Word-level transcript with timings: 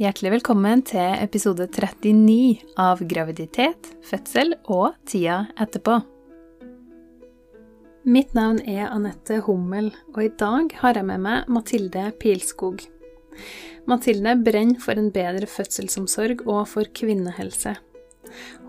Hjertelig 0.00 0.30
velkommen 0.38 0.80
til 0.88 1.18
episode 1.20 1.66
39 1.68 2.62
av 2.80 3.02
Graviditet, 3.04 3.90
fødsel 4.08 4.54
og 4.72 4.94
tida 5.04 5.42
etterpå. 5.60 5.98
Mitt 8.08 8.32
navn 8.32 8.62
er 8.64 8.86
Anette 8.86 9.42
Hummel, 9.44 9.90
og 10.14 10.22
i 10.24 10.30
dag 10.40 10.72
har 10.80 10.96
jeg 10.96 11.08
med 11.10 11.20
meg 11.26 11.52
Mathilde 11.52 12.06
Pilskog. 12.22 12.80
Mathilde 13.84 14.32
brenner 14.40 14.80
for 14.80 14.96
en 14.96 15.12
bedre 15.12 15.44
fødselsomsorg 15.44 16.40
og 16.46 16.64
for 16.72 16.88
kvinnehelse. 16.88 17.76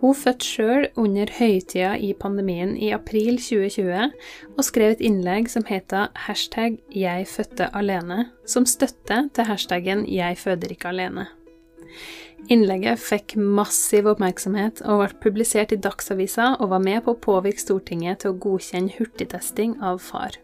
Hun 0.01 0.15
fødte 0.15 0.45
sjøl 0.45 0.87
under 0.99 1.29
høytida 1.37 1.93
i 1.95 2.13
pandemien 2.19 2.73
i 2.77 2.89
april 2.95 3.37
2020 3.37 4.11
og 4.57 4.65
skrev 4.67 4.95
et 4.95 5.03
innlegg 5.05 5.47
som 5.51 5.65
heter 5.69 6.11
hashtag 6.25 6.79
'Jeg 6.91 7.27
fødte 7.27 7.69
alene', 7.73 8.25
som 8.45 8.65
støtte 8.65 9.29
til 9.33 9.43
hashtaggen 9.43 10.05
'Jeg 10.05 10.37
føder 10.37 10.75
ikke 10.75 10.91
alene'. 10.91 11.27
Innlegget 12.51 12.99
fikk 12.99 13.37
massiv 13.39 14.09
oppmerksomhet 14.11 14.81
og 14.83 14.99
ble 14.99 15.19
publisert 15.23 15.71
i 15.71 15.79
Dagsavisa 15.79 16.55
og 16.59 16.73
var 16.75 16.83
med 16.83 17.05
på 17.05 17.13
å 17.13 17.21
påvirke 17.23 17.63
Stortinget 17.63 18.19
til 18.19 18.33
å 18.33 18.39
godkjenne 18.45 18.91
hurtigtesting 18.97 19.77
av 19.79 20.01
far. 20.03 20.42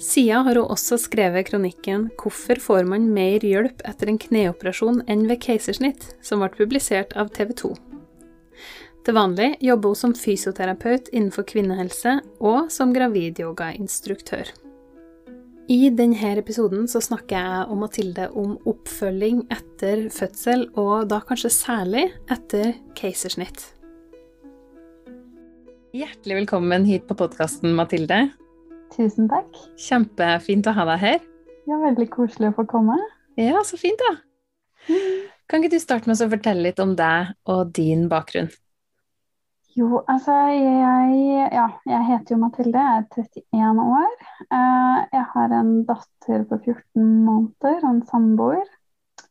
Sida 0.00 0.38
har 0.46 0.56
hun 0.56 0.70
også 0.72 0.96
skrevet 0.96 1.50
kronikken 1.50 2.08
'Hvorfor 2.16 2.56
får 2.56 2.86
man 2.88 3.10
mer 3.12 3.44
hjelp 3.44 3.82
etter 3.84 4.08
en 4.08 4.18
kneoperasjon 4.18 5.02
enn 5.06 5.26
ved 5.28 5.42
keisersnitt?', 5.44 6.14
som 6.24 6.40
ble 6.40 6.48
publisert 6.48 7.12
av 7.20 7.28
TV 7.36 7.52
2. 7.52 7.74
Til 9.04 9.14
vanlig 9.14 9.50
jobber 9.60 9.92
hun 9.92 10.00
som 10.00 10.14
fysioterapeut 10.16 11.12
innenfor 11.12 11.44
kvinnehelse 11.44 12.20
og 12.40 12.72
som 12.72 12.94
gravidyogainstruktør. 12.96 14.48
I 15.68 15.90
denne 15.90 16.32
episoden 16.40 16.88
så 16.88 17.00
snakker 17.04 17.36
jeg 17.36 17.68
og 17.68 17.78
Mathilde 17.84 18.30
om 18.32 18.56
oppfølging 18.66 19.44
etter 19.52 20.08
fødsel, 20.08 20.70
og 20.80 21.08
da 21.12 21.20
kanskje 21.20 21.52
særlig 21.52 22.08
etter 22.26 22.72
keisersnitt. 22.96 23.74
Hjertelig 25.92 26.46
velkommen 26.46 26.88
hit 26.88 27.06
på 27.06 27.14
podkasten, 27.14 27.76
Mathilde. 27.76 28.30
Tusen 28.94 29.28
takk. 29.30 29.50
Kjempefint 29.78 30.66
å 30.66 30.74
ha 30.74 30.86
deg 30.92 31.04
her. 31.04 31.20
Ja, 31.68 31.78
Veldig 31.78 32.08
koselig 32.10 32.50
å 32.50 32.56
få 32.56 32.66
komme. 32.70 32.96
Ja, 33.38 33.62
så 33.66 33.78
fint, 33.78 34.00
da. 34.00 34.16
Kan 35.50 35.62
ikke 35.62 35.76
du 35.76 35.82
starte 35.82 36.10
med 36.10 36.18
å 36.18 36.30
fortelle 36.32 36.64
litt 36.64 36.80
om 36.82 36.96
deg 36.98 37.34
og 37.50 37.70
din 37.76 38.08
bakgrunn? 38.10 38.50
Jo, 39.78 40.00
altså 40.10 40.34
jeg 40.50 41.46
Ja, 41.54 41.68
jeg 41.86 42.06
heter 42.08 42.34
jo 42.34 42.40
Mathilde, 42.40 42.82
jeg 42.82 42.98
er 42.98 43.24
31 43.54 43.82
år. 43.84 44.14
Eh, 44.58 44.98
jeg 45.14 45.24
har 45.34 45.54
en 45.60 45.72
datter 45.86 46.44
på 46.50 46.58
14 46.58 47.06
måneder 47.26 47.78
og 47.84 47.90
en 47.92 48.02
samboer. 48.10 48.66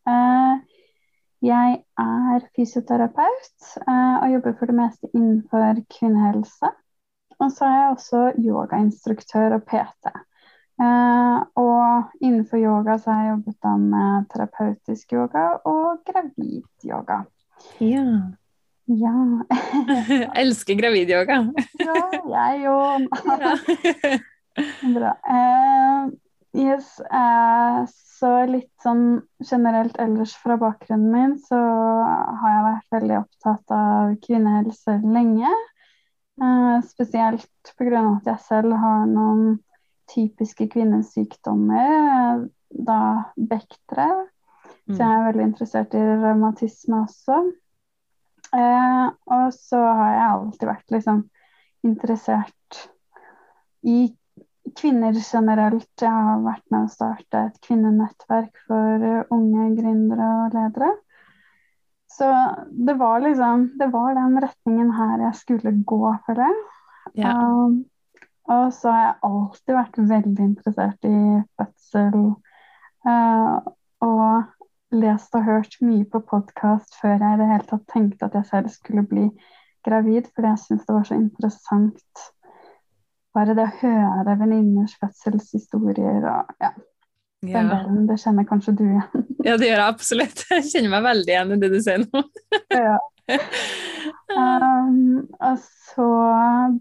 Eh, 0.08 0.54
jeg 1.44 1.82
er 2.04 2.48
fysioterapeut 2.56 3.68
eh, 3.84 4.16
og 4.24 4.32
jobber 4.36 4.56
for 4.60 4.72
det 4.72 4.78
meste 4.80 5.12
innenfor 5.14 5.84
kvinnehelse. 5.92 6.72
Og 7.40 7.54
så 7.56 7.68
er 7.68 7.78
jeg 7.78 7.94
også 7.94 8.24
yogainstruktør 8.44 9.56
og 9.60 9.64
PT. 9.70 10.12
Og 11.60 12.12
innenfor 12.24 12.60
yoga 12.60 12.98
så 13.00 13.12
har 13.12 13.24
jeg 13.24 13.32
jobbet 13.34 13.82
med 13.84 14.28
terapeutisk 14.32 15.16
yoga 15.16 15.46
og 15.68 16.04
gravidyoga. 16.08 17.24
Ja. 17.84 18.06
Ja. 18.90 19.14
Jeg 20.10 20.32
elsker 20.44 20.80
gravidyoga. 20.80 21.44
ja, 21.80 22.06
jeg 22.34 22.72
òg. 22.72 23.06
Bra. 24.96 25.12
Eh, 25.30 26.08
yes, 26.58 26.96
eh, 27.06 27.84
så 28.20 28.32
litt 28.50 28.72
sånn 28.84 29.22
generelt 29.46 30.00
ellers 30.02 30.34
fra 30.42 30.58
bakgrunnen 30.60 31.12
min, 31.14 31.36
så 31.44 31.60
har 31.60 32.56
jeg 32.56 32.66
vært 32.66 32.98
veldig 32.98 33.20
opptatt 33.22 33.76
av 33.78 34.16
kvinnehelse 34.26 34.98
lenge. 35.06 35.54
Uh, 36.40 36.80
spesielt 36.88 37.74
pga. 37.78 38.04
at 38.16 38.28
jeg 38.30 38.40
selv 38.46 38.76
har 38.80 39.06
noen 39.10 39.60
typiske 40.10 40.70
kvinnesykdommer, 40.72 42.46
da 42.70 43.02
bektere. 43.36 44.10
Så 44.90 44.98
jeg 44.98 45.18
er 45.18 45.26
veldig 45.28 45.44
interessert 45.46 45.94
i 45.94 46.02
revmatisme 46.02 47.04
også. 47.04 47.42
Eh, 48.58 49.10
og 49.30 49.52
så 49.54 49.82
har 50.00 50.14
jeg 50.16 50.30
alltid 50.30 50.66
vært 50.72 50.96
liksom 50.96 51.20
interessert 51.86 52.80
i 53.86 54.00
kvinner 54.80 55.14
generelt. 55.22 55.92
Jeg 56.02 56.10
har 56.30 56.42
vært 56.46 56.66
med 56.74 56.88
å 56.88 56.94
starte 56.94 57.44
et 57.52 57.60
kvinnenettverk 57.66 58.64
for 58.66 59.06
unge 59.36 59.68
gründere 59.78 60.32
og 60.40 60.58
ledere. 60.58 60.90
Så 62.10 62.28
det 62.88 62.96
var 62.98 63.22
liksom 63.22 63.70
Det 63.80 63.88
var 63.94 64.16
den 64.18 64.42
retningen 64.42 64.92
her 64.92 65.22
jeg 65.28 65.36
skulle 65.36 65.74
gå, 65.86 66.16
føler 66.26 66.48
jeg. 66.48 66.60
Ja. 67.24 67.34
Um, 67.38 67.86
og 68.50 68.74
så 68.74 68.92
har 68.92 69.04
jeg 69.04 69.20
alltid 69.30 69.76
vært 69.76 70.00
veldig 70.10 70.46
interessert 70.46 71.06
i 71.06 71.20
fødsel. 71.60 72.24
Uh, 73.06 73.60
og 74.02 74.44
lest 74.92 75.36
og 75.38 75.46
hørt 75.46 75.78
mye 75.86 76.06
på 76.10 76.22
podkast 76.26 76.98
før 77.02 77.22
jeg 77.22 77.38
i 77.38 77.42
det 77.42 77.50
hele 77.52 77.70
tatt 77.70 77.86
tenkte 77.94 78.26
at 78.26 78.36
jeg 78.40 78.50
selv 78.50 78.74
skulle 78.74 79.06
bli 79.06 79.28
gravid, 79.86 80.32
fordi 80.34 80.50
jeg 80.50 80.62
syntes 80.64 80.88
det 80.88 80.96
var 80.96 81.08
så 81.08 81.18
interessant 81.20 82.26
bare 83.38 83.54
det 83.56 83.66
å 83.68 83.78
høre 83.84 84.38
venninners 84.40 84.96
fødselshistorier 85.00 86.26
og 86.26 86.56
ja. 86.64 86.72
Ja. 87.48 87.62
Den 87.64 88.08
det 88.10 88.18
kjenner 88.20 88.44
kanskje 88.48 88.74
du 88.76 88.84
igjen. 88.84 89.28
ja, 89.48 89.56
det 89.56 89.70
gjør 89.70 89.78
jeg 89.78 89.86
absolutt. 89.86 90.44
Jeg 90.52 90.66
kjenner 90.74 90.94
meg 90.98 91.06
veldig 91.08 91.34
igjen 91.34 91.56
i 91.56 91.60
det 91.62 91.72
du 91.72 91.80
sier 91.86 92.04
nå. 92.04 92.24
ja. 92.76 92.98
Um, 94.30 95.26
og 95.46 95.58
så 95.90 96.08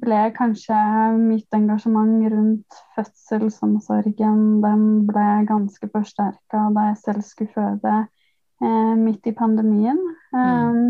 ble 0.03 0.21
kanskje 0.37 0.77
mitt 1.17 1.57
engasjement 1.57 2.27
rundt 2.33 2.79
fødselsomsorgen 2.97 4.43
den 4.65 4.85
ble 5.09 5.27
ganske 5.49 5.89
forsterka 5.93 6.67
da 6.77 6.87
jeg 6.91 7.01
selv 7.03 7.25
skulle 7.25 7.53
føde 7.55 7.95
eh, 8.01 8.95
midt 9.01 9.29
i 9.29 9.35
pandemien. 9.37 10.01
Um, 10.33 10.79
mm. 10.79 10.89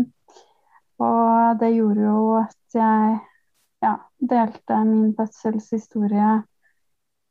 Og 0.99 1.59
det 1.61 1.73
gjorde 1.77 2.07
jo 2.07 2.23
at 2.41 2.79
jeg 2.79 3.19
ja, 3.83 3.95
delte 4.19 4.79
min 4.87 5.13
fødselshistorie 5.15 6.39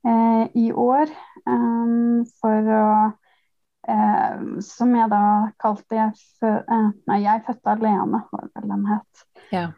i 0.07 0.69
år 0.73 1.11
um, 1.45 2.23
for 2.39 2.69
å 2.73 2.85
Eh, 3.89 4.41
som 4.61 4.91
jeg 4.93 5.09
da 5.09 5.49
kalte 5.57 5.97
jeg 5.97 6.11
fø, 6.41 6.51
eh, 6.61 6.89
Nei, 7.09 7.23
jeg 7.25 7.45
fødte 7.47 7.73
alene, 7.73 8.21
var 8.33 8.51
vel 8.53 8.67
den 8.69 8.85
het. 8.85 9.23
Ja. 9.55 9.71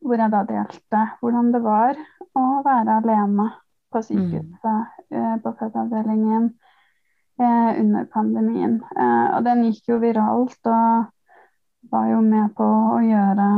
Hvor 0.00 0.20
jeg 0.20 0.32
da 0.32 0.40
delte 0.48 1.02
hvordan 1.20 1.50
det 1.52 1.60
var 1.64 2.00
å 2.32 2.44
være 2.64 3.00
alene 3.02 3.50
på 3.92 4.00
sykehuset, 4.02 4.64
mm. 4.64 5.18
eh, 5.18 5.34
på 5.44 5.52
fødeavdelingen, 5.58 6.48
eh, 7.40 7.70
under 7.82 8.08
pandemien. 8.12 8.78
Eh, 8.96 9.26
og 9.36 9.44
den 9.44 9.66
gikk 9.68 9.92
jo 9.92 10.00
viralt 10.02 10.72
og 10.72 11.90
var 11.92 12.08
jo 12.10 12.22
med 12.24 12.54
på 12.56 12.64
å 12.64 13.00
gjøre 13.04 13.48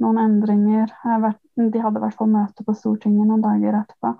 noen 0.00 0.22
endringer. 0.24 0.88
De 1.12 1.84
hadde 1.84 2.00
i 2.00 2.04
hvert 2.06 2.16
fall 2.16 2.32
møte 2.32 2.64
på 2.64 2.74
Stortinget 2.76 3.28
noen 3.28 3.44
dager 3.44 3.82
etterpå. 3.82 4.16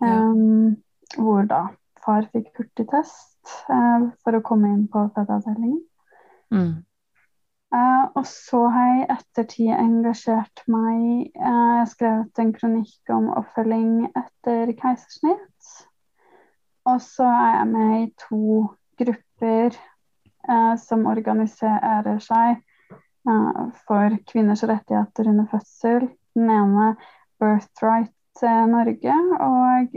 Um, 0.00 0.76
hvor 1.18 1.44
da 1.44 1.66
far 2.04 2.28
fikk 2.32 2.52
hurtigtest 2.56 3.50
uh, 3.68 4.08
for 4.24 4.36
å 4.36 4.44
komme 4.44 4.70
inn 4.72 4.86
på 4.92 5.04
fødeavdelingen. 5.14 5.82
Mm. 6.54 6.70
Uh, 7.70 8.06
og 8.18 8.24
så 8.26 8.64
har 8.74 8.88
jeg 8.88 9.02
i 9.02 9.10
ettertid 9.14 9.68
engasjert 9.76 10.62
meg 10.66 11.28
uh, 11.38 11.76
Jeg 11.78 11.90
skrevet 11.92 12.40
en 12.42 12.54
kronikk 12.56 13.12
om 13.14 13.28
oppfølging 13.36 13.92
etter 14.08 14.72
keisersnitt. 14.80 15.76
Og 16.88 16.98
så 17.04 17.28
er 17.28 17.54
jeg 17.60 17.70
med 17.70 17.94
i 18.00 18.10
to 18.18 18.66
grupper 19.00 19.76
som 20.80 21.04
organiserer 21.06 22.16
seg 22.24 22.62
for 23.84 24.14
kvinners 24.26 24.62
rettigheter 24.66 25.28
under 25.28 25.46
fødsel. 25.52 26.06
Den 26.34 26.48
ene 26.50 26.86
Birthright 27.38 28.14
Norge, 28.40 29.14
og 29.42 29.92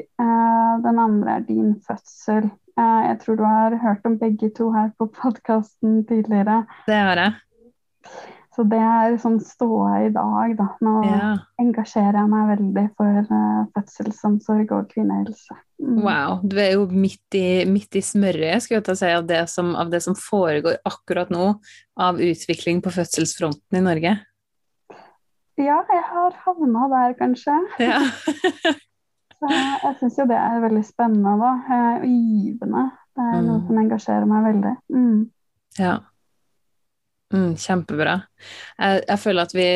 den 0.83 1.00
andre 1.00 1.38
er 1.38 1.45
Din 1.47 1.75
fødsel. 1.88 2.50
Jeg 2.77 3.18
tror 3.21 3.35
du 3.38 3.44
har 3.45 3.75
hørt 3.77 4.06
om 4.06 4.18
begge 4.19 4.50
to 4.57 4.71
her 4.74 4.89
på 4.97 5.06
podkasten 5.13 6.06
tidligere. 6.09 6.65
Det 6.88 6.95
har 6.95 7.21
jeg. 7.21 7.33
Så 8.53 8.63
det 8.69 8.77
er 8.77 9.15
sånn 9.18 9.39
ståa 9.41 10.03
i 10.06 10.09
dag, 10.13 10.51
da. 10.59 10.68
Nå 10.85 10.94
Ja. 11.06 11.30
engasjerer 11.62 12.19
jeg 12.19 12.30
meg 12.30 12.50
veldig 12.51 12.83
for 12.97 13.21
uh, 13.31 13.63
fødselsomsorg 13.74 14.71
og 14.71 14.91
kvinnehelse. 14.91 15.56
Mm. 15.81 16.03
Wow, 16.03 16.39
du 16.45 16.59
er 16.62 16.75
jo 16.75 16.85
midt 16.85 17.33
i, 17.33 17.65
midt 17.65 17.97
i 17.97 18.03
smørøyet 18.06 18.62
skulle 18.62 18.81
jeg 18.81 18.85
til 18.85 18.94
å 18.94 19.00
si, 19.01 19.09
av 19.09 19.25
det, 19.27 19.50
som, 19.50 19.74
av 19.75 19.89
det 19.89 20.03
som 20.06 20.15
foregår 20.15 20.77
akkurat 20.85 21.33
nå 21.33 21.56
av 21.97 22.21
utvikling 22.21 22.83
på 22.85 22.94
fødselsfronten 22.94 23.80
i 23.80 23.83
Norge. 23.83 24.13
Ja, 25.62 25.80
jeg 25.86 26.04
har 26.10 26.38
havna 26.46 26.88
der, 26.90 27.14
kanskje. 27.20 27.58
Ja. 27.80 28.00
Så 29.44 29.50
jeg 29.52 29.96
syns 30.00 30.18
jo 30.22 30.26
det 30.30 30.38
er 30.40 30.62
veldig 30.64 30.84
spennende 30.88 31.34
da, 31.42 31.52
og 32.00 32.06
givende. 32.08 32.84
Det 33.14 33.26
er 33.28 33.42
noe 33.44 33.60
Mm. 33.60 33.66
som 33.68 33.80
engasjerer 33.82 34.26
meg 34.30 34.46
veldig. 34.48 34.72
Mm. 34.90 35.18
Ja. 35.78 35.98
Mm, 37.34 37.52
kjempebra. 37.60 38.16
Jeg, 38.80 39.04
jeg 39.10 39.20
føler 39.20 39.50
at 39.50 39.54
vi 39.58 39.68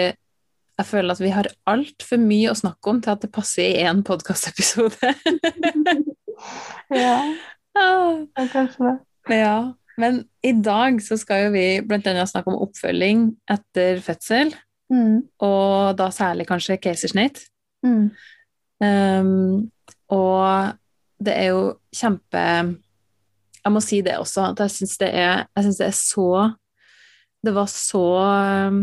jeg 0.77 0.85
føler 0.85 1.15
at 1.15 1.21
vi 1.21 1.29
har 1.33 1.47
altfor 1.65 2.19
mye 2.21 2.51
å 2.51 2.57
snakke 2.57 2.91
om 2.91 2.99
til 3.01 3.15
at 3.15 3.23
det 3.25 3.31
passer 3.33 3.65
i 3.65 3.83
én 3.85 4.03
podkastepisode. 4.05 5.13
Ja, 6.93 7.15
ah. 7.81 8.13
det 8.21 8.43
er 8.43 8.49
kanskje 8.51 8.83
det. 8.85 8.97
Ja, 9.33 9.55
men 9.97 10.19
i 10.45 10.51
dag 10.53 11.01
så 11.01 11.17
skal 11.17 11.47
jo 11.47 11.55
vi 11.55 11.63
annet 11.81 12.29
snakke 12.29 12.53
om 12.53 12.61
oppfølging 12.67 13.23
etter 13.49 13.97
fødsel, 14.05 14.53
Mm. 14.87 15.27
og 15.43 15.97
da 15.99 16.07
særlig 16.15 16.45
kanskje 16.47 16.77
keisersnitt. 16.79 17.41
Mm. 17.83 18.11
Um, 18.79 19.71
og 20.13 20.77
det 21.17 21.33
er 21.33 21.47
jo 21.49 21.61
kjempe 21.93 22.41
Jeg 23.63 23.73
må 23.73 23.81
si 23.81 24.03
det 24.05 24.19
også, 24.21 24.51
at 24.51 24.61
jeg 24.61 24.73
syns 24.75 24.97
det 25.01 25.09
det 25.79 25.87
er 25.87 25.95
så 25.97 26.27
Det 27.43 27.53
var 27.55 27.65
så 27.71 28.03
um, 28.69 28.79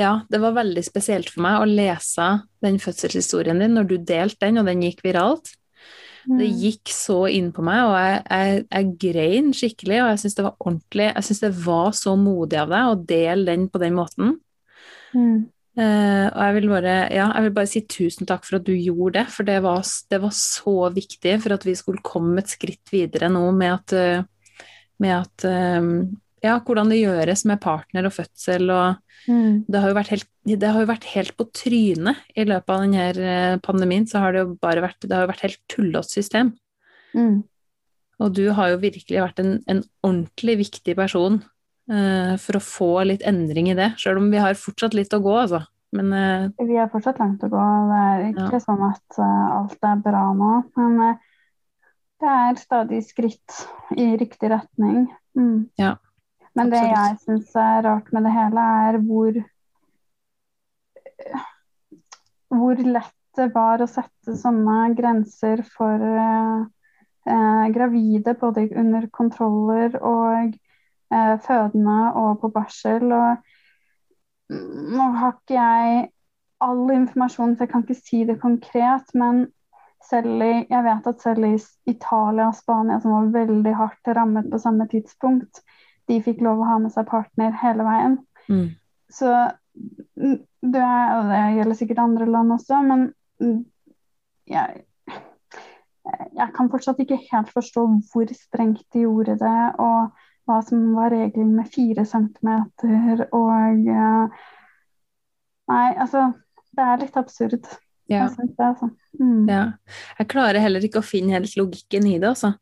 Ja, 0.00 0.22
det 0.32 0.40
var 0.40 0.56
veldig 0.56 0.82
spesielt 0.86 1.28
for 1.30 1.44
meg 1.44 1.60
å 1.60 1.68
lese 1.68 2.30
den 2.64 2.80
fødselshistorien 2.80 3.60
din 3.60 3.76
når 3.76 3.90
du 3.90 3.96
delte 3.98 4.46
den, 4.46 4.62
og 4.62 4.70
den 4.70 4.86
gikk 4.86 5.04
viralt. 5.04 5.52
Det 6.30 6.46
Mm. 6.46 6.58
gikk 6.62 6.90
så 6.94 7.16
inn 7.26 7.48
på 7.50 7.62
meg, 7.66 7.80
og 7.88 7.94
jeg, 7.98 8.18
jeg, 8.30 8.66
jeg 8.70 8.90
grein 9.02 9.48
skikkelig, 9.56 9.96
og 10.02 10.10
jeg 10.12 10.20
syns 10.22 10.36
det 10.38 10.44
var 10.46 10.56
ordentlig 10.62 11.06
Jeg 11.08 11.26
syns 11.26 11.40
det 11.42 11.50
var 11.64 11.90
så 11.98 12.12
modig 12.16 12.60
av 12.60 12.68
deg 12.70 12.90
å 12.90 13.00
dele 13.08 13.44
den 13.50 13.64
på 13.68 13.80
den 13.82 13.96
måten. 13.98 14.36
Mm. 15.14 15.48
Eh, 15.80 16.26
og 16.30 16.40
jeg 16.44 16.54
vil, 16.58 16.68
bare, 16.68 16.94
ja, 17.14 17.26
jeg 17.34 17.42
vil 17.46 17.54
bare 17.56 17.70
si 17.70 17.80
tusen 17.86 18.26
takk 18.30 18.44
for 18.46 18.58
at 18.60 18.66
du 18.66 18.72
gjorde 18.74 19.18
det, 19.18 19.26
for 19.34 19.46
det 19.48 19.58
var, 19.64 19.82
det 20.10 20.20
var 20.22 20.34
så 20.36 20.76
viktig 20.94 21.36
for 21.42 21.56
at 21.56 21.66
vi 21.66 21.74
skulle 21.78 22.04
komme 22.06 22.38
et 22.42 22.52
skritt 22.52 22.90
videre 22.94 23.30
nå 23.32 23.44
med 23.56 23.74
at, 23.78 23.92
eh, 23.98 24.66
med 25.02 25.16
at 25.18 25.46
eh, 25.50 25.92
Ja, 26.40 26.54
hvordan 26.64 26.88
det 26.88 27.02
gjøres 27.02 27.42
med 27.44 27.60
partner 27.60 28.06
og 28.08 28.14
fødsel 28.16 28.70
og 28.72 28.96
Mm. 29.28 29.66
det 29.68 29.80
har 29.82 29.90
jo 29.90 29.94
vært 29.98 30.08
helt, 30.14 30.29
det 30.48 30.70
har 30.72 30.80
jo 30.80 30.88
vært 30.88 31.06
helt 31.12 31.34
på 31.36 31.44
trynet 31.52 32.20
i 32.38 32.46
løpet 32.48 32.72
av 32.72 32.84
denne 32.86 33.60
pandemien, 33.64 34.06
så 34.08 34.22
har 34.22 34.32
det 34.32 34.44
jo 34.44 34.54
bare 34.62 34.82
vært, 34.84 35.02
det 35.04 35.12
har 35.12 35.26
jo 35.26 35.32
vært 35.32 35.44
helt 35.44 35.60
tullete 35.68 36.08
system. 36.08 36.54
Mm. 37.12 37.42
Og 38.20 38.32
du 38.36 38.46
har 38.56 38.72
jo 38.72 38.80
virkelig 38.80 39.20
vært 39.20 39.42
en, 39.42 39.58
en 39.68 39.82
ordentlig 40.04 40.56
viktig 40.64 40.94
person 40.96 41.40
uh, 41.92 42.34
for 42.40 42.56
å 42.58 42.64
få 42.64 42.90
litt 43.08 43.24
endring 43.28 43.70
i 43.72 43.76
det, 43.76 43.92
sjøl 44.00 44.20
om 44.20 44.30
vi 44.32 44.40
har 44.40 44.58
fortsatt 44.58 44.96
litt 44.96 45.12
å 45.16 45.22
gå, 45.24 45.36
altså. 45.44 45.62
Men 45.96 46.12
uh, 46.14 46.66
Vi 46.68 46.76
har 46.78 46.90
fortsatt 46.92 47.18
langt 47.18 47.42
å 47.42 47.50
gå. 47.50 47.62
Det 47.90 48.02
er 48.08 48.26
ikke 48.30 48.58
Ja. 48.58 48.62
sånn 48.62 48.84
at 48.86 49.18
uh, 49.18 49.46
alt 49.60 49.88
er 49.92 50.02
bra 50.04 50.26
nå, 50.36 50.52
men 50.78 51.00
eh, 51.08 51.24
det 52.20 52.34
er 52.36 52.60
stadig 52.60 53.00
skritt 53.08 53.62
i 53.96 54.12
riktig 54.20 54.52
retning. 54.52 55.08
Mm. 55.36 55.70
Ja, 55.80 55.96
Men 56.58 56.70
det 56.72 56.82
jeg 56.84 57.16
syns 57.24 57.54
er 57.56 57.82
rart 57.86 58.12
med 58.12 58.26
det 58.26 58.34
hele, 58.34 58.66
er 58.90 58.98
hvor 59.06 59.40
hvor 62.50 62.82
lett 62.82 63.16
det 63.38 63.50
var 63.54 63.82
å 63.82 63.88
sette 63.88 64.34
sånne 64.36 64.90
grenser 64.98 65.62
for 65.70 66.02
eh, 66.02 66.62
eh, 67.30 67.66
gravide, 67.74 68.34
både 68.40 68.66
under 68.80 69.06
kontroller 69.14 69.94
og 70.00 70.56
eh, 71.14 71.36
fødende 71.46 72.00
og 72.18 72.40
på 72.42 72.50
barsel. 72.54 73.06
Og 73.14 74.50
nå 74.50 75.06
har 75.20 75.36
ikke 75.36 75.56
jeg 75.56 76.10
all 76.60 76.90
informasjon, 76.92 77.54
så 77.56 77.64
jeg 77.64 77.72
kan 77.72 77.86
ikke 77.86 78.00
si 78.00 78.24
det 78.28 78.40
konkret, 78.42 79.14
men 79.14 79.46
selv 80.04 80.42
i, 80.42 80.66
jeg 80.68 80.84
vet 80.84 81.06
at 81.06 81.22
selv 81.22 81.46
i 81.46 81.54
Italia 81.92 82.48
og 82.48 82.56
Spania, 82.58 82.98
som 83.00 83.14
var 83.14 83.32
veldig 83.36 83.74
hardt 83.76 84.12
rammet 84.16 84.50
på 84.50 84.60
samme 84.60 84.88
tidspunkt, 84.90 85.62
de 86.08 86.18
fikk 86.24 86.42
lov 86.44 86.60
å 86.60 86.68
ha 86.68 86.78
med 86.82 86.92
seg 86.92 87.06
partner 87.08 87.54
hele 87.62 87.86
veien. 87.86 88.18
mm, 88.48 88.68
Så 89.12 89.30
det, 90.20 90.84
er, 90.84 91.26
det 91.30 91.42
gjelder 91.56 91.78
sikkert 91.78 92.02
andre 92.04 92.26
land 92.30 92.54
også, 92.56 92.80
men 92.86 93.04
mm, 93.40 93.60
jeg, 94.50 94.82
jeg 96.36 96.48
kan 96.56 96.70
fortsatt 96.72 97.00
ikke 97.02 97.20
helt 97.30 97.52
forstå 97.54 97.86
hvor 98.10 98.34
strengt 98.36 98.86
de 98.94 99.04
gjorde 99.06 99.38
det, 99.40 99.60
og 99.80 100.10
hva 100.48 100.58
som 100.66 100.88
var 100.96 101.12
regelen 101.14 101.54
med 101.58 101.70
fire 101.70 102.06
centimeter, 102.08 103.26
og 103.36 103.86
Nei, 105.70 105.92
altså 106.02 106.32
Det 106.74 106.82
er 106.82 107.00
litt 107.02 107.16
absurd. 107.18 107.66
ja. 108.10 108.24
Jeg 108.26 108.48
det, 108.56 108.66
altså. 108.66 108.88
Mm. 109.20 109.48
Ja. 109.48 109.64
Jeg 110.18 110.28
klarer 110.32 110.62
heller 110.62 110.82
ikke 110.82 111.02
å 111.02 111.06
finne 111.06 111.36
helt 111.36 111.54
logikken 111.58 112.06
i 112.10 112.16
det, 112.18 112.32
altså. 112.32 112.52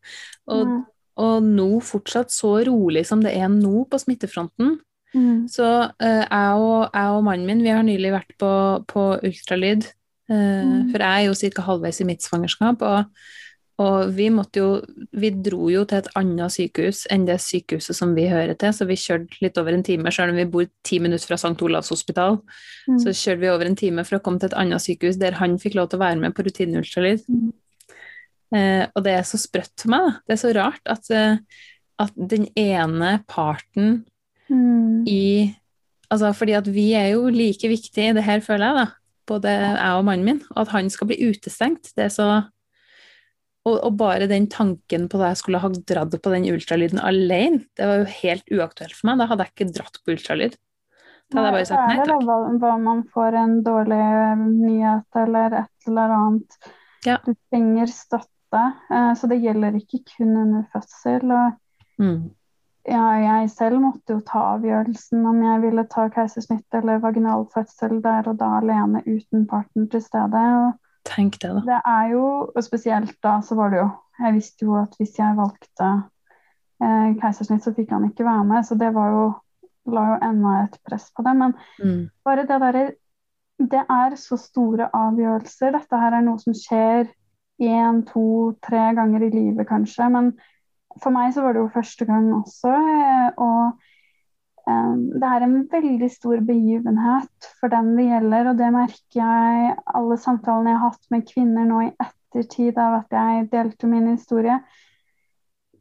Og, 0.52 0.74
og 1.20 1.44
nå 1.44 1.68
fortsatt 1.84 2.32
så 2.32 2.58
rolig 2.68 3.06
som 3.08 3.22
det 3.24 3.34
er 3.36 3.48
nå 3.52 3.84
på 3.88 4.00
smittefronten, 4.00 4.78
Mm. 5.16 5.48
så 5.48 5.90
eh, 6.04 6.24
jeg, 6.28 6.54
og, 6.60 6.90
jeg 6.92 7.08
og 7.16 7.24
mannen 7.24 7.46
min, 7.48 7.62
vi 7.64 7.72
har 7.72 7.82
nylig 7.82 8.10
vært 8.12 8.34
på, 8.38 8.52
på 8.86 9.08
ultralyd, 9.24 9.86
eh, 10.28 10.62
Mm. 10.64 10.90
for 10.92 10.98
jeg 11.00 11.24
er 11.24 11.26
jo 11.30 11.34
ca. 11.54 11.62
halvveis 11.62 12.00
i 12.00 12.04
mitt 12.04 12.20
svangerskap, 12.22 12.82
og, 12.82 13.06
og 13.80 14.10
vi 14.12 14.26
måtte 14.28 14.58
jo, 14.60 14.82
vi 15.16 15.30
dro 15.30 15.70
jo 15.70 15.84
til 15.88 15.98
et 16.02 16.10
annet 16.18 16.50
sykehus 16.52 17.06
enn 17.14 17.24
det 17.24 17.38
sykehuset 17.40 17.96
som 17.96 18.12
vi 18.14 18.26
hører 18.28 18.52
til, 18.58 18.72
så 18.74 18.84
vi 18.86 18.96
kjørte 19.00 19.38
litt 19.40 19.56
over 19.56 19.72
en 19.72 19.84
time, 19.86 20.10
selv 20.12 20.34
om 20.34 20.36
vi 20.36 20.44
bor 20.44 20.66
ti 20.84 20.98
minutter 20.98 21.26
fra 21.30 21.38
St. 21.40 21.56
Olavs 21.62 21.88
hospital, 21.94 22.42
Mm. 22.88 22.98
så 23.00 23.12
kjørte 23.14 23.40
vi 23.40 23.48
over 23.48 23.64
en 23.66 23.76
time 23.76 24.04
for 24.04 24.18
å 24.18 24.22
komme 24.22 24.40
til 24.40 24.48
et 24.50 24.58
annet 24.58 24.80
sykehus 24.80 25.16
der 25.18 25.32
han 25.40 25.56
fikk 25.58 25.74
lov 25.74 25.88
til 25.88 25.98
å 26.00 26.04
være 26.04 26.20
med 26.20 26.34
på 26.34 26.44
rutineultralyd. 26.44 27.24
Mm. 27.28 27.52
Eh, 28.54 28.86
og 28.96 29.04
det 29.04 29.12
er 29.12 29.22
så 29.28 29.36
sprøtt 29.40 29.74
for 29.80 29.90
meg, 29.92 30.06
da. 30.06 30.12
Det 30.26 30.32
er 30.36 30.42
så 30.44 30.52
rart 30.56 30.80
at, 30.86 31.10
eh, 31.10 31.36
at 31.98 32.12
den 32.16 32.46
ene 32.56 33.22
parten 33.28 34.04
Mm. 34.50 35.04
i 35.06 35.54
Altså, 36.08 36.30
fordi 36.32 36.54
at 36.56 36.68
vi 36.72 36.94
er 36.96 37.10
jo 37.12 37.28
like 37.28 37.68
viktige 37.68 38.06
i 38.08 38.12
det 38.16 38.22
her, 38.24 38.40
føler 38.40 38.64
jeg, 38.64 38.76
da. 38.78 38.86
Både 39.28 39.50
jeg 39.52 39.96
og 39.98 40.06
mannen 40.08 40.24
min. 40.24 40.38
Og 40.54 40.62
at 40.62 40.70
han 40.72 40.88
skal 40.88 41.10
bli 41.10 41.18
utestengt, 41.28 41.90
det 41.98 42.06
er 42.06 42.14
så 42.14 42.28
og, 43.68 43.74
og 43.84 43.96
bare 44.00 44.28
den 44.30 44.46
tanken 44.48 45.04
på 45.10 45.18
at 45.20 45.34
jeg 45.34 45.40
skulle 45.42 45.60
ha 45.60 45.68
dratt 45.68 46.14
på 46.24 46.32
den 46.32 46.46
ultralyden 46.48 47.02
alene, 47.04 47.66
det 47.76 47.84
var 47.90 48.00
jo 48.00 48.06
helt 48.22 48.54
uaktuelt 48.54 48.96
for 48.96 49.10
meg. 49.10 49.20
Da 49.20 49.26
hadde 49.28 49.44
jeg 49.44 49.52
ikke 49.52 49.74
dratt 49.76 50.00
på 50.00 50.14
ultralyd. 50.14 50.56
Da 51.28 51.36
hadde 51.36 51.50
jeg 51.50 51.56
bare 51.58 51.68
sagt 51.68 51.84
Nei, 51.84 51.98
er 51.98 52.08
takk. 52.08 52.24
hva, 52.24 52.38
hva 52.62 52.72
man 52.80 53.04
får 53.12 53.36
en 53.42 53.54
dårlig 53.66 54.00
nyhet 54.54 55.20
eller 55.26 55.58
et 55.60 55.90
eller 55.90 56.16
annet. 56.16 56.58
Ja. 57.04 57.18
Du 57.26 57.34
trenger 57.50 57.92
støtte, 57.92 58.64
eh, 58.88 59.12
så 59.12 59.28
det 59.28 59.42
gjelder 59.44 59.76
ikke 59.76 60.00
kun 60.14 60.32
under 60.46 60.68
fødsel. 60.72 61.28
Og 61.28 61.64
Mm. 61.98 62.30
Ja, 62.88 63.04
jeg 63.20 63.50
selv 63.52 63.80
måtte 63.82 64.14
jo 64.16 64.20
ta 64.26 64.40
avgjørelsen 64.56 65.24
om 65.28 65.38
jeg 65.44 65.62
ville 65.62 65.84
ta 65.92 66.08
keisersnitt 66.14 66.74
eller 66.78 67.00
vaginalfødsel 67.04 67.98
der 68.04 68.28
og 68.32 68.38
da 68.40 68.48
alene 68.58 69.02
uten 69.06 69.46
partner 69.50 69.86
til 69.92 70.02
stede. 70.02 70.44
Og 70.62 70.72
Tenk 71.08 71.38
det, 71.42 71.50
da. 71.54 71.60
det 71.66 71.80
er 71.86 72.08
jo, 72.12 72.24
og 72.54 72.64
spesielt 72.64 73.14
da 73.24 73.38
så 73.40 73.54
var 73.56 73.70
det 73.72 73.78
jo 73.82 73.88
Jeg 74.18 74.34
visste 74.34 74.64
jo 74.66 74.74
at 74.74 74.96
hvis 74.98 75.12
jeg 75.18 75.36
valgte 75.38 75.88
eh, 76.82 77.12
keisersnitt, 77.20 77.62
så 77.62 77.70
fikk 77.76 77.92
han 77.94 78.08
ikke 78.08 78.24
være 78.26 78.44
med, 78.44 78.64
så 78.66 78.74
det 78.74 78.88
var 78.94 79.12
jo 79.14 79.26
la 79.94 80.02
jo 80.10 80.16
enda 80.26 80.54
et 80.64 80.74
press 80.84 81.06
på 81.14 81.22
det. 81.22 81.36
Men 81.38 81.54
Mm. 81.78 82.08
bare 82.24 82.42
det 82.46 82.60
derre 82.60 82.90
Det 83.58 83.84
er 83.90 84.14
så 84.16 84.36
store 84.38 84.88
avgjørelser. 84.94 85.72
Dette 85.72 85.96
her 85.98 86.12
er 86.14 86.20
noe 86.22 86.38
som 86.38 86.52
skjer 86.54 87.08
én, 87.60 88.04
to, 88.06 88.52
tre 88.62 88.94
ganger 88.94 89.22
i 89.26 89.30
livet, 89.30 89.66
kanskje. 89.66 90.06
Men 90.12 90.32
for 91.02 91.14
meg 91.14 91.32
så 91.34 91.44
var 91.44 91.54
det 91.54 91.62
jo 91.64 91.72
første 91.74 92.06
gang 92.08 92.28
også. 92.36 92.72
eh, 92.72 93.28
Og 93.38 93.78
um, 94.68 95.02
det 95.14 95.30
er 95.30 95.46
en 95.46 95.58
veldig 95.72 96.10
stor 96.12 96.42
begivenhet 96.46 97.50
for 97.60 97.72
den 97.72 97.94
det 97.98 98.08
gjelder, 98.10 98.52
og 98.52 98.60
det 98.60 98.70
merker 98.74 99.20
jeg 99.22 99.74
alle 100.00 100.20
samtalene 100.20 100.74
jeg 100.74 100.80
har 100.82 100.94
hatt 100.94 101.10
med 101.14 101.26
kvinner 101.32 101.68
nå 101.68 101.82
i 101.86 101.92
ettertid 102.06 102.78
av 102.78 103.00
at 103.02 103.18
jeg 103.18 103.50
delte 103.52 103.90
min 103.90 104.10
historie. 104.12 104.58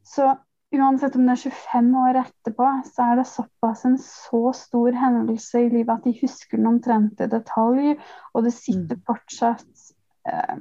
Så 0.08 0.32
uansett 0.76 1.16
om 1.16 1.28
det 1.28 1.36
er 1.36 1.52
25 1.52 1.94
år 2.02 2.20
etterpå, 2.24 2.72
så 2.88 3.12
er 3.12 3.20
det 3.20 3.28
såpass 3.30 3.86
en 3.88 3.98
så 4.02 4.42
stor 4.56 4.96
hendelse 4.96 5.64
i 5.64 5.70
livet 5.72 5.94
at 5.96 6.08
de 6.08 6.16
husker 6.22 6.60
den 6.60 6.68
omtrent 6.74 7.24
i 7.24 7.30
detalj, 7.32 7.96
og 8.34 8.48
det 8.48 8.56
sitter 8.56 9.00
fortsatt 9.08 9.88
eh, 10.28 10.60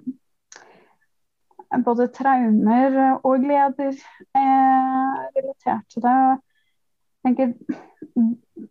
både 1.85 2.09
traumer 2.15 2.97
og 3.23 3.43
gleder 3.45 3.93
eh, 3.93 5.15
relatert 5.37 5.87
til 5.93 6.05
det. 6.05 6.17
Jeg 7.27 7.35
tenker, 7.37 7.81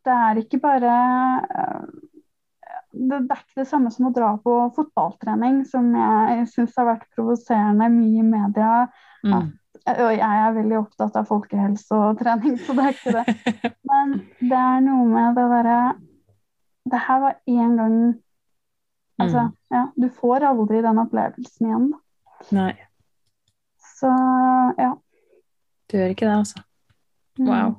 det 0.06 0.16
er 0.16 0.40
ikke 0.42 0.60
bare 0.64 0.96
eh, 1.44 1.86
det, 2.96 3.20
det 3.28 3.36
er 3.36 3.42
ikke 3.42 3.60
det 3.60 3.68
samme 3.68 3.92
som 3.92 4.08
å 4.08 4.14
dra 4.16 4.32
på 4.40 4.56
fotballtrening, 4.78 5.66
som 5.68 5.90
jeg 5.98 6.48
syns 6.54 6.78
har 6.80 6.88
vært 6.94 7.10
provoserende 7.18 7.90
mye 7.92 8.22
i 8.22 8.28
media. 8.30 8.74
Mm. 9.26 9.50
Og 9.86 10.12
jeg 10.16 10.24
er 10.48 10.56
veldig 10.56 10.78
opptatt 10.80 11.18
av 11.20 11.28
folkehelse 11.30 11.98
og 12.00 12.22
trening, 12.22 12.56
så 12.58 12.74
det 12.78 12.86
er 12.86 12.96
ikke 12.96 13.16
det. 13.18 13.56
Men 13.92 14.16
det 14.40 14.62
er 14.62 14.86
noe 14.88 15.10
med 15.12 15.36
det 15.38 15.50
derre 15.52 15.80
Det 16.86 17.02
her 17.08 17.20
var 17.26 17.36
én 17.50 17.76
gang 17.80 17.98
Altså, 19.16 19.46
Mm. 19.46 19.52
ja, 19.72 19.82
du 19.96 20.10
får 20.12 20.44
aldri 20.44 20.82
den 20.84 20.98
opplevelsen 21.00 21.68
igjen. 21.70 21.86
Nei. 22.52 22.74
Så 23.96 24.12
ja. 24.80 24.92
Du 25.92 25.98
gjør 25.98 26.14
ikke 26.14 26.28
det, 26.28 26.38
altså. 26.44 26.64
Mm. 27.40 27.50
Wow. 27.50 27.76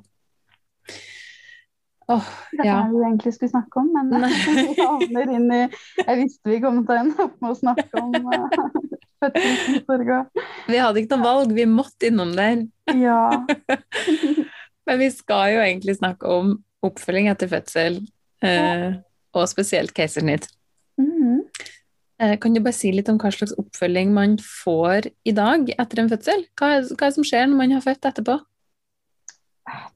Åh, 2.07 2.27
Det 2.55 2.63
er 2.63 2.85
det 2.87 2.93
vi 2.93 3.03
egentlig 3.03 3.33
skulle 3.35 3.51
snakke 3.51 3.81
om, 3.81 3.89
men 3.91 4.27
vi 4.57 4.75
havner 4.79 5.31
inn 5.35 5.49
i 5.51 5.63
Jeg 5.65 6.19
visste 6.21 6.53
vi 6.53 6.61
kom 6.63 6.79
til 6.85 6.95
å 6.95 6.99
ende 7.01 7.25
opp 7.25 7.33
med 7.43 7.51
å 7.51 7.57
snakke 7.57 8.03
om 8.03 8.13
uh, 8.31 8.85
fødselsomsorg 9.23 10.13
og 10.15 10.45
Vi 10.71 10.79
hadde 10.79 11.01
ikke 11.01 11.17
noe 11.17 11.25
valg, 11.25 11.51
vi 11.57 11.65
måtte 11.67 12.07
innom 12.07 12.31
der. 12.37 12.63
Ja. 12.95 13.43
Men 14.87 15.01
vi 15.03 15.09
skal 15.11 15.57
jo 15.57 15.65
egentlig 15.65 15.97
snakke 15.97 16.31
om 16.31 16.55
oppfølging 16.85 17.27
etter 17.27 17.49
fødsel, 17.51 17.97
eh, 18.45 18.93
og 19.35 19.49
spesielt 19.51 19.91
keisersnitt. 19.97 20.45
Eh, 22.19 22.37
kan 22.41 22.53
du 22.53 22.61
bare 22.65 22.73
si 22.73 22.91
litt 22.91 23.09
om 23.11 23.19
hva 23.21 23.29
slags 23.33 23.53
oppfølging 23.61 24.13
man 24.13 24.37
får 24.41 25.11
i 25.27 25.33
dag 25.37 25.69
etter 25.77 26.01
en 26.01 26.09
fødsel? 26.09 26.47
Hva 26.57 26.77
er, 26.77 26.87
hva 26.89 27.03
er 27.05 27.11
det 27.11 27.17
som 27.19 27.27
skjer 27.27 27.49
når 27.49 27.59
man 27.59 27.75
har 27.77 27.83
født 27.85 28.09
etterpå? 28.09 28.39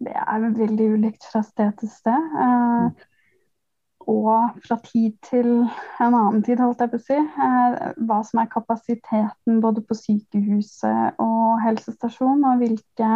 Det 0.04 0.14
er 0.14 0.52
veldig 0.58 0.90
ulikt 0.98 1.26
fra 1.32 1.42
sted 1.48 1.72
til 1.80 1.90
sted. 1.90 2.36
eh, 2.46 3.08
og 4.10 4.62
fra 4.66 4.78
tid 4.84 5.14
til 5.26 5.50
en 6.02 6.14
annen 6.14 6.42
tid, 6.44 6.60
holdt 6.60 6.82
jeg 6.82 6.92
på 6.92 7.00
å 7.00 7.04
si. 7.06 7.18
eh, 7.18 7.92
hva 8.08 8.22
som 8.28 8.42
er 8.42 8.50
kapasiteten 8.54 9.62
både 9.64 9.84
på 9.86 9.98
sykehuset 9.98 11.22
og 11.22 11.62
helsestasjon, 11.66 12.44
og 12.46 12.62
hvilke 12.62 13.12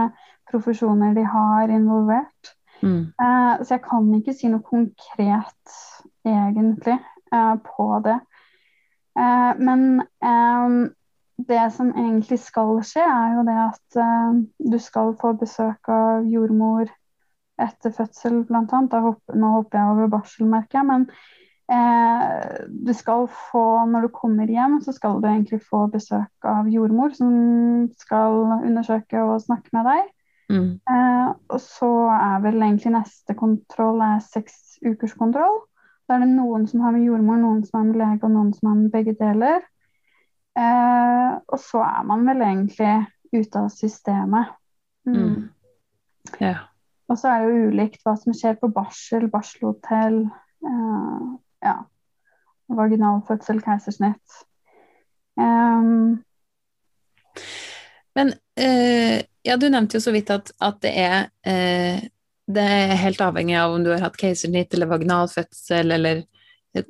profesjoner 0.52 1.16
de 1.18 1.26
har 1.26 1.74
involvert. 1.74 2.54
Mm. 2.82 3.14
Eh, 3.22 3.64
så 3.64 3.76
jeg 3.76 3.84
kan 3.86 4.14
ikke 4.18 4.34
si 4.38 4.52
noe 4.52 4.66
konkret, 4.66 5.76
egentlig, 6.26 7.00
eh, 7.34 7.56
på 7.66 7.90
det. 8.06 8.20
Eh, 9.20 9.52
men 9.60 10.02
eh, 10.02 10.76
det 11.48 11.64
som 11.76 11.92
egentlig 11.92 12.40
skal 12.44 12.78
skje, 12.86 13.04
er 13.04 13.38
jo 13.38 13.46
det 13.48 13.56
at 13.68 14.00
eh, 14.02 14.44
du 14.72 14.78
skal 14.82 15.16
få 15.22 15.34
besøk 15.40 15.90
av 15.92 16.28
jordmor 16.32 16.92
etter 17.62 17.94
fødsel, 17.96 18.44
annet. 18.52 18.96
Nå 19.36 19.52
hopper 19.54 19.80
jeg 19.80 19.94
over 19.94 20.12
barselmerket. 20.12 20.82
Men 20.88 21.08
eh, 21.72 22.66
du 22.68 22.92
skal 22.96 23.28
få, 23.52 23.86
når 23.92 24.08
du 24.08 24.14
kommer 24.16 24.52
hjem, 24.52 24.80
så 24.84 24.96
skal 24.96 25.22
du 25.22 25.30
egentlig 25.30 25.62
få 25.64 25.86
besøk 25.92 26.50
av 26.50 26.70
jordmor, 26.72 27.16
som 27.16 27.88
skal 28.00 28.44
undersøke 28.58 29.24
og 29.24 29.42
snakke 29.46 29.76
med 29.76 29.92
deg. 29.92 30.12
Mm. 30.52 30.68
Eh, 30.78 31.30
og 31.50 31.62
så 31.64 31.92
er 32.14 32.44
vel 32.44 32.60
egentlig 32.62 32.94
neste 32.94 33.34
kontroll 33.38 34.04
er 34.06 34.20
seks 34.24 34.78
ukers 34.86 35.16
kontroll. 35.18 35.64
Da 36.06 36.16
er 36.16 36.26
det 36.26 36.34
noen 36.36 36.68
som 36.70 36.84
har 36.86 36.94
med 36.94 37.08
jordmor, 37.08 37.40
noen 37.42 37.64
som 37.66 37.80
har 37.80 37.88
med 37.88 38.00
lege, 38.02 38.22
og 38.28 38.34
noen 38.36 38.54
som 38.54 38.70
har 38.70 38.78
med 38.78 38.92
begge 38.94 39.16
deler. 39.18 39.66
Eh, 40.56 41.32
og 41.48 41.60
så 41.60 41.82
er 41.84 42.06
man 42.08 42.28
vel 42.28 42.44
egentlig 42.46 42.94
ute 43.34 43.60
av 43.60 43.72
systemet. 43.74 44.54
Mm. 45.08 45.18
Mm. 45.18 45.50
Yeah. 46.40 46.64
Og 47.10 47.20
så 47.20 47.30
er 47.30 47.44
det 47.44 47.50
jo 47.50 47.72
ulikt 47.72 48.06
hva 48.06 48.16
som 48.18 48.34
skjer 48.34 48.58
på 48.62 48.70
barsel, 48.74 49.28
barselhotell, 49.34 50.22
eh, 50.66 51.26
ja, 51.66 51.76
vaginalfødsel, 52.78 53.62
keisersnitt. 53.66 54.42
Um, 55.36 56.24
Men 58.16 58.34
eh, 58.56 59.26
ja, 59.44 59.58
du 59.58 59.68
nevnte 59.70 59.98
jo 59.98 60.06
så 60.06 60.14
vidt 60.16 60.30
at, 60.32 60.54
at 60.64 60.78
det 60.86 60.94
er 60.96 61.18
eh, 61.44 62.06
det 62.46 62.62
er 62.62 62.98
helt 63.02 63.22
avhengig 63.26 63.56
av 63.58 63.74
om 63.74 63.84
du 63.86 63.92
har 63.94 64.04
hatt 64.06 64.18
keisersnitt 64.22 64.74
eller 64.76 64.92
vaginalfødsel 64.92 65.96
eller 65.98 66.26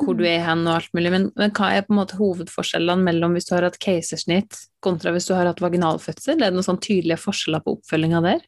hvor 0.02 0.18
du 0.18 0.24
er 0.26 0.42
hen 0.42 0.64
og 0.66 0.80
alt 0.80 0.96
mulig, 0.98 1.12
men, 1.14 1.28
men 1.38 1.52
hva 1.54 1.70
er 1.76 1.86
på 1.86 1.94
en 1.94 2.00
måte 2.00 2.18
hovedforskjellene 2.18 3.06
mellom 3.06 3.36
hvis 3.38 3.46
du 3.46 3.54
har 3.54 3.68
hatt 3.68 3.78
keisersnitt 3.82 4.58
kontra 4.84 5.14
hvis 5.14 5.30
du 5.30 5.36
har 5.38 5.46
hatt 5.46 5.62
vaginalfødsel? 5.62 6.40
Er 6.40 6.50
det 6.50 6.58
noen 6.58 6.66
sånn 6.66 6.82
tydelige 6.82 7.22
forskjeller 7.22 7.62
på 7.62 7.76
oppfølginga 7.78 8.24
der? 8.26 8.42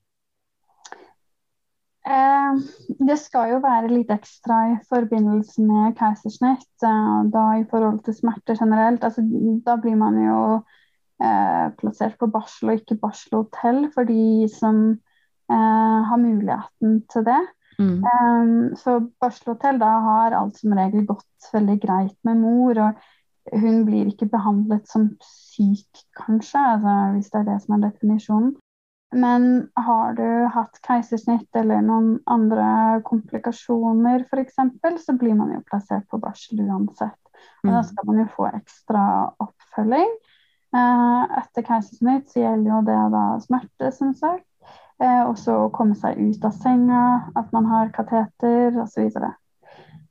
Eh, 2.07 2.57
det 3.03 3.17
skal 3.19 3.51
jo 3.53 3.61
være 3.63 3.91
litt 3.91 4.11
ekstra 4.13 4.59
i 4.71 4.75
forbindelse 4.89 5.63
med 5.67 5.97
keisersnitt, 5.99 6.69
eh, 6.87 7.17
da 7.33 7.45
i 7.59 7.65
forhold 7.69 8.01
til 8.05 8.15
smerter 8.17 8.57
generelt. 8.57 9.03
Altså, 9.03 9.23
da 9.65 9.75
blir 9.81 9.97
man 9.99 10.17
jo 10.21 10.39
eh, 11.21 11.67
plassert 11.77 12.17
på 12.17 12.31
barsel 12.31 12.71
og 12.71 12.81
ikke 12.81 13.01
barselhotell 13.03 13.89
for 13.93 14.09
de 14.09 14.47
som 14.53 14.87
har 15.55 16.17
muligheten 16.19 17.01
til 17.11 17.23
det. 17.27 17.39
Mm. 17.79 18.03
Um, 18.03 18.75
så 18.75 18.99
barselhotell 19.21 19.77
da 19.79 19.91
har 20.01 20.35
alt 20.35 20.57
som 20.57 20.73
regel 20.73 21.05
gått 21.05 21.51
veldig 21.53 21.77
greit 21.83 22.17
med 22.25 22.41
mor, 22.41 22.79
og 22.81 23.03
hun 23.53 23.83
blir 23.87 24.09
ikke 24.09 24.27
behandlet 24.31 24.89
som 24.89 25.11
syk, 25.23 26.01
kanskje, 26.17 26.59
altså, 26.59 26.95
hvis 27.15 27.29
det 27.31 27.39
er 27.39 27.45
det 27.51 27.59
som 27.63 27.75
er 27.77 27.85
definisjonen. 27.85 28.55
Men 29.15 29.69
har 29.79 30.17
du 30.17 30.25
hatt 30.51 30.81
keisersnitt 30.83 31.55
eller 31.55 31.79
noen 31.85 32.17
andre 32.27 32.99
komplikasjoner 33.07 34.25
f.eks., 34.25 34.57
så 35.05 35.15
blir 35.15 35.37
man 35.37 35.53
jo 35.53 35.61
plassert 35.69 36.03
på 36.11 36.19
barsel 36.19 36.59
uansett. 36.65 37.15
Og 37.63 37.71
da 37.71 37.79
Mm. 37.79 37.87
skal 37.87 38.05
man 38.09 38.19
jo 38.19 38.25
få 38.35 38.49
ekstra 38.51 39.31
oppfølging. 39.39 40.11
Uh, 40.75 41.23
etter 41.39 41.63
keisersnitt 41.63 42.27
så 42.33 42.41
gjelder 42.41 42.73
jo 42.73 42.81
det 42.89 42.99
da 43.13 43.23
smerte, 43.39 43.93
som 43.95 44.11
sagt. 44.13 44.43
Eh, 44.97 45.23
også 45.29 45.53
å 45.53 45.73
komme 45.73 45.93
seg 45.97 46.17
ut 46.17 46.45
av 46.47 46.55
senga, 46.57 47.01
at 47.37 47.51
man 47.53 47.67
har 47.69 47.91
kateter 47.93 48.79
osv. 48.81 49.19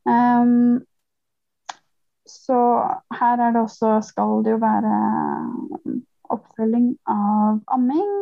Um, 0.06 0.84
så 2.26 2.58
her 3.18 3.42
er 3.42 3.56
det 3.56 3.64
også, 3.64 3.96
skal 4.06 4.44
det 4.46 4.54
jo 4.54 4.60
være 4.62 5.00
oppfølging 6.30 6.92
av 7.10 7.58
amming. 7.74 8.12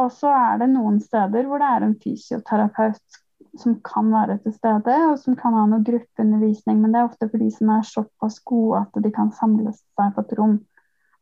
Og 0.00 0.08
så 0.16 0.32
er 0.32 0.62
det 0.62 0.70
noen 0.72 0.96
steder 1.04 1.44
hvor 1.48 1.60
det 1.60 1.68
er 1.68 1.84
en 1.84 1.98
fysioterapeut 2.00 3.20
som 3.60 3.76
kan 3.84 4.08
være 4.08 4.38
til 4.40 4.54
stede, 4.56 4.94
og 5.10 5.18
som 5.20 5.36
kan 5.36 5.52
ha 5.52 5.66
noe 5.68 5.84
gruppeundervisning, 5.84 6.80
men 6.80 6.94
det 6.94 7.02
er 7.02 7.10
ofte 7.10 7.28
for 7.28 7.42
de 7.42 7.50
som 7.52 7.74
er 7.74 7.84
såpass 7.84 8.38
gode 8.48 8.86
at 8.86 8.96
de 9.04 9.12
kan 9.12 9.28
samle 9.36 9.74
seg 9.76 10.16
på 10.16 10.24
et 10.24 10.34
rom. 10.38 10.56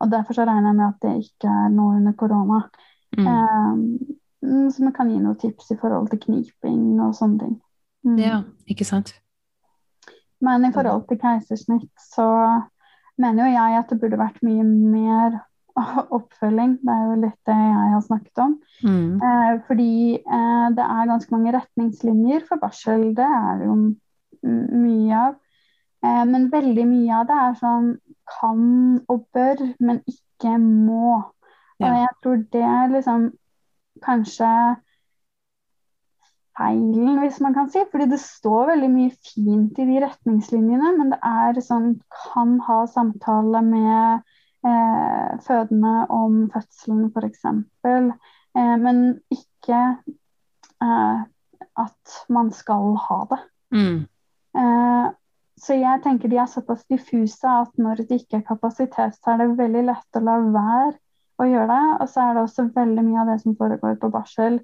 Og 0.01 0.15
Derfor 0.15 0.39
så 0.39 0.47
regner 0.47 0.71
jeg 0.71 0.79
med 0.79 0.87
at 0.87 1.03
det 1.03 1.17
ikke 1.27 1.51
er 1.65 1.75
noe 1.75 1.99
under 1.99 2.15
korona. 2.15 2.63
Mm. 3.19 3.27
Um, 3.27 4.20
så 4.41 4.85
vi 4.85 4.93
kan 4.97 5.11
gi 5.11 5.19
noen 5.21 5.39
tips 5.41 5.75
i 5.75 5.79
forhold 5.81 6.09
til 6.13 6.23
kniping 6.25 7.01
og 7.01 7.15
sånne 7.19 7.43
ting. 7.43 7.57
Mm. 8.07 8.17
Ja, 8.21 8.39
ikke 8.71 8.87
sant? 8.89 9.13
Men 10.41 10.65
i 10.65 10.73
forhold 10.73 11.05
til 11.09 11.21
keisersnitt 11.21 11.91
så 12.01 12.27
mener 13.21 13.45
jo 13.45 13.53
jeg 13.53 13.79
at 13.83 13.91
det 13.93 13.99
burde 14.01 14.21
vært 14.21 14.41
mye 14.47 14.65
mer 14.65 15.37
oppfølging. 16.17 16.79
Det 16.81 16.95
er 16.95 17.03
jo 17.11 17.19
litt 17.27 17.39
det 17.49 17.57
jeg 17.59 17.93
har 17.95 18.07
snakket 18.07 18.43
om. 18.47 18.57
Mm. 18.81 19.21
Eh, 19.29 19.53
fordi 19.69 19.93
eh, 20.17 20.67
det 20.77 20.87
er 20.87 21.11
ganske 21.13 21.35
mange 21.35 21.55
retningslinjer 21.59 22.47
for 22.49 22.63
barsel. 22.63 23.11
Det 23.17 23.27
er 23.27 23.67
jo 23.67 23.77
mye 24.41 25.21
av. 25.27 25.37
Eh, 26.01 26.25
men 26.33 26.49
veldig 26.53 26.87
mye 26.89 27.21
av 27.21 27.29
det 27.29 27.43
er 27.45 27.61
sånn 27.61 27.93
kan 28.31 28.65
og 29.11 29.27
bør, 29.35 29.61
men 29.83 30.01
ikke 30.09 30.57
må. 30.63 31.21
Og 31.81 31.95
jeg 31.97 32.17
tror 32.23 32.43
det 32.53 32.73
liksom 32.93 33.31
kanskje 34.05 34.51
feilen, 36.59 37.19
hvis 37.23 37.41
man 37.41 37.55
kan 37.57 37.71
si. 37.73 37.83
Fordi 37.91 38.09
det 38.11 38.21
står 38.23 38.73
veldig 38.75 38.91
mye 38.93 39.15
fint 39.33 39.79
i 39.81 39.89
de 39.89 40.01
retningslinjene, 40.05 40.95
men 40.99 41.15
det 41.15 41.21
er 41.27 41.61
sånn 41.65 41.95
kan 42.33 42.59
ha 42.67 42.83
samtale 42.91 43.63
med 43.67 44.23
eh, 44.67 45.39
fødende 45.47 45.95
om 46.13 46.43
fødselen, 46.53 47.09
f.eks. 47.15 47.47
Eh, 47.51 48.77
men 48.85 49.05
ikke 49.35 49.83
eh, 50.83 51.23
at 51.81 52.21
man 52.29 52.53
skal 52.55 52.95
ha 53.09 53.23
det. 53.31 53.41
Mm. 53.75 53.99
Eh, 54.61 55.09
så 55.61 55.77
jeg 55.77 56.01
tenker 56.05 56.31
de 56.33 56.39
er 56.41 56.49
såpass 56.49 56.87
diffuse 56.89 57.49
at 57.49 57.73
når 57.79 58.07
det 58.09 58.23
ikke 58.23 58.41
er 58.41 58.49
kapasitet, 58.49 59.19
så 59.21 59.35
er 59.35 59.43
det 59.43 59.59
veldig 59.59 59.83
lett 59.91 60.19
å 60.19 60.25
la 60.25 60.39
være 60.55 60.97
å 61.41 61.49
gjøre 61.49 61.71
det. 61.73 61.83
Og 62.03 62.13
så 62.13 62.23
er 62.25 62.37
det 62.37 62.45
også 62.45 62.69
veldig 62.75 63.05
mye 63.07 63.25
av 63.25 63.33
det 63.33 63.41
som 63.43 63.57
foregår 63.59 63.99
på 64.03 64.13
barsel 64.15 64.61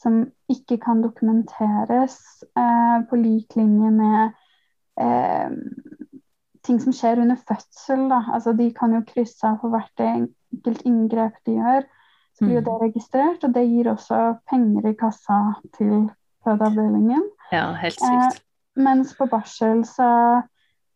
som 0.00 0.22
ikke 0.48 0.78
kan 0.80 1.02
dokumenteres 1.04 2.16
eh, 2.56 2.98
på 3.10 3.18
lik 3.20 3.56
linje 3.58 3.90
med 3.92 4.30
eh, 5.00 5.50
ting 6.64 6.78
som 6.80 6.94
skjer 6.96 7.20
under 7.20 7.36
fødsel. 7.48 8.06
Da. 8.08 8.22
Altså, 8.34 8.54
de 8.56 8.70
kan 8.76 8.94
jo 8.96 9.02
krysse 9.08 9.48
av 9.48 9.58
for 9.60 9.74
hvert 9.74 10.04
enkelt 10.04 10.86
inngrep 10.88 11.36
de 11.46 11.58
gjør. 11.58 11.88
Så 12.36 12.46
blir 12.46 12.60
jo 12.60 12.60
Mm. 12.60 12.68
det 12.70 12.78
registrert, 12.86 13.44
og 13.44 13.54
det 13.54 13.66
gir 13.68 13.90
også 13.90 14.20
penger 14.48 14.88
i 14.88 14.94
kassa 14.96 15.40
til 15.76 16.10
fødeavdelingen. 16.44 17.26
Ja, 17.52 17.72
helt 17.74 18.00
sykt. 18.00 18.40
Mens 18.76 19.12
på 19.18 19.26
barsel, 19.28 19.84
så, 19.84 20.42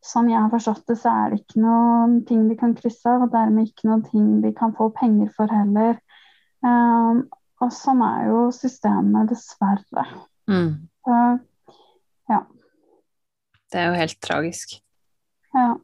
sånn 0.04 0.28
jeg 0.28 0.40
har 0.40 0.52
forstått 0.52 0.84
det, 0.90 0.98
så 1.00 1.12
er 1.12 1.32
det 1.32 1.40
ikke 1.42 1.62
noen 1.64 2.18
ting 2.28 2.44
de 2.50 2.58
kan 2.60 2.74
krysse 2.76 3.08
av, 3.08 3.24
og 3.26 3.32
dermed 3.32 3.70
ikke 3.70 3.88
noen 3.88 4.04
ting 4.06 4.26
de 4.44 4.52
kan 4.56 4.74
få 4.76 4.90
penger 4.96 5.30
for 5.36 5.52
heller. 5.52 5.96
Um, 6.64 7.24
og 7.64 7.72
sånn 7.72 8.02
er 8.04 8.28
jo 8.28 8.44
systemet, 8.52 9.30
dessverre. 9.32 10.06
Mm. 10.50 10.70
Så, 11.04 11.18
Det 13.72 13.80
er 13.80 13.90
jo 13.90 13.98
helt 13.98 14.20
tragisk. 14.22 14.78
ja. 15.56 15.74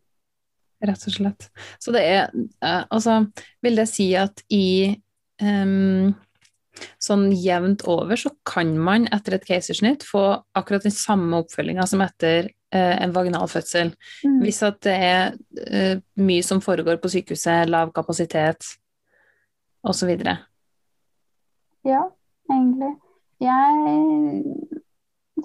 Rett 0.80 1.02
og 1.04 1.12
slett. 1.12 1.50
Så 1.76 1.92
det 1.92 2.00
er 2.08 2.30
eh, 2.32 2.84
Altså, 2.88 3.26
vil 3.60 3.76
det 3.76 3.84
si 3.90 4.06
at 4.16 4.40
i 4.48 4.94
um, 5.44 6.14
sånn 6.96 7.26
jevnt 7.36 7.84
over 7.84 8.16
så 8.16 8.32
kan 8.48 8.72
man 8.80 9.04
etter 9.12 9.36
et 9.36 9.44
keisersnitt 9.44 10.06
få 10.08 10.22
akkurat 10.56 10.86
den 10.86 10.94
samme 10.94 11.42
oppfølginga 11.42 11.84
som 11.90 12.00
etter 12.00 12.48
en 12.78 13.14
vaginal 13.14 13.48
fødsel. 13.50 13.94
Mm. 14.24 14.38
Hvis 14.44 14.62
at 14.62 14.78
det 14.86 14.94
er 14.94 15.32
uh, 15.34 15.96
mye 16.22 16.42
som 16.46 16.62
foregår 16.62 17.00
på 17.02 17.10
sykehuset, 17.12 17.68
lav 17.70 17.92
kapasitet 17.96 18.66
osv. 19.82 20.10
Ja, 21.84 22.02
egentlig. 22.50 22.94
Jeg 23.40 24.44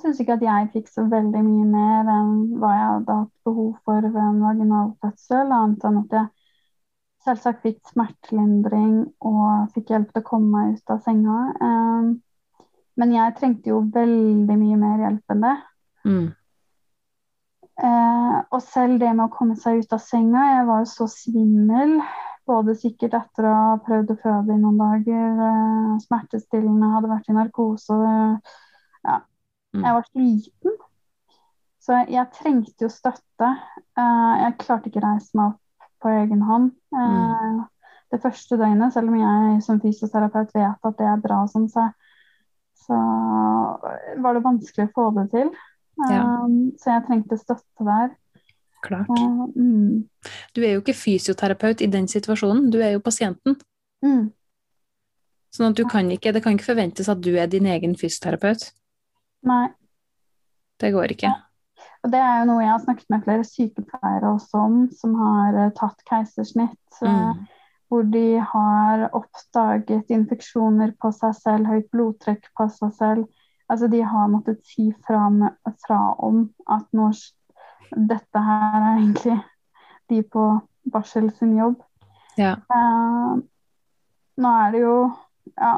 syns 0.01 0.19
ikke 0.19 0.35
at 0.35 0.43
jeg 0.43 0.71
fikk 0.73 0.89
så 0.91 1.05
veldig 1.11 1.41
mye 1.45 1.67
mer 1.69 2.09
enn 2.11 2.33
hva 2.59 2.71
jeg 2.75 2.87
hadde 2.89 3.19
hatt 3.21 3.35
behov 3.47 3.75
for 3.87 4.07
ved 4.09 4.21
en 4.21 4.41
vaginal 4.43 4.89
fødsel, 5.03 5.53
annet 5.55 5.85
enn 5.87 6.01
at 6.01 6.17
jeg 6.19 6.27
selvsagt 7.25 7.63
fikk 7.65 7.79
smertelindring 7.89 8.97
og 9.25 9.71
fikk 9.73 9.93
hjelp 9.93 10.11
til 10.11 10.21
å 10.21 10.27
komme 10.27 10.51
meg 10.51 10.75
ut 10.77 10.93
av 10.93 11.01
senga. 11.05 11.37
Um, 11.61 12.09
men 12.99 13.13
jeg 13.15 13.35
trengte 13.39 13.71
jo 13.71 13.81
veldig 13.95 14.57
mye 14.59 14.79
mer 14.79 15.05
hjelp 15.05 15.33
enn 15.33 15.45
det. 15.45 15.55
Mm. 16.05 16.27
Uh, 17.75 18.39
og 18.55 18.61
selv 18.63 19.01
det 19.01 19.09
med 19.11 19.25
å 19.25 19.33
komme 19.33 19.57
seg 19.59 19.81
ut 19.83 19.91
av 19.91 19.99
senga 19.99 20.45
Jeg 20.47 20.67
var 20.69 20.83
jo 20.83 20.87
så 20.93 21.07
svimmel. 21.11 21.97
Både 22.47 22.75
sikkert 22.77 23.17
etter 23.17 23.47
å 23.49 23.53
ha 23.57 23.75
prøvd 23.83 24.13
å 24.13 24.19
føde 24.21 24.55
i 24.55 24.61
noen 24.61 24.77
dager, 24.79 25.39
Eh, 25.49 25.93
smertestillende, 26.03 26.91
hadde 26.93 27.09
vært 27.09 27.29
i 27.31 27.35
narkose. 27.35 27.97
Uh, 27.97 28.59
ja. 29.03 29.19
Mm. 29.73 29.81
Jeg 29.81 29.97
var 29.97 30.07
sliten. 30.11 30.77
Så 31.85 31.99
jeg 32.09 32.31
trengte 32.33 32.85
jo 32.85 32.89
støtte. 32.89 33.49
jeg 33.97 34.55
klarte 34.61 34.89
ikke 34.89 35.01
å 35.03 35.05
reise 35.05 35.37
meg 35.37 35.51
opp 35.53 35.89
på 36.01 36.13
egen 36.13 36.41
hånd. 36.45 36.71
Mm. 36.93 37.13
Eh, 37.17 37.59
det 38.13 38.21
første 38.21 38.57
døgnet, 38.57 38.93
selv 38.93 39.11
om 39.11 39.19
jeg 39.19 39.61
som 39.65 39.81
fysioterapeut 39.81 40.53
vet 40.55 40.89
at 40.89 40.97
det 40.99 41.07
er 41.09 41.21
bra 41.21 41.43
sånn, 41.49 41.67
så, 41.69 41.89
så 42.85 42.97
var 44.21 44.37
det 44.37 44.45
vanskelig 44.45 44.89
å 44.89 44.93
få 44.95 45.07
det 45.17 45.25
til. 45.33 45.51
Ja. 46.03 46.21
Um, 46.43 46.73
så 46.81 46.95
jeg 46.95 47.05
trengte 47.07 47.37
støtte 47.39 47.87
der. 47.87 48.09
Klart. 48.85 49.09
Uh, 49.09 49.47
mm. 49.55 50.09
Du 50.55 50.61
er 50.61 50.75
jo 50.75 50.83
ikke 50.83 50.97
fysioterapeut 50.97 51.81
i 51.81 51.89
den 51.91 52.07
situasjonen, 52.11 52.69
du 52.71 52.81
er 52.83 52.95
jo 52.95 53.03
pasienten. 53.03 53.57
Mm. 54.05 54.29
Sånn 55.55 55.71
at 55.71 55.79
du 55.79 55.85
kan 55.87 56.11
ikke, 56.11 56.33
det 56.35 56.43
kan 56.43 56.57
ikke 56.57 56.73
forventes 56.73 57.09
at 57.09 57.23
du 57.23 57.31
er 57.39 57.47
din 57.47 57.67
egen 57.71 57.95
fysioterapeut. 57.95 58.67
Nei. 59.47 59.69
Det 60.81 60.91
går 60.91 61.15
ikke. 61.15 61.31
Og 62.03 62.11
det 62.13 62.19
er 62.21 62.41
jo 62.41 62.47
noe 62.51 62.61
jeg 62.61 62.73
har 62.73 62.81
snakket 62.83 63.11
med 63.13 63.23
flere 63.25 63.45
sykepleiere 63.47 64.33
også 64.35 64.63
om, 64.67 64.81
som 64.93 65.15
har 65.17 65.55
uh, 65.57 65.71
tatt 65.77 66.03
keisersnitt. 66.09 66.99
Uh, 66.99 67.31
mm. 67.31 67.45
Hvor 67.89 68.05
de 68.11 68.27
har 68.51 69.07
oppdaget 69.15 70.11
infeksjoner 70.13 70.93
på 71.01 71.11
seg 71.15 71.33
selv, 71.37 71.69
høyt 71.69 71.87
blodtrykk 71.93 72.49
på 72.57 72.67
seg 72.75 72.93
selv. 72.99 73.25
Altså 73.69 73.89
de 73.89 74.03
har 74.05 74.29
måttet 74.29 74.61
si 74.67 74.91
fra, 75.07 75.25
fra 75.87 75.99
om 76.23 76.43
at 76.69 76.85
nå, 76.93 77.09
dette 77.95 78.45
her 78.47 78.77
er 78.77 78.95
egentlig 78.99 79.39
de 80.09 80.21
på 80.21 80.45
barsel 80.93 81.31
sin 81.33 81.57
jobb. 81.57 81.79
Ja. 82.37 82.55
Uh, 82.69 83.41
nå 84.37 84.55
er 84.65 84.73
det 84.75 84.81
jo 84.83 84.97
ja, 85.55 85.75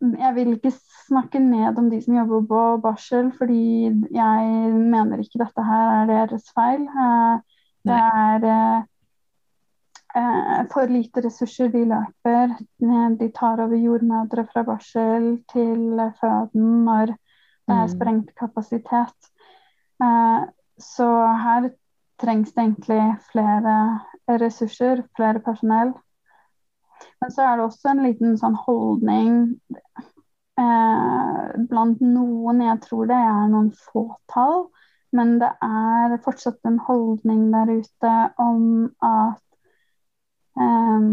jeg 0.00 0.34
vil 0.36 0.52
ikke 0.56 0.72
snakke 1.06 1.40
ned 1.40 1.78
om 1.78 1.88
de 1.90 2.00
som 2.04 2.16
jobber 2.18 2.42
på 2.50 2.62
barsel, 2.84 3.30
fordi 3.38 3.88
jeg 4.14 4.72
mener 4.72 5.22
ikke 5.22 5.40
dette 5.40 5.64
her 5.64 6.02
er 6.02 6.10
deres 6.10 6.50
feil. 6.54 6.84
Eh, 6.84 7.38
det 7.86 7.96
er 7.96 8.46
eh, 8.50 8.82
for 10.72 10.88
lite 10.88 11.20
ressurser 11.20 11.68
de 11.68 11.82
løper. 11.90 12.54
De 13.20 13.28
tar 13.36 13.60
over 13.60 13.76
jordmødre 13.76 14.46
fra 14.52 14.62
barsel 14.64 15.26
til 15.52 16.00
føden 16.20 16.84
når 16.86 17.12
det 17.66 17.74
er 17.74 17.82
mm. 17.82 17.92
sprengt 17.92 18.30
kapasitet. 18.38 19.28
Så 20.78 21.08
her 21.42 21.68
trengs 22.20 22.52
det 22.52 22.62
egentlig 22.62 23.16
flere 23.30 24.00
ressurser, 24.28 25.02
flere 25.16 25.40
personell. 25.40 25.92
Men 27.20 27.30
så 27.32 27.42
er 27.42 27.56
det 27.56 27.64
også 27.66 27.92
en 27.92 28.02
liten 28.04 28.36
sånn 28.40 28.56
holdning 28.66 29.32
eh, 30.60 31.42
blant 31.70 32.00
noen, 32.00 32.62
jeg 32.64 32.80
tror 32.86 33.08
det 33.10 33.18
er 33.20 33.50
noen 33.52 33.70
fåtall, 33.76 34.66
men 35.16 35.36
det 35.40 35.50
er 35.64 36.16
fortsatt 36.24 36.60
en 36.68 36.78
holdning 36.88 37.48
der 37.52 37.72
ute 37.80 38.14
om 38.42 38.88
at 39.04 39.42
eh, 40.60 41.08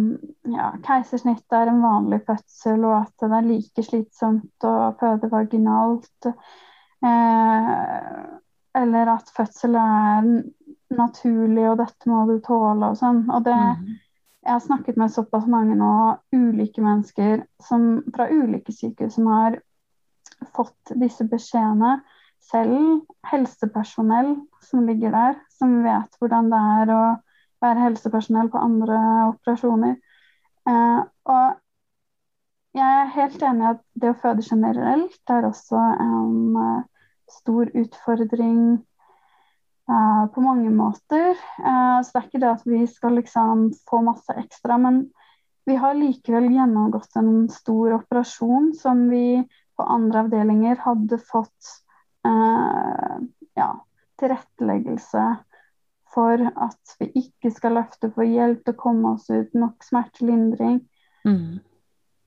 ja, 0.53 0.69
keisersnitt 0.85 1.57
er 1.57 1.71
en 1.71 1.81
vanlig 1.83 2.21
fødsel, 2.27 2.85
og 2.89 2.97
at 3.01 3.25
det 3.25 3.31
er 3.39 3.49
like 3.49 3.85
slitsomt 3.85 4.67
å 4.69 4.75
føde 4.99 5.31
vaginalt. 5.31 6.31
Uh, 7.03 8.39
eller 8.79 9.09
at 9.11 9.31
fødsel 9.35 9.75
er 9.75 10.29
naturlig, 10.93 11.65
og 11.67 11.81
dette 11.81 12.09
må 12.09 12.23
du 12.29 12.37
tåle 12.45 12.93
og 12.93 12.99
sånn. 12.99 13.25
Og 13.27 13.43
det, 13.45 13.59
mm 13.59 13.99
jeg 14.43 14.51
har 14.51 14.59
snakket 14.59 14.97
med 14.99 15.11
såpass 15.11 15.45
mange 15.47 15.75
nå, 15.79 15.91
ulike 16.35 16.81
mennesker 16.83 17.45
som, 17.63 18.03
fra 18.15 18.27
ulike 18.27 18.73
sykehus 18.75 19.15
som 19.15 19.29
har 19.31 19.59
fått 20.55 20.95
disse 20.99 21.25
beskjedene. 21.31 22.01
Selv 22.43 23.05
helsepersonell 23.29 24.33
som 24.65 24.83
ligger 24.87 25.15
der, 25.15 25.37
som 25.55 25.77
vet 25.85 26.17
hvordan 26.19 26.51
det 26.51 26.59
er 26.73 26.91
å 26.91 27.03
være 27.63 27.87
helsepersonell 27.87 28.51
på 28.51 28.61
andre 28.61 28.99
operasjoner. 29.31 29.97
Eh, 30.69 31.01
og 31.33 31.59
jeg 32.73 33.01
er 33.01 33.11
helt 33.13 33.43
enig 33.45 33.65
i 33.65 33.69
at 33.73 33.83
det 34.01 34.09
å 34.09 34.19
føde 34.21 34.45
generelt 34.45 35.33
er 35.33 35.45
også 35.45 35.77
en 36.01 36.55
uh, 36.57 36.85
stor 37.29 37.69
utfordring 37.69 38.61
uh, 39.91 40.23
på 40.33 40.41
mange 40.41 40.71
måter. 40.73 41.37
Uh, 41.61 42.01
så 42.01 42.09
det 42.09 42.19
er 42.19 42.25
ikke 42.27 42.41
det 42.41 42.49
at 42.49 42.65
vi 42.65 42.81
skal 42.89 43.19
liksom 43.19 43.67
få 43.89 44.01
masse 44.07 44.33
ekstra, 44.41 44.79
men 44.81 45.03
vi 45.69 45.77
har 45.79 45.93
likevel 45.95 46.49
gjennomgått 46.49 47.13
en 47.21 47.45
stor 47.53 47.99
operasjon 47.99 48.73
som 48.75 49.05
vi 49.11 49.43
på 49.77 49.85
andre 49.85 50.25
avdelinger 50.25 50.81
hadde 50.81 51.21
fått 51.21 51.75
uh, 52.25 53.21
ja, 53.53 53.69
tilretteleggelse 54.17 55.29
for 56.13 56.41
at 56.65 56.95
vi 56.99 57.09
ikke 57.23 57.51
skal 57.53 57.77
løfte 57.79 58.09
for 58.13 58.27
hjelp 58.27 58.63
til 58.63 58.75
å 58.75 58.79
komme 58.79 59.13
oss 59.15 59.29
ut, 59.31 59.53
nok 59.57 59.85
smertelindring. 59.85 60.81
Mm. 61.25 61.61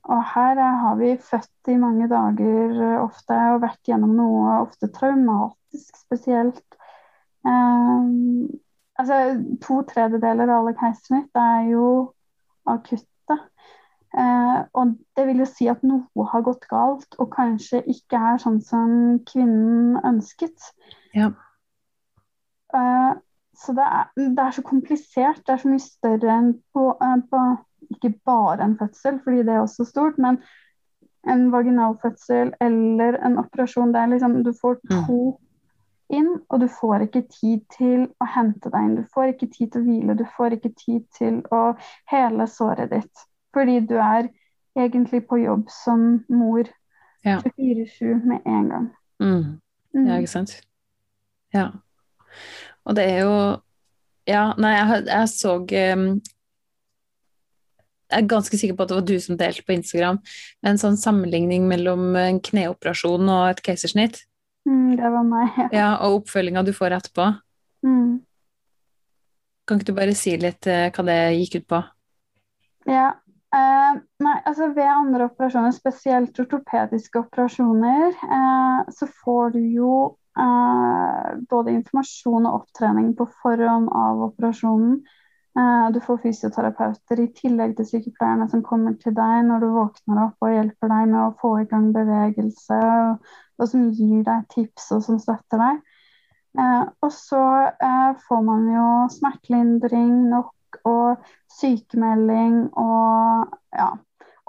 Og 0.07 0.23
her 0.33 0.59
har 0.81 0.95
vi 0.99 1.15
født 1.19 1.71
i 1.71 1.77
mange 1.79 2.07
dager 2.11 2.77
ofte 3.01 3.37
og 3.53 3.63
vært 3.65 3.89
gjennom 3.89 4.15
noe 4.15 4.59
ofte 4.61 4.87
traumatisk 4.95 5.99
spesielt. 5.99 6.63
Um, 7.43 8.47
altså, 8.99 9.19
to 9.63 9.81
tredjedeler 9.89 10.47
av 10.47 10.61
alle 10.61 10.75
keisersnitt 10.79 11.35
er 11.39 11.67
jo 11.73 11.89
akutte. 12.67 13.39
Uh, 14.17 14.63
og 14.79 14.95
det 15.19 15.27
vil 15.27 15.43
jo 15.43 15.49
si 15.49 15.67
at 15.69 15.83
noe 15.85 16.27
har 16.31 16.45
gått 16.45 16.63
galt, 16.71 17.19
og 17.19 17.29
kanskje 17.35 17.83
ikke 17.91 18.19
er 18.31 18.39
sånn 18.41 18.61
som 18.63 19.19
kvinnen 19.27 19.99
ønsket. 20.07 20.71
Ja. 21.15 21.33
Uh, 22.71 23.19
så 23.57 23.73
det 23.73 23.85
er, 23.85 24.05
det 24.17 24.43
er, 24.43 24.51
så 24.51 24.61
komplisert. 24.61 25.41
Det 25.47 25.53
er 25.53 25.63
så 25.63 25.71
mye 25.71 25.83
større 25.83 26.37
enn 26.37 26.53
på, 26.73 26.91
uh, 27.01 27.17
på 27.31 27.43
Ikke 27.93 28.13
bare 28.25 28.65
en 28.65 28.77
fødsel, 28.77 29.19
fordi 29.23 29.43
det 29.47 29.53
er 29.53 29.63
også 29.63 29.85
stort, 29.87 30.17
men 30.17 30.39
en 31.27 31.51
vaginalfødsel 31.51 32.53
eller 32.61 33.17
en 33.25 33.37
operasjon 33.37 33.93
der 33.93 34.05
liksom 34.05 34.43
du 34.43 34.53
får 34.61 34.79
mm. 34.83 35.03
to 35.07 35.19
inn, 36.09 36.29
og 36.49 36.59
du 36.59 36.67
får 36.71 37.05
ikke 37.07 37.21
tid 37.31 37.63
til 37.77 38.07
å 38.23 38.27
hente 38.35 38.71
deg 38.71 38.85
inn. 38.85 38.97
Du 38.99 39.07
får 39.13 39.33
ikke 39.33 39.49
tid 39.51 39.71
til 39.71 39.81
å 39.81 39.87
hvile, 39.87 40.17
du 40.19 40.25
får 40.37 40.57
ikke 40.57 40.73
tid 40.79 41.07
til 41.17 41.41
å 41.51 41.63
hele 42.11 42.47
såret 42.51 42.91
ditt. 42.93 43.25
Fordi 43.55 43.79
du 43.89 43.97
er 43.99 44.29
egentlig 44.77 45.23
på 45.27 45.41
jobb 45.41 45.67
som 45.73 46.23
mor 46.29 46.69
ja. 47.25 47.41
24-7 47.43 48.23
med 48.23 48.45
en 48.45 48.69
gang. 48.71 48.87
Mm. 49.19 49.59
Ja, 49.93 49.99
mm. 49.99 50.15
ikke 50.21 50.31
sant. 50.31 50.55
Ja. 51.53 51.69
Og 52.87 52.97
det 52.97 53.07
er 53.13 53.23
jo 53.25 53.37
Ja, 54.27 54.51
nei, 54.59 54.73
jeg, 54.75 55.05
jeg 55.07 55.29
så 55.31 55.53
um, 55.63 56.07
jeg 58.07 58.23
er 58.23 58.27
ganske 58.27 58.57
sikker 58.59 58.75
på 58.75 58.83
at 58.83 58.91
det 58.91 58.97
var 58.97 59.05
du 59.07 59.17
som 59.23 59.37
delte 59.39 59.63
på 59.67 59.75
Instagram 59.75 60.19
en 60.67 60.79
sånn 60.79 60.97
sammenligning 60.99 61.67
mellom 61.67 62.15
en 62.19 62.39
kneoperasjon 62.43 63.27
og 63.31 63.43
et 63.49 63.61
keisersnitt. 63.63 64.21
Mm, 64.67 64.95
det 64.99 65.11
var 65.11 65.27
meg. 65.27 65.59
Ja, 65.59 65.67
ja 65.71 65.89
Og 66.07 66.21
oppfølginga 66.21 66.63
du 66.67 66.73
får 66.75 66.97
etterpå. 66.97 67.29
Mm. 67.87 68.19
Kan 69.67 69.79
ikke 69.79 69.91
du 69.91 69.97
bare 69.99 70.15
si 70.15 70.35
litt 70.39 70.67
uh, 70.67 70.87
hva 70.91 71.07
det 71.07 71.19
gikk 71.37 71.61
ut 71.61 71.69
på? 71.71 71.81
Ja. 72.87 73.07
Uh, 73.55 73.99
nei, 74.23 74.37
altså 74.43 74.69
ved 74.75 74.87
andre 74.91 75.29
operasjoner, 75.29 75.71
spesielt 75.75 76.39
ortopediske 76.39 77.19
operasjoner, 77.23 78.11
uh, 78.27 78.83
så 78.91 79.07
får 79.23 79.55
du 79.55 79.61
jo 79.71 79.91
eh, 80.03 80.26
både 80.37 81.71
informasjon 81.73 82.45
og 82.45 82.59
opptrening 82.61 83.13
på 83.17 83.25
forhånd 83.41 83.87
av 83.89 84.21
operasjonen. 84.27 84.99
Eh, 85.57 85.91
du 85.91 85.99
får 85.99 86.19
fysioterapeuter 86.21 87.21
i 87.23 87.31
tillegg 87.33 87.73
til 87.77 87.87
sykepleierne 87.89 88.45
som 88.51 88.61
kommer 88.65 88.93
til 89.01 89.15
deg 89.17 89.47
når 89.47 89.63
du 89.63 89.67
våkner 89.73 90.19
opp 90.27 90.45
og 90.45 90.53
hjelper 90.53 90.91
deg 90.91 91.07
med 91.13 91.21
å 91.23 91.35
få 91.41 91.53
i 91.63 91.67
gang 91.71 91.87
bevegelse, 91.95 92.77
og, 93.57 93.63
som 93.71 93.87
gir 93.89 94.21
deg 94.27 94.45
tips 94.53 94.91
og 94.93 95.01
som 95.07 95.17
støtter 95.23 95.63
deg. 95.63 95.79
Eh, 96.61 96.83
og 97.01 97.11
så 97.15 97.41
eh, 97.73 98.11
får 98.27 98.45
man 98.45 98.69
jo 98.69 98.85
smertelindring 99.15 100.13
nok 100.29 100.81
og 100.85 101.25
sykemelding 101.57 102.67
og 102.77 103.57
ja, 103.73 103.91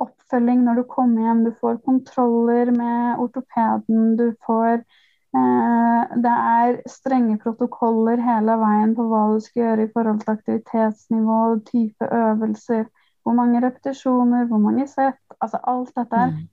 oppfølging 0.05 0.67
når 0.67 0.83
du 0.83 0.89
kommer 0.93 1.25
hjem. 1.25 1.45
Du 1.47 1.55
får 1.57 1.81
kontroller 1.89 2.75
med 2.75 3.23
ortopeden. 3.25 4.13
Du 4.21 4.35
får 4.45 4.83
eh, 4.83 5.08
Det 5.29 6.33
er 6.33 6.79
strenge 6.89 7.37
protokoller 7.43 8.21
hele 8.25 8.55
veien 8.63 8.95
på 8.97 9.05
hva 9.11 9.27
du 9.35 9.43
skal 9.45 9.63
gjøre 9.63 9.85
i 9.85 9.91
forhold 9.93 10.23
til 10.23 10.33
aktivitetsnivå, 10.33 11.41
type 11.69 12.09
øvelser, 12.21 12.87
hvor 13.23 13.37
mange 13.37 13.61
repetisjoner, 13.67 14.47
hvor 14.49 14.63
mange 14.63 14.87
sett. 14.89 15.21
Altså 15.41 15.61
alt 15.69 15.93
dette 15.97 16.17
her. 16.17 16.33
Mm. 16.33 16.49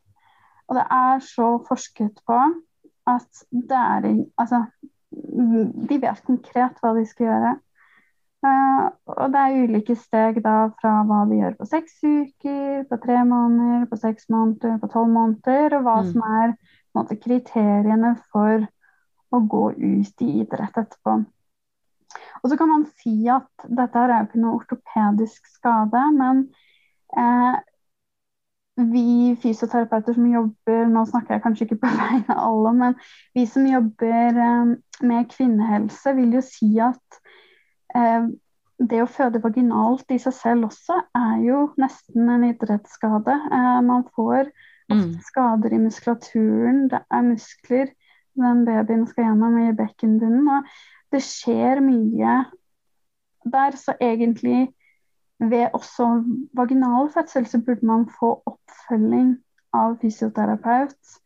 Og 0.67 0.75
det 0.75 0.85
er 0.91 1.19
så 1.23 1.49
forsket 1.67 2.19
på 2.27 2.39
at 3.07 3.45
det 3.51 3.77
er 3.77 4.25
Altså, 4.38 4.63
de 5.89 6.01
vet 6.01 6.25
konkret 6.25 6.81
hva 6.81 6.93
de 6.97 7.05
skal 7.05 7.25
gjøre. 7.29 7.53
Uh, 8.45 8.89
og 9.09 9.31
det 9.33 9.41
er 9.41 9.63
ulike 9.63 9.95
steg 9.97 10.41
da 10.45 10.67
fra 10.81 10.99
hva 11.07 11.23
de 11.29 11.39
gjør 11.39 11.55
på 11.57 11.65
seks 11.69 11.95
uker, 12.03 12.83
på 12.89 12.97
tre 13.05 13.23
måneder, 13.25 13.85
på 13.89 13.97
seks 13.97 14.27
måneder, 14.29 14.75
på 14.81 14.89
tolv 14.93 15.09
måneder, 15.13 15.77
og 15.77 15.88
hva 15.88 15.95
mm. 16.01 16.11
som 16.11 16.25
er 16.41 16.53
måte, 16.97 17.19
kriteriene 17.21 18.15
for 18.31 18.65
å 19.34 19.41
gå 19.51 19.63
ut 19.75 20.25
i 20.25 20.31
idrett 20.41 20.77
etterpå. 20.81 21.19
Og 22.43 22.49
så 22.51 22.58
kan 22.60 22.71
man 22.71 22.86
si 23.01 23.15
at 23.31 23.67
dette 23.67 24.01
er 24.01 24.13
jo 24.13 24.27
ikke 24.27 24.41
noe 24.43 24.60
ortopedisk 24.60 25.47
skade, 25.51 26.03
men 26.15 26.45
eh, 27.17 27.58
vi 28.91 29.34
fysioterapeuter 29.39 30.17
som 30.17 30.27
jobber 30.27 30.89
Nå 30.91 31.05
snakker 31.08 31.38
jeg 31.38 31.43
kanskje 31.45 31.65
ikke 31.67 31.81
på 31.86 31.91
vegne 32.01 32.36
av 32.36 32.47
alle, 32.49 32.73
men 32.79 32.97
vi 33.36 33.45
som 33.49 33.67
jobber 33.67 34.41
eh, 34.47 34.75
med 35.03 35.29
kvinnehelse, 35.31 36.15
vil 36.19 36.39
jo 36.39 36.45
si 36.45 36.71
at 36.84 37.23
Eh, 37.95 38.27
det 38.89 39.01
å 39.01 39.08
føde 39.10 39.39
vaginalt 39.43 40.10
i 40.12 40.19
seg 40.19 40.36
selv 40.36 40.69
også 40.69 40.97
er 41.15 41.36
jo 41.45 41.60
nesten 41.79 42.31
en 42.31 42.47
idrettsskade. 42.49 43.36
Eh, 43.55 43.81
man 43.88 44.03
får 44.17 44.51
ofte 44.89 45.07
mm. 45.07 45.21
skader 45.25 45.73
i 45.73 45.81
muskulaturen, 45.81 46.85
det 46.91 47.01
er 47.09 47.29
muskler 47.29 47.93
den 48.35 48.65
babyen 48.65 49.07
skal 49.07 49.29
gjennom 49.29 49.57
i 49.63 49.73
bekkenbunnen. 49.75 50.47
Og 50.51 50.71
det 51.13 51.23
skjer 51.23 51.81
mye 51.83 52.37
der, 53.45 53.77
så 53.77 53.95
egentlig 54.01 54.73
ved 55.39 55.67
også 55.73 56.23
vaginal 56.55 57.11
fødsel 57.13 57.45
så 57.45 57.61
burde 57.65 57.85
man 57.85 58.07
få 58.19 58.31
oppfølging 58.45 59.35
av 59.75 59.97
fysioterapeut. 60.01 61.19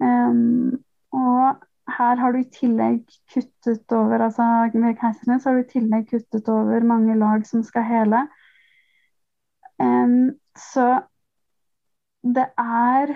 Um, 0.00 0.80
og 1.12 1.60
her 1.90 2.20
har 2.20 2.32
du 2.32 2.38
i 2.40 2.52
tillegg 2.54 3.02
kuttet 3.32 3.92
over 3.92 4.22
altså 4.24 4.70
Ved 4.72 4.96
Keisernes 5.00 5.44
har 5.44 5.56
du 5.56 5.64
i 5.64 5.72
tillegg 5.72 6.06
kuttet 6.08 6.48
over 6.48 6.84
mange 6.86 7.16
lag 7.18 7.46
som 7.46 7.64
skal 7.66 7.84
hele. 7.84 8.22
Um, 9.80 10.36
så 10.56 11.00
det 12.22 12.46
er 12.60 13.14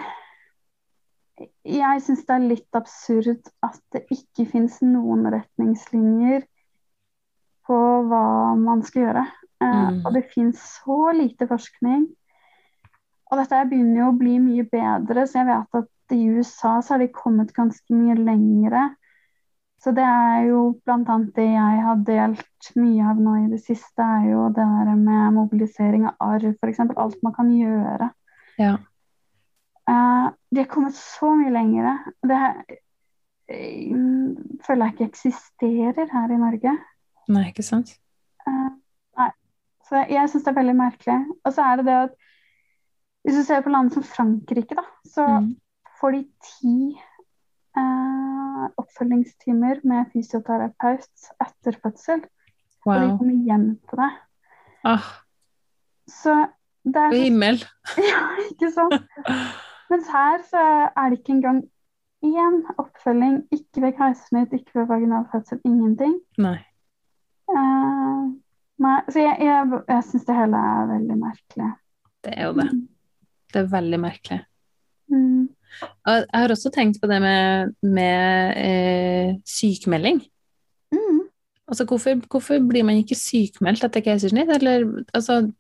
Jeg 1.67 2.03
syns 2.05 2.25
det 2.29 2.35
er 2.35 2.45
litt 2.47 2.77
absurd 2.79 3.49
at 3.67 3.81
det 3.93 4.05
ikke 4.15 4.47
fins 4.49 4.79
noen 4.85 5.27
retningslinjer 5.33 6.45
på 7.67 7.79
hva 8.09 8.27
man 8.61 8.85
skal 8.87 9.07
gjøre. 9.07 9.25
Uh, 9.59 9.67
mm. 9.67 9.99
Og 10.05 10.15
det 10.15 10.23
fins 10.31 10.61
så 10.79 10.99
lite 11.17 11.49
forskning. 11.51 12.07
Og 13.33 13.41
dette 13.41 13.65
begynner 13.71 14.03
jo 14.03 14.11
å 14.13 14.19
bli 14.19 14.37
mye 14.39 14.67
bedre, 14.69 15.25
så 15.27 15.41
jeg 15.41 15.49
vet 15.49 15.81
at 15.81 16.15
i 16.15 16.21
USA 16.37 16.77
så 16.85 16.95
har 16.95 17.03
de 17.03 17.11
kommet 17.17 17.55
ganske 17.57 17.97
mye 17.97 18.15
lengre. 18.21 18.85
Så 19.83 19.93
det 19.97 20.05
er 20.07 20.47
jo 20.49 20.61
bl.a. 20.87 21.17
det 21.37 21.49
jeg 21.51 21.81
har 21.85 22.05
delt 22.07 22.69
mye 22.79 23.09
av 23.11 23.19
nå 23.21 23.35
i 23.43 23.49
det 23.51 23.61
siste, 23.65 24.05
er 24.05 24.31
jo 24.31 24.47
det 24.55 24.65
der 24.65 24.95
med 24.97 25.35
mobilisering 25.37 26.07
av 26.09 26.15
arv, 26.25 26.55
f.eks. 26.61 26.85
Alt 26.95 27.19
man 27.27 27.35
kan 27.37 27.51
gjøre. 27.53 28.09
Ja. 28.61 28.77
Uh, 29.91 30.31
de 30.51 30.63
har 30.63 30.71
kommet 30.71 30.97
så 30.97 31.35
mye 31.37 31.53
lenger. 31.53 31.99
Det 32.25 32.41
uh, 33.53 33.97
føler 34.65 34.85
jeg 34.85 34.95
ikke 34.95 35.11
eksisterer 35.11 36.13
her 36.13 36.35
i 36.35 36.41
Norge. 36.41 36.77
Nei, 37.35 37.49
ikke 37.51 37.67
sant? 37.67 37.97
Uh, 38.47 38.71
nei. 39.21 39.31
Så 39.89 40.07
jeg 40.09 40.31
syns 40.31 40.47
det 40.47 40.55
er 40.55 40.61
veldig 40.61 40.79
merkelig. 40.79 41.19
Og 41.45 41.57
så 41.57 41.67
er 41.67 41.81
det 41.81 41.89
det 41.91 41.99
at 42.07 42.17
hvis 43.25 43.41
du 43.41 43.45
ser 43.47 43.63
på 43.65 43.73
land 43.73 43.93
som 43.93 44.05
Frankrike, 44.05 44.77
da, 44.77 44.85
så 45.09 45.29
mm 45.41 45.53
får 46.05 46.13
de 46.13 46.23
ti 46.45 46.79
uh, 47.79 48.65
oppfølgingstimer 48.81 49.81
med 49.89 50.11
fysioterapeut 50.13 51.29
etter 51.41 51.79
fødsel. 51.83 52.25
Wow. 52.85 52.95
Og 52.95 53.01
de 53.01 53.13
kommer 53.19 53.47
hjem 53.49 53.69
til 53.89 54.03
deg. 54.03 54.19
Ah. 54.85 55.07
Så 56.11 56.35
det 56.85 57.07
er 57.07 57.17
Himmel. 57.17 57.63
Ja, 58.13 58.27
ikke 58.51 58.69
sant? 58.75 59.09
Mens 59.91 60.09
her 60.13 60.43
så 60.49 60.63
er 60.97 61.11
det 61.11 61.19
ikke 61.21 61.37
engang 61.37 61.61
én 62.25 62.61
oppfølging. 62.79 63.43
Ikke 63.53 63.85
ved 63.85 63.93
keisersnitt, 63.99 64.53
ikke 64.53 64.81
ved 64.81 64.89
vaginal 64.89 65.27
fødsel. 65.33 65.61
Ingenting. 65.65 66.17
Nei. 66.39 66.59
Uh, 67.51 68.33
nei 68.81 68.97
så 69.13 69.21
jeg, 69.21 69.37
jeg, 69.45 69.81
jeg 69.89 70.05
syns 70.09 70.25
det 70.29 70.39
hele 70.39 70.63
er 70.71 70.91
veldig 70.95 71.19
merkelig. 71.21 71.71
Det 72.25 72.33
er 72.37 72.49
jo 72.49 72.55
det. 72.61 72.69
Mm. 72.73 72.89
Det 73.53 73.61
er 73.61 73.73
veldig 73.77 74.01
merkelig. 74.01 74.41
Mm. 75.13 75.49
Jeg 76.07 76.27
har 76.33 76.55
også 76.55 76.71
tenkt 76.75 77.01
på 77.03 77.11
det 77.11 77.21
med, 77.23 77.75
med 77.83 78.55
eh, 78.57 79.35
sykemelding. 79.47 80.23
Mm. 80.95 81.21
Altså, 81.69 81.85
hvorfor, 81.85 82.15
hvorfor, 82.31 82.59
blir 82.69 82.83
man 82.87 83.01
ikke 83.03 83.19
sykemeldt 83.19 83.85
etter 83.85 84.05
keisersnitt? 84.05 84.51
Eller 84.55 84.87
altså, 85.15 85.53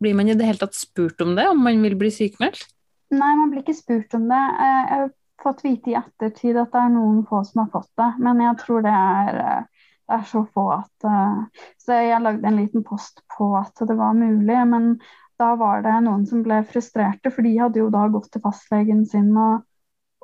blir 0.00 0.14
man 0.14 0.28
i 0.28 0.36
det 0.38 0.46
hele 0.48 0.60
tatt 0.60 0.76
spurt 0.76 1.20
om 1.20 1.36
det, 1.36 1.46
om 1.48 1.60
man 1.62 1.82
vil 1.82 1.96
bli 2.00 2.10
sykemeldt? 2.10 2.64
Nei, 3.08 3.30
man 3.38 3.50
blir 3.50 3.62
ikke 3.62 3.76
spurt 3.76 4.14
om 4.18 4.26
det. 4.28 4.40
Eh, 4.60 4.80
jeg 4.90 5.02
har 5.02 5.10
fått 5.42 5.62
vite 5.64 5.92
i 5.92 5.96
ettertid 5.98 6.58
at 6.60 6.72
det 6.74 6.80
er 6.82 6.90
noen 6.92 7.22
få 7.28 7.42
som 7.46 7.62
har 7.64 7.70
fått 7.72 7.90
det, 8.00 8.08
men 8.24 8.42
jeg 8.44 8.58
tror 8.62 8.84
det 8.84 8.92
er, 8.94 9.38
eh, 9.44 9.86
det 10.08 10.18
er 10.18 10.26
så 10.28 10.42
få 10.54 10.66
at 10.72 11.04
uh, 11.04 11.64
Så 11.80 11.96
jeg 12.00 12.20
lagde 12.24 12.48
en 12.48 12.56
liten 12.56 12.84
post 12.84 13.20
på 13.36 13.50
at 13.58 13.76
det 13.88 13.96
var 13.96 14.16
mulig, 14.16 14.58
men 14.68 14.94
da 15.40 15.52
var 15.60 15.82
det 15.84 15.94
noen 16.04 16.24
som 16.26 16.42
ble 16.44 16.62
frustrerte, 16.68 17.30
for 17.30 17.44
de 17.44 17.52
hadde 17.58 17.82
jo 17.82 17.90
da 17.92 18.06
gått 18.12 18.30
til 18.32 18.42
fastlegen 18.42 19.04
sin 19.06 19.30
og, 19.36 19.66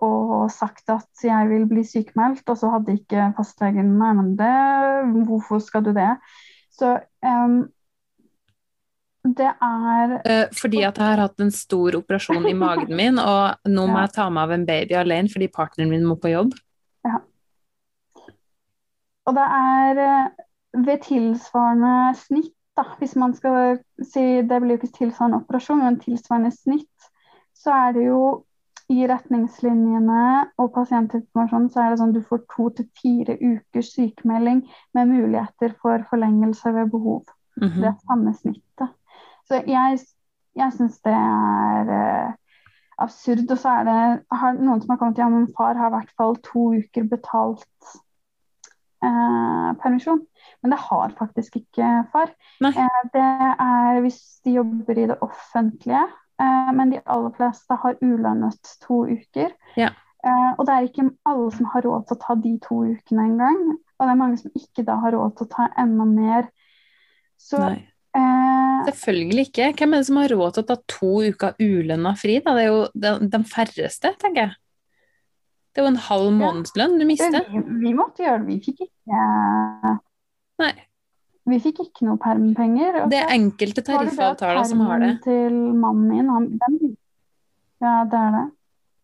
og 0.03 0.49
sagt 0.53 0.89
at 0.93 1.25
jeg 1.25 1.51
vil 1.53 1.69
bli 1.71 1.85
sykemeldt, 1.87 2.49
og 2.49 2.59
så 2.59 2.73
hadde 2.73 2.97
ikke 2.97 3.31
fastlegen 3.37 3.95
Nei, 4.01 4.15
det 4.41 4.55
Hvorfor 5.29 5.61
skal 5.63 5.85
du 5.87 5.93
det? 5.97 6.11
Så 6.75 6.97
um, 7.23 7.61
det 9.39 9.51
er 9.51 10.15
eh, 10.25 10.47
Fordi 10.55 10.83
at 10.87 10.99
jeg 10.99 11.07
har 11.07 11.23
hatt 11.25 11.43
en 11.43 11.53
stor 11.55 11.99
operasjon 11.99 12.49
i 12.51 12.55
magen 12.65 12.95
min, 12.97 13.21
og 13.21 13.71
nå 13.71 13.87
må 13.91 13.99
ja. 13.99 14.07
jeg 14.07 14.17
ta 14.17 14.29
meg 14.31 14.47
av 14.47 14.57
en 14.57 14.67
baby 14.69 14.99
alene 15.01 15.33
fordi 15.33 15.51
partneren 15.53 15.93
min 15.93 16.07
må 16.09 16.19
på 16.21 16.33
jobb. 16.33 16.55
Ja. 17.07 17.21
Og 19.25 19.37
det 19.39 19.47
er 19.59 20.03
eh, 20.05 20.45
ved 20.85 21.05
tilsvarende 21.07 21.97
snitt 22.19 22.53
da, 22.75 22.89
hvis 22.99 23.15
man 23.15 23.37
skal 23.39 23.77
si 24.03 24.43
Det 24.43 24.57
blir 24.59 24.75
jo 24.75 24.81
ikke 24.83 24.97
tilsvarende 24.97 25.45
operasjon, 25.45 25.85
men 25.85 26.01
tilsvarende 26.03 26.51
snitt, 26.51 27.11
så 27.55 27.71
er 27.71 27.95
det 27.95 28.09
jo 28.09 28.25
i 28.93 29.07
retningslinjene 29.09 30.25
og 30.61 30.73
pasientinformasjonen 30.75 31.71
så 31.73 31.85
er 31.85 31.93
det 31.93 32.01
sånn 32.03 32.13
du 32.13 32.21
får 32.27 32.43
to 32.53 32.67
til 32.77 32.89
fire 32.99 33.37
ukers 33.41 33.95
sykemelding 33.95 34.61
med 34.97 35.13
muligheter 35.13 35.73
for 35.81 36.05
forlengelse 36.11 36.75
ved 36.75 36.91
behov. 36.93 37.23
Mm 37.57 37.69
-hmm. 37.69 37.81
Det 37.81 37.89
er 37.89 38.07
samme 38.07 38.35
snittet. 38.35 38.91
Så 39.49 39.61
jeg, 39.69 40.01
jeg 40.57 40.77
syns 40.77 41.01
det 41.05 41.15
er 41.15 41.93
uh, 41.93 42.33
absurd. 43.05 43.45
Og 43.51 43.61
så 43.61 43.77
er 43.81 43.89
det 43.89 43.99
har 44.41 44.59
noen 44.61 44.83
som 44.83 44.95
har 44.95 45.01
kommet 45.03 45.19
til 45.19 45.27
ja, 45.27 45.31
min 45.33 45.51
far 45.57 45.79
har 45.79 45.93
i 45.93 45.97
hvert 45.99 46.15
fall 46.19 46.39
to 46.47 46.71
uker 46.79 47.09
betalt 47.11 47.97
uh, 49.05 49.73
permisjon. 49.83 50.25
Men 50.63 50.73
det 50.73 50.81
har 50.81 51.13
faktisk 51.19 51.57
ikke 51.61 51.89
far. 52.13 52.31
Eh, 52.65 53.01
det 53.13 53.25
er 53.61 54.01
hvis 54.01 54.21
de 54.45 54.57
jobber 54.57 54.97
i 54.97 55.07
det 55.11 55.19
offentlige, 55.21 56.07
eh, 56.41 56.71
men 56.73 56.93
de 56.93 57.03
aller 57.05 57.35
fleste 57.37 57.77
har 57.83 57.99
ulønnet 58.01 58.73
to 58.81 59.03
uker. 59.05 59.53
Ja. 59.77 59.91
Eh, 60.25 60.53
og 60.59 60.67
det 60.67 60.75
er 60.75 60.87
ikke 60.89 61.11
alle 61.29 61.51
som 61.53 61.69
har 61.75 61.85
råd 61.85 62.07
til 62.09 62.17
å 62.17 62.23
ta 62.23 62.37
de 62.41 62.55
to 62.65 62.81
ukene 62.95 63.27
engang. 63.29 63.61
Og 63.99 64.07
det 64.07 64.13
er 64.13 64.23
mange 64.23 64.41
som 64.41 64.57
ikke 64.57 64.87
da 64.89 64.97
har 65.03 65.13
råd 65.13 65.37
til 65.37 65.47
å 65.47 65.53
ta 65.53 65.69
enda 65.85 66.09
mer. 66.09 66.49
Så 67.37 67.61
eh, 67.61 67.83
Selvfølgelig 68.89 69.49
ikke. 69.49 69.71
Hvem 69.79 69.95
er 69.95 70.03
det 70.03 70.09
som 70.09 70.21
har 70.21 70.35
råd 70.35 70.57
til 70.57 70.65
å 70.65 70.69
ta 70.69 70.77
to 70.91 71.13
uker 71.25 71.57
ulønna 71.63 72.15
fri? 72.19 72.39
Da? 72.45 72.55
Det 72.57 72.65
er 72.65 72.71
jo 72.71 72.81
de, 72.93 73.13
de 73.35 73.41
færreste, 73.51 74.15
tenker 74.23 74.47
jeg. 74.47 74.57
Det 75.75 75.83
er 75.83 75.89
jo 75.89 75.91
en 75.91 76.03
halv 76.07 76.33
månedslønn 76.39 76.99
du 77.01 77.07
mister. 77.09 77.47
Vi, 77.51 77.63
vi 77.83 77.95
måtte 77.99 78.23
gjøre 78.23 78.43
det. 78.45 78.51
Vi 78.53 78.59
fikk 78.63 78.85
ikke 78.87 79.95
Nei. 80.63 80.75
Vi 81.51 81.59
fikk 81.61 81.81
ikke 81.83 82.07
noe 82.07 82.21
permpenger. 82.23 83.03
Det 83.11 83.19
er 83.21 83.33
enkelte 83.35 83.83
tariffavtaler 83.85 84.61
det 84.61 84.63
det 84.63 84.71
som 84.71 84.85
har 84.87 85.03
det. 85.03 85.15
Til 85.27 85.57
mannen 85.77 86.07
min, 86.09 86.31
han, 86.33 86.47
den, 86.63 86.95
ja, 87.85 87.97
det 88.09 88.21
er 88.21 88.37
det. 88.37 88.45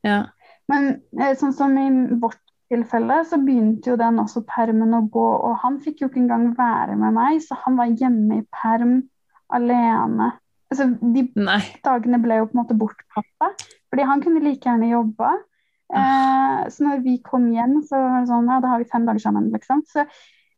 Ja. 0.09 0.21
Men 0.71 0.89
eh, 1.19 1.35
sånn 1.37 1.53
som 1.57 1.75
i 1.77 1.89
vårt 2.23 2.41
tilfelle, 2.71 3.19
så 3.27 3.41
begynte 3.43 3.93
jo 3.93 3.99
den 4.01 4.23
også 4.23 4.45
permen 4.49 4.95
å 4.97 5.03
gå, 5.13 5.27
og 5.51 5.59
han 5.65 5.81
fikk 5.85 6.05
jo 6.05 6.11
ikke 6.11 6.23
engang 6.23 6.53
være 6.57 6.97
med 7.01 7.17
meg, 7.19 7.43
så 7.45 7.59
han 7.65 7.77
var 7.81 7.91
hjemme 7.91 8.41
i 8.41 8.47
perm 8.55 9.01
alene. 9.57 10.33
Altså, 10.71 10.87
de 11.03 11.25
Nei. 11.39 11.61
dagene 11.85 12.21
ble 12.23 12.41
jo 12.41 12.49
på 12.49 12.55
en 12.55 12.63
måte 12.63 12.79
bortpappa, 12.79 13.53
fordi 13.91 14.07
han 14.07 14.23
kunne 14.23 14.43
like 14.45 14.67
gjerne 14.67 14.91
jobba. 14.93 15.33
Eh, 15.91 16.61
så 16.71 16.87
når 16.87 17.03
vi 17.03 17.17
kom 17.27 17.49
hjem, 17.51 17.81
så 17.89 17.99
var 17.99 18.21
det 18.21 18.31
sånn, 18.31 18.51
ja, 18.51 18.61
da 18.63 18.75
har 18.75 18.83
vi 18.83 18.91
fem 18.93 19.09
dager 19.09 19.25
sammen, 19.25 19.51
liksom. 19.55 19.83
Så 19.91 20.07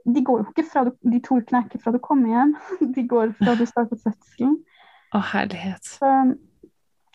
de 0.05 0.22
går 0.26 0.42
jo 0.42 0.50
ikke 0.50 0.66
fra 0.68 0.85
du, 0.88 0.92
de 1.09 1.20
to 1.24 1.38
ukene 1.40 1.62
er 1.62 1.68
ikke 1.68 1.81
fra 1.83 1.94
du 1.94 2.00
kommer 2.02 2.33
hjem, 2.35 2.57
de 2.96 3.05
går 3.09 3.33
fra 3.38 3.57
du 3.57 3.64
startet 3.68 4.02
fødselen. 4.05 4.59
Å, 5.12 5.20
herlighet. 5.33 5.88
Så, 5.96 6.11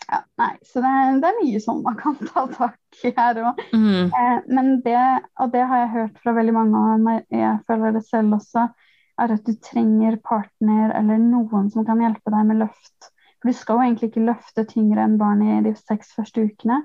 ja, 0.08 0.20
nei, 0.40 0.52
så 0.66 0.82
det, 0.82 0.90
er, 0.90 1.22
det 1.22 1.30
er 1.30 1.38
mye 1.42 1.62
sånn 1.62 1.84
man 1.84 1.98
kan 2.00 2.18
ta 2.32 2.46
tak 2.54 3.06
i 3.06 3.12
her 3.14 3.42
òg. 3.44 3.62
Mm. 3.74 4.10
Eh, 4.10 4.36
men 4.50 4.74
det, 4.82 4.98
og 5.38 5.54
det 5.54 5.64
har 5.70 5.84
jeg 5.84 5.94
hørt 5.96 6.20
fra 6.24 6.34
veldig 6.38 6.56
mange, 6.56 6.82
og 6.82 7.34
jeg 7.34 7.56
føler 7.68 7.94
det 7.98 8.04
selv 8.08 8.38
også, 8.40 8.68
er 9.18 9.34
at 9.34 9.46
du 9.46 9.54
trenger 9.62 10.18
partner 10.24 10.92
eller 10.98 11.20
noen 11.22 11.70
som 11.72 11.86
kan 11.86 12.00
hjelpe 12.02 12.32
deg 12.34 12.46
med 12.48 12.62
løft. 12.64 13.10
For 13.38 13.50
du 13.50 13.56
skal 13.56 13.78
jo 13.78 13.86
egentlig 13.86 14.10
ikke 14.10 14.26
løfte 14.26 14.64
tyngre 14.66 15.04
enn 15.04 15.18
barn 15.18 15.42
i 15.44 15.60
de 15.66 15.74
seks 15.78 16.14
første 16.16 16.46
ukene. 16.48 16.82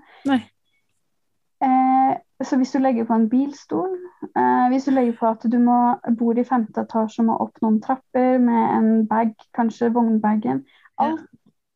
Eh, 1.64 2.14
så 2.44 2.58
hvis 2.60 2.74
du 2.76 2.80
legger 2.84 3.08
på 3.08 3.16
en 3.16 3.30
bilstol, 3.32 3.94
eh, 4.36 4.66
hvis 4.70 4.86
du 4.86 4.92
legger 4.92 5.16
på 5.20 5.30
at 5.32 5.46
du 5.50 5.58
må 5.64 5.78
bor 6.20 6.38
i 6.38 6.46
femte 6.48 6.84
etasje 6.84 7.24
og 7.24 7.30
må 7.30 7.38
opp 7.46 7.62
noen 7.64 7.80
trapper 7.82 8.38
med 8.42 8.64
en 8.78 8.90
bag, 9.08 9.34
kanskje 9.56 9.94
vognbagen 9.94 10.66
alt, 11.02 11.30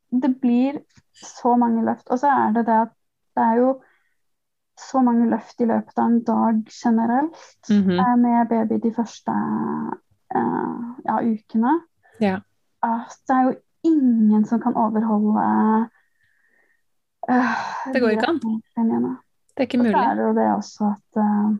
Det 0.07 0.29
blir 0.39 0.77
så 1.11 1.57
mange 1.59 1.81
løft. 1.83 2.05
Og 2.07 2.19
så 2.19 2.29
er 2.31 2.53
det 2.55 2.61
det 2.65 2.75
at 2.85 2.91
det 3.35 3.43
er 3.43 3.55
jo 3.59 3.71
så 4.79 5.01
mange 5.03 5.25
løft 5.29 5.61
i 5.61 5.65
løpet 5.67 5.99
av 5.99 6.05
en 6.05 6.21
dag 6.23 6.61
generelt 6.71 7.69
mm 7.69 7.81
-hmm. 7.83 8.15
med 8.15 8.47
baby 8.47 8.79
de 8.83 8.93
første 8.93 9.31
ja, 10.33 11.19
ukene. 11.23 11.73
Ja. 12.19 12.39
At 12.83 13.15
det 13.27 13.35
er 13.35 13.43
jo 13.47 13.53
ingen 13.87 14.45
som 14.45 14.59
kan 14.61 14.75
overholde 14.77 15.45
uh, 17.29 17.63
Det 17.93 18.01
går 18.01 18.17
ikke 18.17 18.29
an. 18.33 18.41
Det 18.41 19.63
er 19.63 19.67
ikke 19.67 19.79
Og 19.79 19.85
så 19.85 19.91
mulig. 19.91 20.03
er 20.03 20.15
det 20.15 20.27
jo 20.27 20.33
det 20.37 20.47
også 20.53 20.91
at 20.91 21.21
uh, 21.21 21.55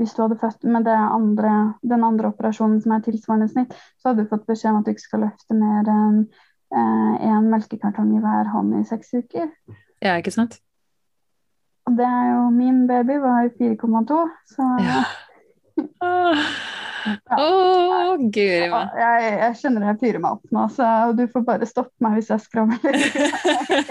hvis 0.00 0.14
du 0.14 0.22
hadde 0.22 0.38
født 0.40 0.64
med 0.64 0.86
det 0.88 0.96
andre, 0.96 1.74
den 1.82 2.04
andre 2.04 2.32
operasjonen 2.32 2.80
som 2.82 2.94
er 2.96 3.04
tilsvarende 3.04 3.48
snitt, 3.50 3.74
så 4.00 4.10
hadde 4.10 4.24
du 4.24 4.30
fått 4.30 4.46
beskjed 4.48 4.72
om 4.72 4.80
at 4.80 4.86
du 4.86 4.94
ikke 4.94 5.08
skal 5.08 5.24
løfte 5.26 5.54
mer 5.54 5.90
enn 5.92 6.24
én 6.72 7.50
melkekartong 7.52 8.14
i 8.16 8.20
hver 8.22 8.48
hånd 8.48 8.78
i 8.78 8.84
seks 8.88 9.12
uker. 9.12 9.50
Ja, 10.00 10.16
ikke 10.16 10.32
sant? 10.32 10.56
Og 11.86 11.98
det 11.98 12.06
er 12.08 12.30
jo 12.30 12.46
Min 12.54 12.86
baby 12.88 13.18
var 13.20 13.50
4,2, 13.60 14.22
så 14.54 14.70
Ja. 14.80 15.02
Åh, 17.02 17.38
oh, 17.38 18.14
guri 18.32 18.68
Ja, 18.68 18.82
jeg, 18.98 19.32
jeg 19.40 19.58
kjenner 19.60 19.88
jeg 19.90 20.00
fyrer 20.02 20.22
meg 20.22 20.38
opp 20.38 20.54
nå, 20.54 20.66
så 20.74 20.86
du 21.16 21.24
får 21.32 21.44
bare 21.46 21.68
stoppe 21.68 22.04
meg 22.04 22.18
hvis 22.18 22.30
jeg 22.32 22.44
skravler. 22.44 22.98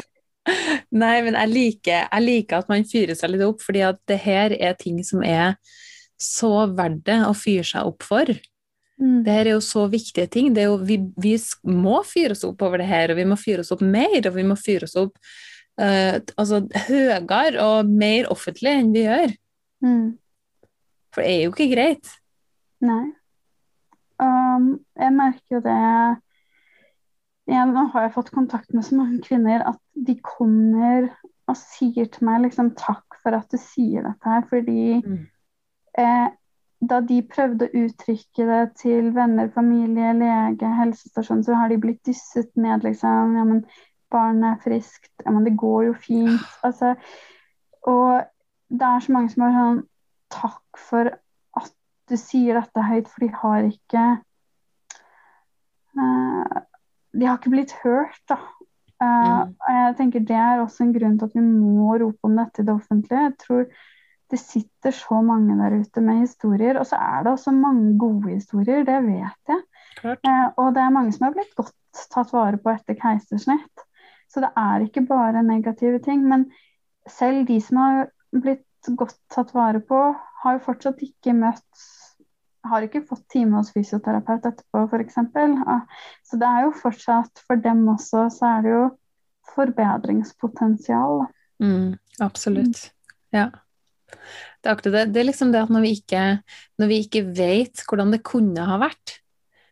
Nei, 1.04 1.17
men 1.26 1.38
jeg 1.38 1.52
liker, 1.52 2.08
jeg 2.08 2.26
liker 2.26 2.62
at 2.62 2.71
man 2.71 2.88
fyrer 2.88 3.17
seg 3.17 3.34
litt 3.34 3.45
opp, 3.45 3.62
fordi 3.63 3.84
at 3.86 4.00
det 4.10 4.17
her 4.24 4.56
er 4.58 4.78
ting 4.80 5.02
som 5.06 5.26
er 5.26 5.58
så 6.21 6.67
verdt 6.71 7.04
det 7.10 7.19
å 7.26 7.36
fyre 7.38 7.65
seg 7.67 7.89
opp 7.89 8.06
for. 8.06 8.32
Mm. 9.02 9.21
Det 9.26 9.34
her 9.34 9.50
er 9.50 9.56
jo 9.56 9.63
så 9.65 9.88
viktige 9.89 10.28
ting. 10.30 10.52
Det 10.54 10.65
er 10.65 10.69
jo, 10.69 10.78
vi, 10.86 11.00
vi 11.21 11.36
må 11.65 12.02
fyre 12.06 12.38
oss 12.38 12.45
opp 12.47 12.62
over 12.65 12.82
det 12.82 12.89
her, 12.89 13.13
og 13.13 13.21
vi 13.21 13.28
må 13.30 13.38
fyre 13.39 13.65
oss 13.65 13.74
opp 13.74 13.82
mer, 13.86 14.19
og 14.21 14.36
vi 14.38 14.45
må 14.45 14.58
fyre 14.60 14.89
oss 14.89 14.97
opp 15.02 15.15
uh, 15.82 16.17
altså, 16.38 16.62
høyere 16.88 17.65
og 17.65 17.89
mer 17.89 18.30
offentlig 18.34 18.76
enn 18.78 18.91
vi 18.93 19.06
gjør. 19.08 19.38
Mm. 19.86 20.10
For 21.12 21.26
det 21.26 21.32
er 21.32 21.41
jo 21.45 21.54
ikke 21.56 21.71
greit. 21.74 22.13
Nei. 22.82 23.12
Um, 24.22 24.67
jeg 25.00 25.13
merker 25.17 25.58
jo 25.58 25.62
det 25.65 25.78
Igjen, 27.50 27.72
nå 27.74 27.88
har 27.91 28.06
jeg 28.06 28.13
fått 28.13 28.30
kontakt 28.32 28.70
med 28.74 28.86
så 28.86 28.96
mange 28.96 29.17
kvinner 29.26 29.63
at 29.67 29.80
de 29.98 30.13
kommer 30.24 31.10
og 31.50 31.58
sier 31.58 32.06
til 32.13 32.28
meg 32.28 32.44
liksom 32.46 32.70
takk 32.80 33.17
for 33.24 33.36
at 33.36 33.50
du 33.52 33.58
sier 33.60 34.06
dette 34.06 34.30
her, 34.30 34.46
fordi 34.48 35.02
Mm. 35.02 35.26
eh, 35.98 36.30
da 36.88 37.00
de 37.02 37.17
prøvde 37.22 37.67
å 37.67 37.82
uttrykke 37.86 38.46
det 38.48 38.76
til 38.76 39.10
venner, 39.13 39.50
familie, 39.54 40.13
lege, 40.13 40.70
helsestasjon, 40.78 41.44
så 41.44 41.58
har 41.58 41.70
de 41.70 41.78
blitt 41.78 42.00
dysset 42.06 42.50
ned, 42.56 42.82
liksom. 42.84 43.36
Ja, 43.36 43.44
men 43.44 43.65
barnet 44.12 44.58
er 44.58 44.63
friskt. 44.70 45.12
Ja, 45.26 45.32
men 45.32 45.44
det 45.44 45.58
går 45.58 45.84
jo 45.89 45.94
fint. 45.94 46.48
Altså, 46.63 46.96
og 47.84 48.24
det 48.70 48.82
er 48.88 49.00
så 49.00 49.12
mange 49.12 49.30
som 49.30 49.44
er 49.44 49.58
sånn 49.58 49.84
Takk 50.32 50.78
for 50.80 51.10
du 52.12 52.17
sier 52.19 52.60
dette 52.60 52.84
høyt, 52.86 53.08
for 53.12 53.24
de 53.24 53.30
har 53.41 53.69
ikke 53.69 54.04
uh, 55.97 56.60
De 57.12 57.28
har 57.28 57.39
ikke 57.39 57.54
blitt 57.54 57.76
hørt, 57.84 58.19
da. 58.32 58.39
Uh, 59.02 59.08
Mm. 59.41 59.56
jeg 59.65 59.95
tenker 59.97 60.21
Det 60.30 60.36
er 60.38 60.60
også 60.62 60.84
en 60.86 60.93
grunn 60.93 61.15
til 61.17 61.26
at 61.26 61.34
vi 61.34 61.41
må 61.41 61.95
rope 61.97 62.28
om 62.28 62.36
dette 62.38 62.62
i 62.62 62.65
det 62.67 62.76
offentlige. 62.76 63.24
Jeg 63.24 63.38
tror 63.41 63.63
det 64.32 64.39
sitter 64.39 64.93
så 64.95 65.21
mange 65.26 65.58
der 65.60 65.74
ute 65.82 66.02
med 66.02 66.21
historier, 66.21 66.78
og 66.80 66.86
så 66.88 66.95
er 66.95 67.24
det 67.24 67.32
også 67.34 67.52
mange 67.52 67.97
gode 68.00 68.30
historier, 68.30 68.86
det 68.88 69.00
vet 69.04 69.52
jeg. 69.52 69.63
Eh, 70.24 70.47
og 70.58 70.74
det 70.76 70.84
er 70.84 70.93
mange 70.95 71.12
som 71.12 71.26
har 71.28 71.34
blitt 71.36 71.56
godt 71.58 71.74
tatt 72.13 72.32
vare 72.32 72.58
på 72.62 72.71
etter 72.71 72.95
keisersnitt. 72.95 73.84
Så 74.32 74.39
det 74.39 74.54
er 74.56 74.86
ikke 74.86 75.04
bare 75.10 75.43
negative 75.43 76.00
ting. 76.00 76.24
Men 76.30 76.45
selv 77.08 77.43
de 77.50 77.60
som 77.62 77.82
har 77.82 78.08
blitt 78.32 78.63
godt 78.98 79.17
tatt 79.30 79.54
vare 79.54 79.80
på, 79.86 80.00
har 80.44 80.58
jo 80.58 80.63
fortsatt 80.65 81.02
ikke 81.06 81.34
møtt 81.38 81.84
Har 82.70 82.84
ikke 82.86 83.02
fått 83.10 83.24
time 83.34 83.58
hos 83.58 83.72
fysioterapeut 83.74 84.44
etterpå, 84.46 84.84
f.eks. 84.86 85.15
Så 86.30 86.38
det 86.38 86.46
er 86.46 86.67
jo 86.67 86.74
fortsatt 86.78 87.41
For 87.48 87.58
dem 87.58 87.88
også 87.89 88.28
så 88.30 88.46
er 88.58 88.62
det 88.62 88.74
jo 88.76 88.84
forbedringspotensial. 89.56 91.26
Mm, 91.63 91.98
absolutt. 92.20 92.91
Ja. 93.34 93.48
Det 94.62 94.70
er 94.70 94.76
akkurat 94.76 94.94
det. 94.94 95.06
Det 95.15 95.22
er 95.24 95.28
liksom 95.30 95.52
det 95.52 95.63
at 95.63 95.74
når 95.74 95.82
vi 95.86 95.96
ikke, 95.98 96.22
når 96.80 96.88
vi 96.91 97.00
ikke 97.06 97.24
vet 97.38 97.84
hvordan 97.88 98.13
det 98.13 98.22
kunne 98.28 98.65
ha 98.67 98.78
vært, 98.82 99.17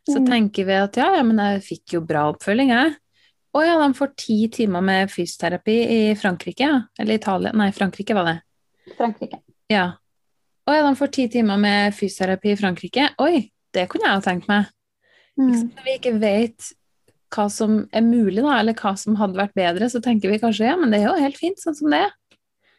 så 0.09 0.17
Mm. 0.19 0.25
tenker 0.25 0.65
vi 0.65 0.73
at 0.73 0.97
ja, 0.97 1.15
ja, 1.15 1.23
men 1.23 1.37
jeg 1.37 1.61
fikk 1.61 1.93
jo 1.93 2.01
bra 2.01 2.31
oppfølging, 2.33 2.69
jeg. 2.73 2.95
Å 3.53 3.61
ja, 3.65 3.77
de 3.77 3.93
får 3.93 4.15
ti 4.17 4.47
timer 4.49 4.81
med 4.81 5.09
fysioterapi 5.09 5.75
i 5.89 6.15
Frankrike, 6.15 6.65
ja. 6.65 6.81
Eller 6.97 7.15
Italia. 7.15 7.51
Nei, 7.53 7.71
Frankrike 7.71 8.13
var 8.17 8.25
det. 8.25 8.41
Frankrike. 8.97 9.41
Ja. 9.71 9.85
Å 10.69 10.75
ja, 10.75 10.83
de 10.85 10.97
får 10.97 11.13
ti 11.15 11.27
timer 11.31 11.57
med 11.61 11.95
fysioterapi 11.97 12.53
i 12.53 12.59
Frankrike. 12.59 13.07
Oi, 13.21 13.47
det 13.73 13.87
kunne 13.91 14.09
jeg 14.09 14.19
jo 14.19 14.25
tenkt 14.25 14.49
meg. 14.51 14.69
Mm. 15.39 15.47
Liksom, 15.47 15.71
når 15.77 15.87
vi 15.87 15.95
ikke 15.99 16.17
vet 16.21 16.69
hva 17.33 17.45
som 17.53 17.79
er 17.93 18.05
mulig, 18.05 18.41
da, 18.41 18.57
eller 18.59 18.77
hva 18.77 18.95
som 18.97 19.17
hadde 19.19 19.37
vært 19.37 19.57
bedre, 19.57 19.89
så 19.89 20.01
tenker 20.03 20.31
vi 20.31 20.41
kanskje 20.41 20.69
ja, 20.69 20.77
men 20.79 20.93
det 20.93 21.01
er 21.01 21.09
jo 21.09 21.17
helt 21.21 21.37
fint 21.39 21.61
sånn 21.61 21.77
som 21.77 21.93
det 21.93 22.03
er. 22.07 22.15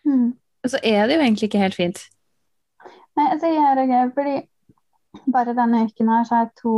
Mm. 0.06 0.32
Og 0.64 0.72
så 0.72 0.80
er 0.84 1.06
det 1.06 1.16
jo 1.16 1.24
egentlig 1.24 1.50
ikke 1.50 1.62
helt 1.62 1.78
fint. 1.78 2.02
Nei, 3.18 3.26
altså 3.26 3.50
jeg 3.50 3.76
reagerer 3.78 4.10
fordi 4.16 4.36
bare 5.34 5.54
denne 5.56 5.84
uken 5.88 6.10
her 6.12 6.26
så 6.26 6.36
er 6.36 6.44
jeg 6.44 6.52
to 6.60 6.74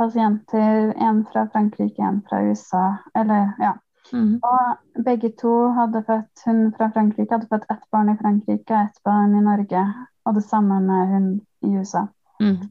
pasienter, 0.00 0.92
en 1.02 1.22
fra 1.30 1.46
Frankrike, 1.52 2.02
en 2.02 2.22
fra 2.28 2.42
USA. 2.46 2.84
Eller, 3.18 3.52
ja. 3.62 3.74
Mm. 4.12 4.40
Og 4.44 5.04
begge 5.04 5.32
to 5.40 5.52
hadde 5.72 6.04
født, 6.06 6.44
hun 6.46 6.74
fra 6.76 6.90
Frankrike 6.94 7.32
hadde 7.32 7.48
født 7.50 7.70
ett 7.70 7.84
barn 7.92 8.12
i 8.12 8.18
Frankrike 8.20 8.74
og 8.74 8.90
ett 8.90 9.00
barn 9.04 9.34
i 9.38 9.44
Norge. 9.44 9.82
Og 10.24 10.34
det 10.34 10.44
samme 10.44 10.80
med 10.80 11.06
hun 11.12 11.28
i 11.62 11.78
USA. 11.78 12.06
Mm. 12.40 12.70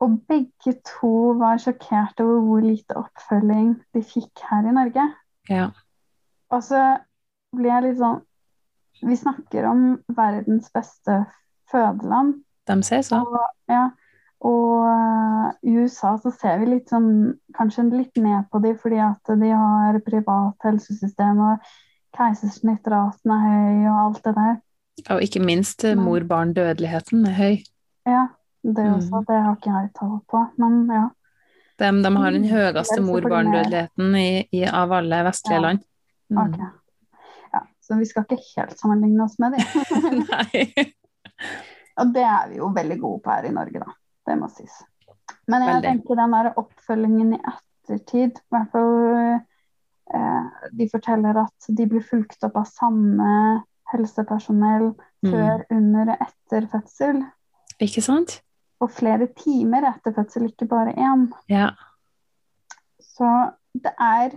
Og 0.00 0.20
begge 0.28 0.74
to 0.86 1.14
var 1.38 1.58
sjokkert 1.58 2.20
over 2.20 2.40
hvor 2.46 2.60
lite 2.62 2.96
oppfølging 2.96 3.72
de 3.94 4.02
fikk 4.02 4.44
her 4.50 4.68
i 4.68 4.74
Norge. 4.74 5.06
Ja. 5.50 5.70
Og 6.50 6.62
så 6.62 6.82
blir 7.56 7.72
jeg 7.72 7.84
litt 7.86 8.00
sånn 8.00 8.20
Vi 8.98 9.14
snakker 9.16 9.66
om 9.70 9.82
verdens 10.10 10.70
beste 10.74 11.20
fødeland. 11.70 12.40
De 12.66 12.76
sier 12.82 13.04
så. 13.06 13.20
Og, 13.22 13.36
ja, 13.70 13.84
og 14.40 14.86
eh, 14.86 15.48
i 15.66 15.74
USA 15.82 16.12
så 16.22 16.30
ser 16.30 16.58
vi 16.60 16.66
litt 16.70 16.88
sånn 16.92 17.34
kanskje 17.56 17.88
litt 17.90 18.16
ned 18.22 18.46
på 18.52 18.60
dem 18.62 18.76
fordi 18.78 18.98
at 19.02 19.32
de 19.40 19.50
har 19.50 19.98
privat 20.06 20.54
helsesystem 20.68 21.40
og 21.42 21.58
keisersnittraten 22.16 23.32
er 23.34 23.44
høy 23.44 23.88
og 23.90 23.98
alt 24.04 24.22
det 24.24 24.34
der. 24.38 24.56
Og 25.14 25.22
ikke 25.22 25.42
minst 25.44 25.84
eh, 25.86 25.94
mor-barn-dødeligheten 25.98 27.26
er 27.30 27.36
høy. 27.38 27.56
Ja, 28.08 28.26
det 28.64 28.82
er 28.84 28.90
Mm. 28.90 28.96
også, 28.98 29.24
det 29.28 29.36
har 29.44 29.56
ikke 29.56 29.74
jeg 29.74 29.90
tall 29.98 30.18
på, 30.30 30.44
men 30.58 30.86
ja. 30.90 31.04
De, 31.78 31.90
de 32.02 32.10
har 32.16 32.30
den 32.34 32.42
Mm, 32.42 32.50
høyeste 32.50 33.00
mor-barn-dødeligheten 33.06 34.74
av 34.74 34.92
alle 34.92 35.20
vestlige 35.28 35.54
Ja. 35.54 35.60
land. 35.60 35.84
Mm. 36.30 36.38
Okay. 36.42 36.66
Ja, 37.54 37.60
så 37.80 37.98
vi 37.98 38.04
skal 38.04 38.24
ikke 38.24 38.40
helt 38.56 38.78
sammenligne 38.80 39.24
oss 39.24 39.38
med 39.38 39.52
dem. 39.52 39.62
Nei. 40.32 40.64
Og 42.00 42.12
det 42.14 42.22
er 42.22 42.48
vi 42.50 42.56
jo 42.58 42.68
veldig 42.74 42.98
gode 43.00 43.22
på 43.22 43.30
her 43.30 43.44
i 43.48 43.52
Norge, 43.54 43.78
da. 43.84 43.92
Det 44.28 44.36
må 44.38 44.48
sies. 44.52 44.74
Men 45.48 45.62
jeg 45.64 45.74
Veldig. 45.74 45.88
tenker 45.88 46.18
den 46.20 46.34
der 46.36 46.50
oppfølgingen 46.60 47.32
i 47.36 47.40
ettertid, 47.48 48.36
i 48.36 48.52
hvert 48.52 48.70
fall 48.74 49.40
eh, 50.14 50.58
De 50.76 50.88
forteller 50.92 51.36
at 51.40 51.68
de 51.78 51.86
blir 51.88 52.04
fulgt 52.04 52.44
opp 52.44 52.56
av 52.60 52.66
samme 52.68 53.32
helsepersonell 53.92 54.90
Mm. 55.18 55.32
før, 55.32 55.62
under 55.74 56.10
og 56.12 56.20
etter 56.28 56.66
fødsel. 56.70 57.16
Ikke 57.82 58.02
sant? 58.04 58.36
Og 58.80 58.90
flere 58.94 59.26
timer 59.34 59.82
etter 59.88 60.12
fødsel, 60.14 60.44
ikke 60.52 60.68
bare 60.70 60.92
én. 60.94 61.24
Ja. 61.50 61.72
Så 63.02 63.26
det 63.74 63.90
er 63.98 64.28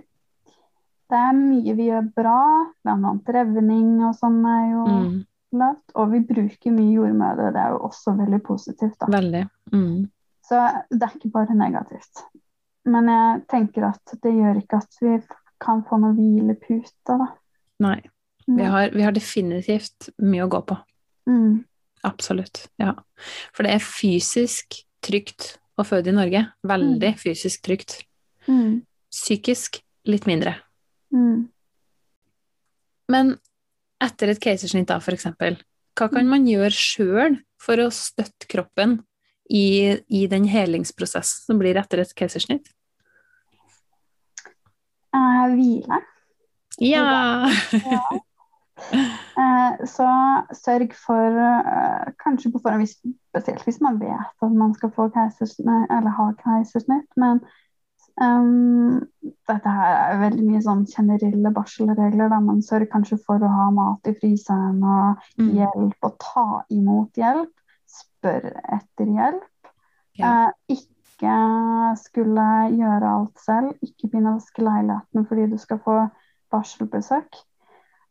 det 1.12 1.20
er 1.20 1.34
mye 1.38 1.76
vi 1.76 1.90
gjør 1.92 2.08
bra, 2.16 2.40
bl.a. 2.84 3.12
revning 3.36 4.00
og 4.08 4.16
sånn 4.16 4.40
er 4.48 4.72
jo 4.72 4.86
Mm. 4.88 5.26
Lavt. 5.58 5.94
Og 5.96 6.12
vi 6.14 6.22
bruker 6.28 6.76
mye 6.76 6.96
jordmødre, 6.96 7.52
det 7.56 7.62
er 7.62 7.76
jo 7.76 7.84
også 7.88 8.16
veldig 8.20 8.42
positivt. 8.46 8.98
da. 9.02 9.10
Veldig. 9.12 9.44
Mm. 9.74 10.10
Så 10.48 10.62
det 10.92 11.04
er 11.08 11.18
ikke 11.18 11.34
bare 11.34 11.58
negativt. 11.58 12.24
Men 12.86 13.10
jeg 13.12 13.42
tenker 13.52 13.90
at 13.92 14.16
det 14.24 14.34
gjør 14.36 14.62
ikke 14.62 14.82
at 14.82 15.02
vi 15.02 15.18
kan 15.62 15.84
få 15.88 16.00
noe 16.02 16.16
hvilepute, 16.18 17.18
da. 17.20 17.28
Nei. 17.82 18.00
Vi 18.48 18.66
har, 18.66 18.90
vi 18.92 19.04
har 19.06 19.14
definitivt 19.14 20.10
mye 20.20 20.46
å 20.46 20.50
gå 20.52 20.62
på. 20.68 20.78
Mm. 21.30 21.62
Absolutt. 22.08 22.66
Ja. 22.82 22.96
For 23.54 23.64
det 23.66 23.76
er 23.76 23.86
fysisk 23.86 24.82
trygt 25.06 25.56
å 25.80 25.86
føde 25.88 26.12
i 26.12 26.16
Norge. 26.18 26.44
Veldig 26.68 27.14
fysisk 27.22 27.64
trygt. 27.68 28.00
Mm. 28.50 28.82
Psykisk 29.14 29.82
litt 30.10 30.26
mindre. 30.30 30.56
Mm. 31.14 31.46
Men 33.12 33.36
etter 34.02 34.34
et 34.34 34.42
keisersnitt, 34.42 34.90
da, 34.90 35.00
eksempel, 35.14 35.60
hva 35.98 36.08
kan 36.12 36.28
man 36.30 36.48
gjøre 36.48 36.74
sjøl 36.74 37.40
for 37.62 37.82
å 37.84 37.90
støtte 37.94 38.48
kroppen 38.50 39.00
i, 39.52 39.98
i 40.08 40.26
den 40.32 40.48
helingsprosessen 40.50 41.50
som 41.50 41.60
blir 41.62 41.80
etter 41.80 42.04
et 42.04 42.14
keisersnitt? 42.18 42.72
Uh, 45.12 45.52
hvile. 45.56 46.04
Ja! 46.82 47.08
Eh, 48.82 49.82
så 49.86 50.08
sørg 50.58 50.96
for 50.98 51.36
uh, 51.38 52.08
Kanskje 52.24 52.50
på 52.50 52.62
forhånd, 52.64 52.90
spesielt 52.90 53.62
hvis 53.68 53.78
man 53.84 54.00
vet 54.02 54.42
at 54.42 54.56
man 54.58 54.74
skal 54.74 54.90
få 54.96 55.06
keisersnitt, 55.14 55.86
eller 55.94 56.16
ha 56.18 56.26
keisersnitt, 56.40 57.06
men 57.14 57.44
ehm, 58.22 59.00
dette 59.50 59.74
her 59.76 59.96
er 60.14 60.20
veldig 60.22 60.46
mye 60.48 60.62
sånn 60.64 60.86
generelle 60.90 61.52
barselregler. 61.56 62.30
Da 62.32 62.40
man 62.40 62.62
sørger 62.66 62.90
kanskje 62.94 63.18
for 63.26 63.42
å 63.44 63.50
ha 63.52 63.70
mat 63.76 64.08
i 64.08 64.14
fryseren 64.18 64.82
og 64.84 65.18
Mm. 65.40 65.52
hjelp, 65.58 65.98
og 66.04 66.18
ta 66.20 66.64
imot 66.70 67.14
hjelp. 67.20 67.52
Spør 67.92 68.52
etter 68.78 69.06
hjelp. 69.06 69.72
Ja. 70.18 70.48
Uh, 70.48 70.52
ikke 70.70 71.98
skulle 71.98 72.48
gjøre 72.78 73.08
alt 73.18 73.40
selv. 73.40 73.74
Ikke 73.82 74.10
begynne 74.10 74.34
å 74.34 74.40
vaske 74.40 74.64
leiligheten 74.64 75.28
fordi 75.28 75.50
du 75.52 75.58
skal 75.58 75.80
få 75.80 75.98
barselbesøk. 76.52 77.36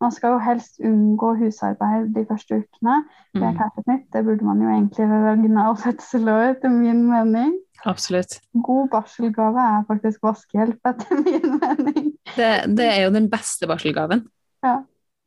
Man 0.00 0.12
skal 0.16 0.32
jo 0.32 0.38
helst 0.40 0.78
unngå 0.80 1.34
husarbeid 1.36 2.06
de 2.14 2.22
første 2.28 2.62
ukene. 2.62 2.94
Det 3.36 3.42
er 3.44 3.56
klart 3.58 3.80
et 3.82 3.90
nytt, 3.90 4.06
Det 4.12 4.22
burde 4.24 4.46
man 4.48 4.62
jo 4.64 4.70
egentlig 4.72 5.08
ved 5.10 5.58
av 5.60 5.76
fødsel 5.82 6.30
òg, 6.32 6.44
etter 6.54 6.72
min 6.72 7.02
mening. 7.10 7.58
Absolutt. 7.84 8.38
God 8.54 8.88
barselgave 8.92 9.60
er 9.60 9.84
faktisk 9.88 10.22
vaskehjelp, 10.24 10.80
etter 10.88 11.20
min 11.20 11.58
mening. 11.60 12.08
Det, 12.32 12.50
det 12.76 12.86
er 12.86 13.02
jo 13.04 13.12
den 13.12 13.28
beste 13.32 13.68
barselgaven. 13.68 14.24
Ja. 14.64 14.78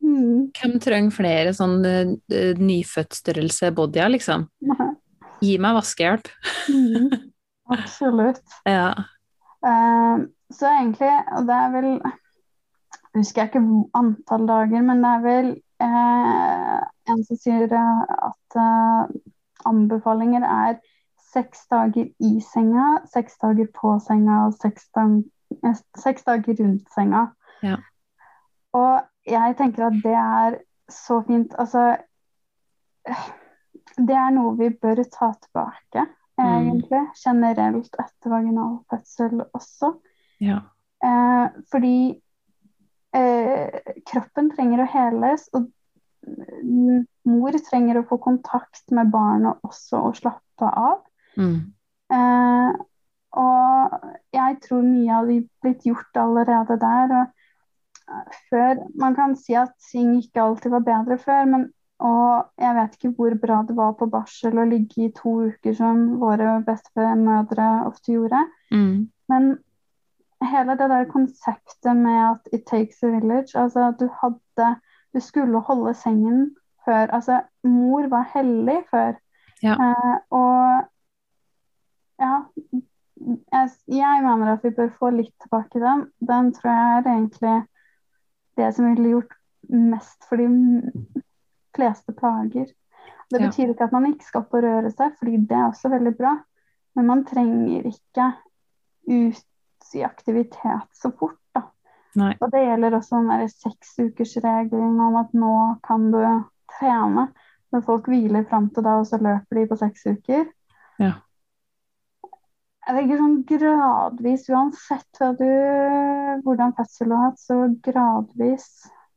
Mm. 0.03 0.49
Hvem 0.57 0.75
trenger 0.83 1.15
flere 1.15 1.53
sånn 1.55 1.77
uh, 1.85 2.15
nyfødtstørrelse 2.59 3.71
bodyer, 3.77 4.09
liksom? 4.13 4.47
Gi 5.43 5.55
meg 5.61 5.77
vaskehjelp. 5.77 6.33
Mm. 6.73 7.13
Absolutt. 7.77 8.43
Ja. 8.67 8.89
Uh, 9.63 10.25
så 10.53 10.69
egentlig, 10.73 11.13
og 11.37 11.47
det 11.47 11.61
er 11.61 11.73
vel 11.77 11.89
Husker 13.13 13.41
jeg 13.41 13.51
ikke 13.51 13.89
antall 13.93 14.47
dager, 14.49 14.81
men 14.81 15.03
det 15.03 15.11
er 15.11 15.21
vel 15.21 15.49
eh, 15.85 16.79
en 17.13 17.23
som 17.27 17.37
sier 17.37 17.69
eh, 17.69 18.01
at 18.29 18.57
eh, 18.57 19.13
anbefalinger 19.69 20.45
er 20.47 20.79
seks 21.33 21.67
dager 21.69 22.09
i 22.21 22.31
senga, 22.41 23.03
seks 23.13 23.37
dager 23.41 23.69
på 23.75 23.95
senga 24.01 24.47
og 24.47 24.57
seks, 24.61 24.87
dag, 24.97 25.19
eh, 25.61 25.77
seks 26.01 26.25
dager 26.25 26.57
rundt 26.61 26.89
senga. 26.95 27.27
Ja. 27.65 27.77
Og 28.73 29.29
jeg 29.29 29.55
tenker 29.61 29.87
at 29.91 30.01
det 30.03 30.17
er 30.17 30.57
så 30.89 31.21
fint. 31.27 31.53
Altså 31.59 31.93
Det 33.97 34.15
er 34.17 34.33
noe 34.33 34.55
vi 34.57 34.71
bør 34.81 35.03
ta 35.11 35.29
tilbake, 35.37 36.07
egentlig. 36.41 37.01
Generelt 37.19 37.97
etter 37.99 38.31
vaginal 38.33 38.79
fødsel 38.89 39.43
også. 39.53 39.93
ja. 40.41 40.63
Eh, 41.03 41.47
fordi 41.71 42.23
eh, 43.17 43.93
kroppen 44.09 44.51
trenger 44.53 44.83
å 44.83 44.89
heles, 44.93 45.47
og 45.53 45.69
mor 47.27 47.59
trenger 47.67 47.99
å 47.99 48.07
få 48.07 48.17
kontakt 48.23 48.83
med 48.95 49.11
barnet 49.13 49.59
også 49.67 50.01
og 50.09 50.17
slappe 50.19 50.69
av. 50.69 51.03
Mm. 51.35 51.73
Eh, 52.13 52.81
og 53.43 53.95
jeg 54.35 54.59
tror 54.63 54.83
mye 54.85 55.13
hadde 55.17 55.39
blitt 55.63 55.87
gjort 55.87 56.19
allerede 56.21 56.77
der. 56.81 57.15
Og 57.19 58.17
eh, 58.17 58.41
før 58.51 58.83
Man 58.99 59.17
kan 59.19 59.35
si 59.39 59.57
at 59.57 59.73
ting 59.91 60.15
ikke 60.19 60.43
alltid 60.43 60.75
var 60.77 60.85
bedre 60.87 61.19
før, 61.21 61.47
men 61.55 61.71
og 62.03 62.49
jeg 62.59 62.75
vet 62.75 62.95
ikke 62.97 63.11
hvor 63.15 63.35
bra 63.39 63.61
det 63.67 63.75
var 63.77 63.93
på 63.95 64.09
barsel 64.11 64.57
å 64.59 64.65
ligge 64.67 65.05
i 65.05 65.11
to 65.15 65.37
uker, 65.47 65.75
som 65.77 66.17
våre 66.19 66.57
bestemødre 66.65 67.67
ofte 67.87 68.15
gjorde. 68.17 68.41
Mm. 68.73 69.05
Men 69.31 69.53
hele 70.51 70.77
det 70.79 70.89
der 70.89 71.09
konseptet 71.11 71.97
med 71.97 72.19
at 72.31 72.53
it 72.53 72.65
takes 72.65 73.03
a 73.03 73.07
village 73.07 73.55
Altså 73.59 73.91
du 73.99 74.07
hadde 74.21 74.75
Du 75.13 75.19
skulle 75.19 75.59
holde 75.59 75.93
sengen 75.93 76.55
før 76.85 77.11
Altså, 77.15 77.41
mor 77.63 78.07
var 78.09 78.31
hellig 78.33 78.83
før. 78.91 79.13
Ja. 79.63 79.73
Eh, 79.73 80.17
og 80.29 80.83
ja 82.19 82.41
jeg, 83.51 83.69
jeg 83.87 84.23
mener 84.23 84.53
at 84.53 84.63
vi 84.63 84.69
bør 84.69 84.89
få 84.99 85.09
litt 85.09 85.33
tilbake 85.41 85.79
den. 85.79 86.07
Den 86.19 86.53
tror 86.53 86.71
jeg 86.71 86.97
er 86.97 87.09
egentlig 87.13 87.57
det 88.57 88.69
som 88.75 88.89
ville 88.89 89.13
gjort 89.15 89.35
mest 89.69 90.27
for 90.29 90.41
de 90.41 90.47
fleste 91.75 92.13
plager. 92.13 92.67
Det 93.31 93.41
betyr 93.41 93.71
ikke 93.71 93.87
at 93.87 93.95
man 93.95 94.05
ikke 94.11 94.27
skal 94.27 94.43
opp 94.43 94.53
og 94.53 94.65
røre 94.65 94.91
seg, 94.91 95.15
fordi 95.17 95.39
det 95.49 95.57
er 95.57 95.69
også 95.69 95.89
veldig 95.89 96.13
bra. 96.17 96.35
Men 96.95 97.09
man 97.09 97.23
trenger 97.25 97.87
ikke 97.89 98.27
ut 99.09 99.47
i 99.95 100.03
aktivitet 100.03 100.89
så 100.97 101.11
fort, 101.19 101.39
da. 101.55 101.65
Nei. 102.15 102.33
Og 102.41 102.51
det 102.53 102.61
gjelder 102.65 102.97
også 102.97 103.21
den 103.25 103.49
seksukersregelen 103.49 104.99
om 105.01 105.15
at 105.21 105.33
nå 105.33 105.53
kan 105.85 106.11
du 106.13 106.21
trene. 106.77 107.27
Når 107.73 107.85
folk 107.87 108.07
hviler 108.11 108.43
fram 108.49 108.69
til 108.69 108.85
da, 108.85 108.99
og 109.01 109.07
så 109.09 109.17
løper 109.17 109.57
de 109.57 109.67
på 109.71 109.77
seks 109.79 110.05
uker. 110.05 110.43
Ja. 111.01 111.13
Jeg 112.83 112.97
tenker 112.99 113.17
sånn 113.17 113.37
gradvis, 113.47 114.43
uansett 114.51 115.21
du, 115.39 115.49
hvordan 116.43 116.75
fødsel 116.77 117.09
du 117.09 117.15
har 117.15 117.29
hatt, 117.31 117.39
så 117.39 117.61
gradvis 117.85 118.67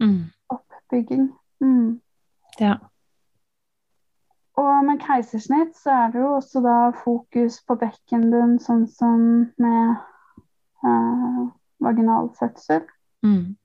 Mm. 0.01 0.29
oppbygging. 0.53 1.31
Mm. 1.61 2.01
Ja. 2.61 2.75
Og 4.57 4.85
med 4.85 5.01
keisersnitt 5.01 5.77
så 5.77 5.91
er 5.91 6.13
det 6.13 6.21
jo 6.21 6.35
også 6.37 6.61
da 6.65 6.77
fokus 7.05 7.59
på 7.65 7.77
bekkenbunn, 7.81 8.59
sånn 8.61 8.87
som 8.89 9.21
med 9.59 9.97
eh, 10.85 11.43
vaginal 11.85 12.31
fødsel. 12.39 12.85
Mm. 13.25 13.57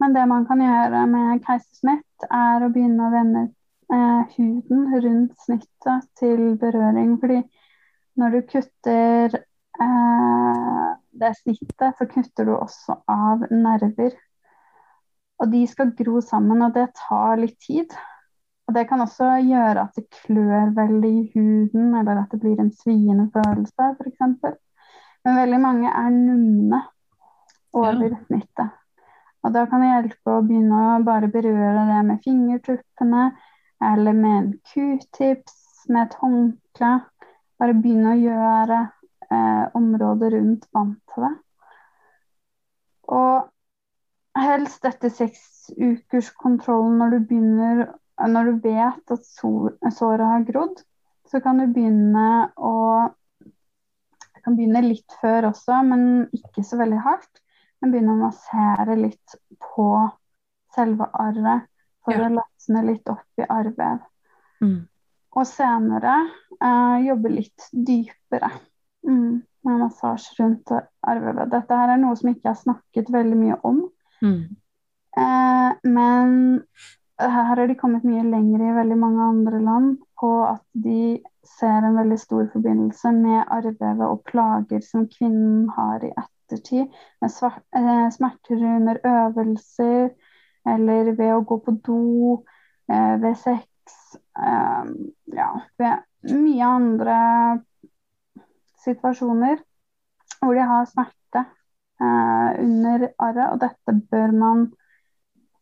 Men 0.00 0.14
det 0.14 0.26
man 0.28 0.46
kan 0.46 0.60
gjøre 0.60 1.04
med 1.10 1.42
keisersnitt, 1.46 2.26
er 2.30 2.64
å 2.64 2.70
begynne 2.72 3.06
å 3.06 3.12
vende 3.14 3.44
eh, 3.92 4.36
huden 4.36 4.86
rundt 5.04 5.34
snittet 5.46 6.08
til 6.18 6.54
berøring. 6.60 7.16
Fordi 7.22 7.40
når 8.20 8.34
du 8.34 8.40
kutter 8.50 9.38
eh, 9.38 10.88
det 11.14 11.34
snittet, 11.40 11.94
så 11.98 12.08
kutter 12.10 12.48
du 12.48 12.56
også 12.56 12.98
av 13.10 13.46
nerver. 13.50 14.16
Og 15.42 15.50
de 15.50 15.62
skal 15.66 15.94
gro 15.98 16.20
sammen, 16.22 16.62
og 16.62 16.74
det 16.74 16.88
tar 16.98 17.38
litt 17.40 17.58
tid. 17.62 17.94
Og 18.68 18.76
det 18.76 18.86
kan 18.88 19.02
også 19.04 19.28
gjøre 19.44 19.82
at 19.82 19.96
det 19.98 20.06
klør 20.22 20.70
veldig 20.76 21.10
i 21.10 21.24
huden, 21.34 21.90
eller 21.98 22.22
at 22.22 22.32
det 22.32 22.40
blir 22.40 22.60
en 22.60 22.72
sviende 22.72 23.28
følelse, 23.34 23.90
f.eks. 23.98 24.54
Men 25.24 25.38
veldig 25.40 25.60
mange 25.60 25.90
er 25.90 26.10
numne 26.12 26.80
over 27.74 28.16
snittet. 28.26 28.74
Og 29.44 29.52
da 29.52 29.64
kan 29.68 29.82
det 29.84 29.90
hjelpe 29.90 30.34
å 30.38 30.42
begynne 30.44 30.80
å 30.94 31.00
bare 31.04 31.28
berøre 31.32 31.84
det 31.88 32.02
med 32.08 32.22
fingertuppene, 32.24 33.24
eller 33.84 34.16
med 34.16 34.36
en 34.38 34.50
q-tips, 34.70 35.56
med 35.88 36.06
et 36.06 36.18
håndkle. 36.20 36.92
Bare 37.60 37.76
begynne 37.76 38.14
å 38.14 38.20
gjøre 38.20 38.78
eh, 39.28 39.64
området 39.76 40.32
rundt 40.36 40.68
vant 40.72 41.00
til 41.12 41.26
det. 41.26 41.34
Og 43.12 44.40
helst 44.40 44.88
etter 44.88 45.12
seksukerskontrollen 45.12 46.96
når 47.00 47.14
du 47.14 47.28
begynner 47.28 47.84
Når 48.14 48.44
du 48.46 48.58
vet 48.62 49.10
at 49.10 49.24
såret 49.26 50.22
har 50.22 50.44
grodd, 50.46 50.76
så 51.26 51.40
kan 51.42 51.58
du 51.58 51.66
begynne 51.66 52.26
å 52.54 52.74
kan 54.44 54.56
begynne 54.58 54.84
litt 54.84 55.16
før 55.20 55.50
også, 55.50 55.80
men 55.88 56.26
ikke 56.36 56.64
så 56.66 56.78
veldig 56.80 57.00
hardt. 57.04 57.42
Men 57.82 57.92
begynne 57.92 58.14
å 58.14 58.22
massere 58.22 58.96
litt 58.96 59.36
på 59.60 59.88
selve 60.74 61.08
arret 61.20 61.68
for 62.04 62.16
ja. 62.16 62.26
å 62.26 62.34
løsne 62.38 62.82
litt 62.86 63.08
opp 63.12 63.40
i 63.40 63.46
arrvev. 63.48 64.02
Mm. 64.64 64.80
Og 65.34 65.48
senere 65.48 66.14
eh, 66.60 66.96
jobbe 67.08 67.32
litt 67.32 67.68
dypere 67.72 68.50
mm, 69.06 69.30
med 69.66 69.80
massasje 69.80 70.36
rundt 70.38 70.72
arrvevet. 70.74 71.50
Dette 71.52 71.78
her 71.80 71.94
er 71.94 72.02
noe 72.02 72.16
som 72.18 72.30
ikke 72.30 72.52
er 72.52 72.60
snakket 72.60 73.10
veldig 73.12 73.38
mye 73.40 73.58
om. 73.66 73.80
Mm. 74.24 74.42
Eh, 75.18 75.70
men 75.88 76.36
her 77.20 77.48
har 77.50 77.62
de 77.66 77.76
kommet 77.78 78.06
mye 78.06 78.24
lenger 78.26 78.62
i 78.64 78.76
veldig 78.78 78.98
mange 78.98 79.28
andre 79.28 79.60
land 79.62 79.96
på 80.20 80.30
at 80.48 80.64
de 80.72 81.22
ser 81.48 81.84
en 81.86 81.96
veldig 81.98 82.18
stor 82.20 82.46
forbindelse 82.52 83.12
med 83.16 83.42
arrvevet 83.52 84.06
og 84.06 84.22
plager 84.28 84.82
som 84.84 85.06
kvinnen 85.10 85.68
har 85.76 86.04
i 86.04 86.12
ettertid. 86.12 86.92
Med 87.22 87.30
eh, 87.80 88.06
smerter 88.14 88.64
under 88.76 89.00
øvelser 89.10 90.08
eller 90.74 91.12
ved 91.12 91.32
å 91.34 91.44
gå 91.44 91.58
på 91.64 91.76
do, 91.84 92.00
eh, 92.88 93.14
ved 93.22 93.36
sex 93.40 93.68
eh, 94.38 94.92
Ja, 95.34 95.50
ved 95.80 96.34
mye 96.34 96.68
andre 96.68 97.16
situasjoner 98.84 99.60
hvor 100.40 100.54
de 100.56 100.64
har 100.68 100.88
smerte 100.88 101.44
under 102.04 103.04
arret, 103.22 103.52
og 103.54 103.60
dette 103.62 103.92
bør 104.10 104.32
man 104.36 104.64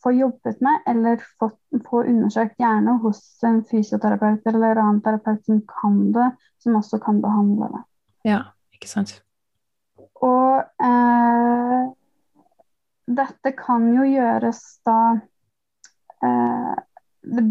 få 0.03 0.13
jobbet 0.13 0.61
med 0.61 0.87
eller 0.87 1.23
få, 1.39 1.51
få, 1.87 2.03
undersøkt, 2.03 2.59
gjerne 2.61 2.97
hos 3.03 3.21
en 3.47 3.63
fysioterapeut 3.65 4.47
eller 4.51 4.81
annen 4.83 5.03
terapeut 5.05 5.45
som 5.47 5.63
kan 5.69 5.99
det, 6.15 6.31
som 6.63 6.79
også 6.79 6.99
kan 7.03 7.21
behandle 7.23 7.71
det. 7.75 7.83
Ja, 8.33 8.41
ikke 8.75 8.91
sant. 8.91 9.17
Og 10.23 10.63
eh, 10.87 11.81
dette 13.11 13.55
kan 13.59 13.89
jo 13.95 14.07
gjøres 14.07 14.61
da 14.87 14.99
eh, 16.23 16.77
det, 17.23 17.47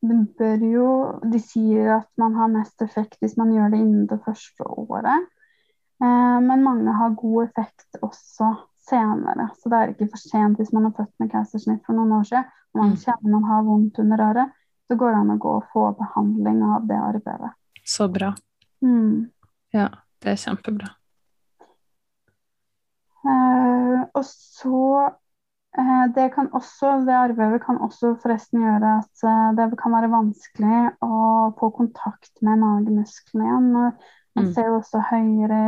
det, 0.00 0.18
bør 0.38 0.62
jo 0.62 0.90
De 1.32 1.40
sier 1.42 1.96
at 1.96 2.08
man 2.20 2.36
har 2.38 2.50
mest 2.52 2.82
effekt 2.82 3.18
hvis 3.22 3.36
man 3.38 3.50
gjør 3.54 3.74
det 3.74 3.82
innen 3.82 4.06
det 4.10 4.20
første 4.24 4.66
året. 4.66 5.26
Eh, 6.02 6.38
men 6.46 6.62
mange 6.66 6.94
har 6.94 7.18
god 7.18 7.48
effekt 7.48 8.02
også 8.02 8.54
senere. 8.88 9.48
Så 9.60 9.70
det 9.70 9.78
er 9.78 9.92
ikke 9.92 10.08
for 10.12 10.22
sent 10.22 10.60
hvis 10.60 10.72
man 10.74 10.88
har 10.88 10.96
født 10.96 11.14
med 11.22 11.30
keisersnitt 11.32 11.84
for 11.86 11.98
noen 11.98 12.16
år 12.18 12.26
siden. 12.28 12.48
Og 12.74 12.82
man 12.82 12.94
mm. 12.94 13.00
kjenner 13.04 13.34
man 13.34 13.48
har 13.48 13.64
vondt 13.66 14.00
under 14.02 14.24
øret, 14.28 14.58
så 14.88 14.96
går 14.96 15.14
det 15.14 15.22
an 15.22 15.34
å 15.34 15.40
gå 15.42 15.54
og 15.60 15.70
få 15.72 15.86
behandling 15.98 16.60
av 16.64 16.86
det 16.88 16.98
arbeidet. 16.98 17.52
Så 17.88 18.08
bra. 18.12 18.32
Mm. 18.84 19.28
Ja, 19.74 19.88
det 20.22 20.34
er 20.34 20.42
kjempebra. 20.42 20.92
Uh, 23.28 24.06
og 24.14 24.22
så 24.24 24.82
uh, 25.76 26.04
Det 26.14 26.28
kan 26.32 26.46
også, 26.54 27.00
det 27.04 27.16
arbeidet 27.16 27.58
kan 27.64 27.80
også 27.82 28.14
forresten 28.22 28.62
gjøre 28.62 28.92
at 29.02 29.24
uh, 29.26 29.50
det 29.58 29.66
kan 29.80 29.92
være 29.96 30.12
vanskelig 30.12 30.84
å 31.04 31.50
få 31.58 31.72
kontakt 31.76 32.32
med 32.46 32.62
magemusklene 32.62 33.48
igjen. 33.48 33.70
Man 34.38 34.48
mm. 34.48 34.52
ser 34.54 34.70
jo 34.70 34.78
også 34.78 35.02
høyere 35.10 35.62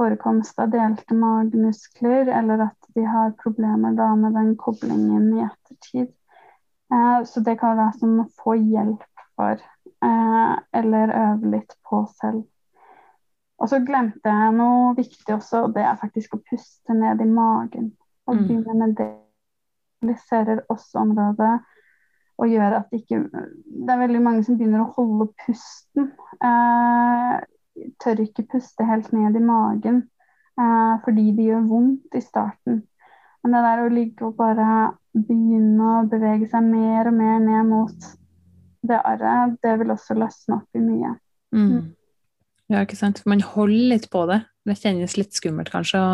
forekomst 0.00 0.58
av 0.58 0.72
delte 0.72 1.14
magemuskler, 1.14 2.30
eller 2.40 2.64
at 2.70 2.88
de 2.96 3.04
har 3.04 3.36
problemer 3.42 3.92
da 3.98 4.08
med 4.16 4.34
den 4.38 4.54
koblingen 4.58 5.28
i 5.36 5.44
ettertid. 5.44 6.14
så 7.26 7.40
det 7.46 7.58
kan 7.60 7.76
være 7.78 7.98
som 8.00 8.16
å 8.18 8.24
få 8.40 8.56
hjelp 8.58 9.04
for, 9.38 9.60
eller 10.02 11.12
øve 11.14 11.52
litt 11.52 11.76
på 11.86 12.02
selv. 12.18 12.42
Og 13.60 13.68
så 13.68 13.78
glemte 13.84 14.32
jeg 14.32 14.56
noe 14.56 14.94
viktig 14.96 15.34
også, 15.36 15.66
og 15.66 15.74
det 15.76 15.84
er 15.84 16.00
faktisk 16.00 16.34
å 16.34 16.42
puste 16.48 16.96
ned 16.96 17.20
i 17.20 17.28
magen. 17.28 17.92
Og 18.26 18.40
mm. 18.40 18.46
begynne 18.48 18.78
med 18.80 18.96
det. 18.98 19.10
Mobiliserer 20.00 20.62
også 20.72 20.98
området 20.98 21.58
og 22.40 22.48
gjør 22.48 22.76
at 22.78 22.86
det 22.90 23.02
ikke 23.02 23.18
Det 23.28 23.92
er 23.92 23.98
veldig 24.00 24.22
mange 24.24 24.44
som 24.44 24.56
begynner 24.56 24.84
å 24.84 24.92
holde 24.96 25.26
pusten. 25.44 26.06
Eh, 26.40 27.34
tør 28.02 28.22
ikke 28.24 28.46
puste 28.54 28.86
helt 28.86 29.12
ned 29.16 29.36
i 29.36 29.44
magen 29.44 30.02
eh, 30.60 30.94
fordi 31.04 31.30
det 31.36 31.50
gjør 31.50 31.68
vondt 31.70 32.16
i 32.16 32.22
starten. 32.24 32.82
Men 33.42 33.56
det 33.56 33.62
der 33.64 33.84
å 33.84 33.92
ligge 33.92 34.26
og 34.28 34.36
bare 34.38 34.70
begynne 35.16 35.94
å 36.00 36.08
bevege 36.10 36.48
seg 36.50 36.66
mer 36.66 37.08
og 37.10 37.16
mer 37.16 37.38
ned 37.42 37.70
mot 37.70 38.10
det 38.86 39.00
arret, 39.04 39.56
det 39.64 39.74
vil 39.80 39.92
også 39.92 40.16
løsne 40.16 40.60
opp 40.60 40.76
i 40.76 40.84
mye. 40.84 41.14
Mm. 41.54 41.66
mm. 41.70 41.88
Ja, 42.70 42.84
ikke 42.84 42.98
sant. 42.98 43.18
For 43.18 43.32
man 43.32 43.42
holder 43.42 43.96
litt 43.96 44.06
på 44.12 44.22
det. 44.30 44.44
Det 44.68 44.76
kjennes 44.78 45.16
litt 45.18 45.34
skummelt 45.34 45.72
kanskje 45.72 45.98
å, 45.98 46.10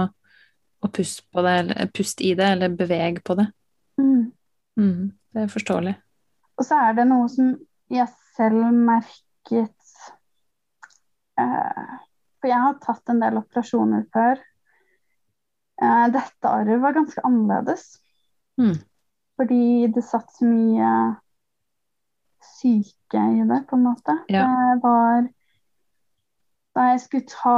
å 0.80 0.88
puste 0.88 1.26
på 1.34 1.44
det, 1.44 1.52
eller 1.60 1.90
puste 1.92 2.24
i 2.24 2.32
det, 2.38 2.46
eller 2.56 2.72
bevege 2.72 3.20
på 3.20 3.36
det. 3.36 3.50
Mm. 4.00 4.30
Mm, 4.80 5.02
det 5.34 5.42
er 5.42 5.52
forståelig. 5.52 5.92
Og 6.56 6.64
så 6.64 6.78
er 6.86 6.96
det 6.96 7.04
noe 7.10 7.28
som 7.28 7.52
jeg 7.92 8.08
selv 8.36 8.70
merket 8.72 9.75
For 11.36 12.50
jeg 12.50 12.62
har 12.62 12.76
tatt 12.82 13.12
en 13.12 13.22
del 13.22 13.40
operasjoner 13.40 14.04
før. 14.14 14.40
Uh, 15.82 16.06
dette 16.12 16.48
arret 16.48 16.80
var 16.80 16.96
ganske 16.96 17.24
annerledes. 17.26 17.86
Mm. 18.60 18.76
Fordi 19.36 19.62
det 19.92 20.04
satt 20.04 20.30
så 20.32 20.48
mye 20.48 20.90
syke 22.56 23.22
i 23.36 23.42
det, 23.48 23.62
på 23.68 23.76
en 23.76 23.88
måte. 23.88 24.18
Ja. 24.32 24.46
Det 24.46 24.78
var 24.84 25.26
da 26.76 26.90
jeg 26.92 27.00
skulle 27.00 27.32
ta 27.32 27.56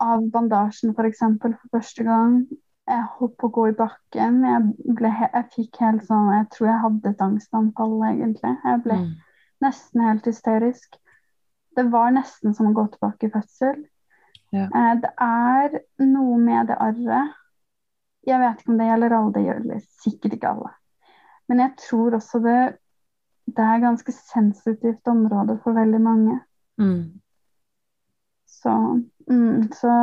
av 0.00 0.26
bandasjen. 0.32 0.94
For, 0.96 1.08
for 1.42 1.56
første 1.72 2.04
gang, 2.04 2.42
jeg 2.90 3.08
holdt 3.16 3.36
på 3.40 3.50
å 3.50 3.54
gå 3.56 3.66
i 3.70 3.76
bakken. 3.78 4.40
Jeg, 4.48 4.94
ble, 4.98 5.12
jeg 5.22 5.46
fikk 5.54 5.80
helt 5.84 6.06
sånn 6.08 6.32
Jeg 6.34 6.48
tror 6.54 6.70
jeg 6.70 6.84
hadde 6.84 7.12
et 7.12 7.24
angstanfall, 7.26 7.96
egentlig. 8.08 8.54
Jeg 8.64 8.82
ble 8.86 8.98
mm. 9.04 9.12
nesten 9.64 10.04
helt 10.08 10.28
hysterisk. 10.28 11.00
Det 11.76 11.86
var 11.92 12.10
nesten 12.14 12.54
som 12.56 12.70
å 12.70 12.74
gå 12.76 12.86
tilbake 12.94 13.28
i 13.28 13.32
fødsel. 13.34 13.84
Ja. 14.50 14.66
Eh, 14.66 14.94
det 15.02 15.12
er 15.22 15.78
noe 16.02 16.38
med 16.42 16.70
det 16.72 16.76
arret 16.82 17.36
Jeg 18.26 18.40
vet 18.42 18.60
ikke 18.60 18.72
om 18.72 18.80
det 18.80 18.88
gjelder 18.88 19.14
alle, 19.16 19.32
det 19.32 19.42
gjelder 19.46 19.82
sikkert 20.02 20.34
ikke 20.36 20.50
alle. 20.50 20.72
Men 21.48 21.62
jeg 21.64 21.72
tror 21.80 22.16
også 22.18 22.40
det, 22.44 22.58
det 23.48 23.64
er 23.64 23.82
ganske 23.82 24.12
sensitivt 24.14 25.08
område 25.08 25.56
for 25.64 25.78
veldig 25.78 26.00
mange. 26.04 26.36
Mm. 26.78 27.20
Så, 28.46 28.74
mm, 29.30 29.70
så, 29.72 29.94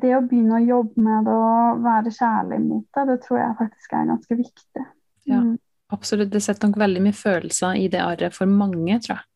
det 0.00 0.12
å 0.14 0.22
begynne 0.22 0.60
å 0.60 0.64
jobbe 0.64 1.02
med 1.02 1.26
det 1.26 1.34
og 1.34 1.82
være 1.84 2.14
kjærlig 2.14 2.60
mot 2.64 2.86
det, 2.86 3.04
det 3.10 3.16
tror 3.26 3.40
jeg 3.42 3.58
faktisk 3.58 3.96
er 3.98 4.10
ganske 4.12 4.38
viktig. 4.38 4.84
Ja, 5.26 5.40
mm. 5.42 5.56
absolutt. 5.98 6.30
Det 6.32 6.42
setter 6.46 6.70
nok 6.70 6.78
veldig 6.84 7.02
mye 7.02 7.18
følelser 7.18 7.80
i 7.82 7.88
det 7.90 8.02
arret 8.04 8.36
for 8.36 8.50
mange, 8.50 9.00
tror 9.02 9.18
jeg. 9.18 9.26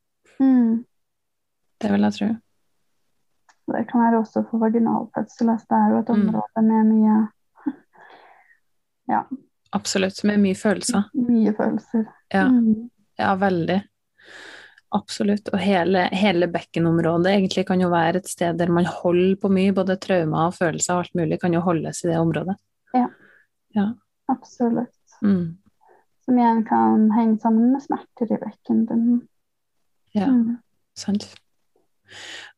Mm. 0.40 0.84
Det 1.80 1.90
vil 1.92 2.06
jeg 2.06 2.16
tro. 2.18 2.30
Det 3.70 3.84
kan 3.88 4.02
være 4.02 4.20
også 4.20 4.42
for 4.50 4.62
vaginalfødsel. 4.64 5.52
Altså 5.52 5.66
det 5.70 5.78
er 5.78 5.92
jo 5.92 6.00
et 6.00 6.08
mm. 6.08 6.22
område 6.28 6.64
med 6.66 6.90
mye 6.90 7.18
Ja. 9.14 9.22
Absolutt. 9.72 10.24
Med 10.24 10.40
mye 10.42 10.58
følelser. 10.58 11.06
Mye 11.14 11.54
følelser. 11.56 12.04
Ja, 12.34 12.48
mm. 12.48 12.90
ja 13.18 13.34
veldig. 13.38 13.78
Absolutt. 14.90 15.48
Og 15.54 15.58
hele, 15.62 16.08
hele 16.12 16.48
bekkenområdet 16.50 17.30
egentlig 17.30 17.66
kan 17.68 17.80
jo 17.82 17.92
være 17.92 18.18
et 18.18 18.30
sted 18.30 18.58
der 18.58 18.72
man 18.74 18.88
holder 18.90 19.36
på 19.38 19.50
mye. 19.54 19.74
Både 19.74 19.98
traumer 20.02 20.48
og 20.48 20.56
følelser 20.58 20.96
og 20.96 21.04
alt 21.04 21.18
mulig 21.22 21.38
kan 21.42 21.54
jo 21.54 21.62
holdes 21.62 22.02
i 22.04 22.10
det 22.10 22.18
området. 22.18 22.56
Ja. 22.94 23.06
ja. 23.78 23.86
Absolutt. 24.30 24.96
Mm. 25.22 25.58
Som 26.24 26.38
igjen 26.38 26.64
kan 26.66 27.06
henge 27.14 27.38
sammen 27.42 27.70
med 27.72 27.84
smerter 27.86 28.34
i 28.34 28.40
bekken. 28.42 29.22
Ja, 30.14 30.26
mm. 30.26 30.58
sant. 30.98 31.30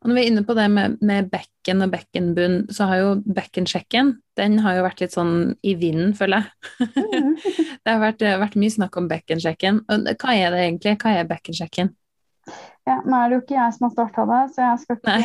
Og 0.02 0.10
når 0.10 0.18
vi 0.18 0.24
er 0.24 0.30
inne 0.32 0.44
på 0.46 0.56
det 0.58 0.68
med, 0.72 0.98
med 1.04 1.30
bekken 1.32 1.84
og 1.84 1.92
bekkenbunn, 1.94 2.58
så 2.72 2.90
har 2.90 3.02
jo 3.02 3.14
bekkensjekken 3.22 4.16
den 4.38 4.58
har 4.64 4.78
jo 4.78 4.84
vært 4.86 5.02
litt 5.02 5.14
sånn 5.14 5.34
i 5.66 5.74
vinden, 5.78 6.14
føler 6.16 6.42
jeg. 6.42 6.88
Mm. 6.96 7.32
det 7.84 7.90
har 7.90 8.02
vært, 8.02 8.24
vært, 8.44 8.58
mye 8.60 8.72
snakk 8.72 8.98
om 9.00 9.08
bekkensjekken. 9.10 9.82
Hva 9.86 10.34
er 10.34 10.54
det 10.54 10.66
egentlig? 10.66 10.96
Hva 11.02 11.14
er 11.18 11.28
bekkensjekken? 11.28 11.92
Ja, 12.88 12.98
nå 13.04 13.14
er 13.14 13.28
det 13.28 13.36
jo 13.36 13.42
ikke 13.44 13.58
jeg 13.58 13.74
som 13.76 13.86
har 13.86 13.94
starta 13.94 14.28
det, 14.30 14.42
så 14.54 14.64
jeg 14.64 14.78
skal 14.82 14.96
ikke 14.98 15.16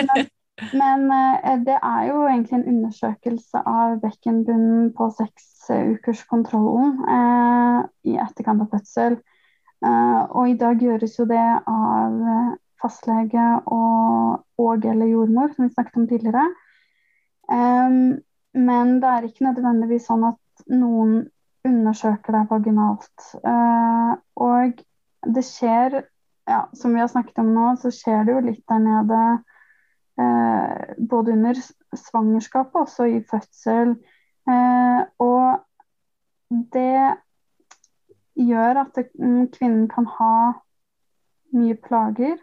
Men, 0.00 0.30
men 0.80 1.04
eh, 1.14 1.58
det 1.68 1.76
er 1.76 2.06
jo 2.08 2.24
egentlig 2.26 2.56
en 2.58 2.70
undersøkelse 2.72 3.62
av 3.74 4.00
bekkenbunnen 4.02 4.88
på 4.96 5.10
seksukerskontrollen 5.20 6.96
eh, 7.18 7.78
i 8.10 8.16
etterkant 8.24 8.66
av 8.66 8.72
fødsel. 8.74 9.20
Eh, 9.84 10.22
og 10.34 10.50
i 10.50 10.58
dag 10.60 10.82
gjøres 10.82 11.14
jo 11.20 11.28
det 11.30 11.46
av 11.70 12.18
eh, 12.34 12.50
fastlege 12.82 13.46
og, 13.66 14.44
og 14.60 14.86
eller 14.88 15.10
jordmor, 15.10 15.52
som 15.54 15.66
vi 15.66 15.74
snakket 15.74 16.00
om 16.00 16.08
tidligere. 16.10 16.46
Um, 17.50 18.20
men 18.54 18.96
det 19.02 19.10
er 19.10 19.26
ikke 19.26 19.46
nødvendigvis 19.48 20.08
sånn 20.10 20.24
at 20.28 20.64
noen 20.70 21.28
undersøker 21.66 22.36
deg 22.36 22.50
vaginalt. 22.50 23.26
Uh, 23.44 24.16
og 24.40 24.80
det 25.26 25.44
skjer, 25.46 26.00
ja, 26.48 26.64
som 26.76 26.94
vi 26.94 27.02
har 27.02 27.10
snakket 27.12 27.42
om 27.42 27.52
nå, 27.54 27.72
så 27.80 27.92
skjer 27.94 28.24
det 28.26 28.36
jo 28.36 28.44
litt 28.48 28.64
der 28.70 28.82
nede 28.84 29.22
uh, 30.20 30.94
både 31.10 31.36
under 31.36 31.60
svangerskapet 31.96 32.78
og 32.78 32.86
også 32.86 33.10
i 33.10 33.20
fødsel. 33.30 33.96
Uh, 34.48 35.02
og 35.22 35.60
det 36.74 37.16
gjør 38.40 38.84
at 38.84 38.94
det, 38.96 39.10
mm, 39.18 39.50
kvinnen 39.54 39.88
kan 39.90 40.06
ha 40.18 40.34
mye 41.54 41.76
plager. 41.82 42.38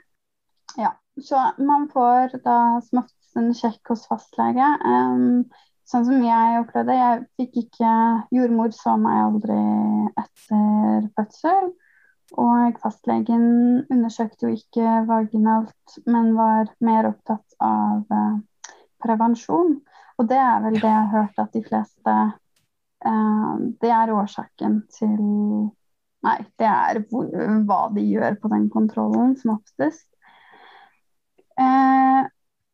Ja, 0.77 0.91
så 1.23 1.51
man 1.57 1.89
får 1.89 2.37
da 2.43 2.81
som 2.85 2.99
oftest 3.01 3.39
en 3.39 3.53
sjekk 3.57 3.89
hos 3.89 4.03
fastlege. 4.05 4.67
Um, 4.85 5.47
sånn 5.89 6.05
som 6.05 6.21
jeg 6.21 6.59
opplevde 6.61 6.97
Jeg 6.97 7.23
fikk 7.39 7.55
ikke 7.63 7.93
Jordmor 8.35 8.73
så 8.75 8.93
meg 9.01 9.23
aldri 9.23 9.57
etter 10.21 11.07
fødsel. 11.17 11.71
Og 12.37 12.77
fastlegen 12.83 13.47
undersøkte 13.93 14.49
jo 14.49 14.57
ikke 14.59 14.99
vaginalt, 15.07 15.95
men 16.05 16.35
var 16.37 16.69
mer 16.83 17.07
opptatt 17.09 17.55
av 17.63 18.03
uh, 18.11 18.75
prevensjon. 19.01 19.79
Og 20.17 20.29
det 20.29 20.37
er 20.43 20.61
vel 20.65 20.77
det 20.77 20.91
jeg 20.91 21.07
har 21.07 21.15
hørt 21.15 21.41
at 21.41 21.57
de 21.57 21.63
fleste 21.65 22.17
uh, 23.07 23.55
Det 23.81 23.95
er 23.95 24.13
årsaken 24.13 24.83
til 24.93 25.25
Nei, 26.25 26.37
det 26.59 26.67
er 26.67 26.97
hvor, 27.09 27.27
hva 27.69 27.81
de 27.93 28.03
gjør 28.03 28.35
på 28.41 28.49
den 28.51 28.65
kontrollen, 28.73 29.35
som 29.39 29.53
oftest. 29.53 30.07
Uh, 31.57 32.23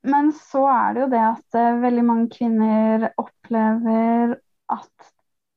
men 0.03 0.34
så 0.36 0.65
er 0.67 0.95
det 0.95 1.03
jo 1.05 1.11
det 1.13 1.23
at 1.23 1.59
veldig 1.79 2.03
mange 2.03 2.29
kvinner 2.34 3.05
opplever 3.21 4.34
at 4.73 5.13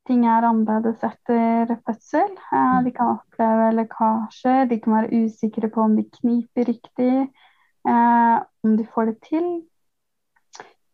ting 0.06 0.26
er 0.28 0.46
annerledes 0.46 1.02
etter 1.06 1.72
fødsel. 1.86 2.34
Eh, 2.54 2.76
de 2.86 2.92
kan 2.94 3.16
oppleve 3.16 3.72
lekkasjer, 3.80 4.66
de 4.70 4.78
kan 4.82 4.98
være 5.00 5.22
usikre 5.24 5.70
på 5.72 5.86
om 5.86 5.96
de 5.98 6.06
kniper 6.20 6.68
riktig, 6.70 7.26
eh, 7.88 8.36
om 8.64 8.76
de 8.78 8.86
får 8.94 9.12
det 9.12 9.18
til. 9.26 9.50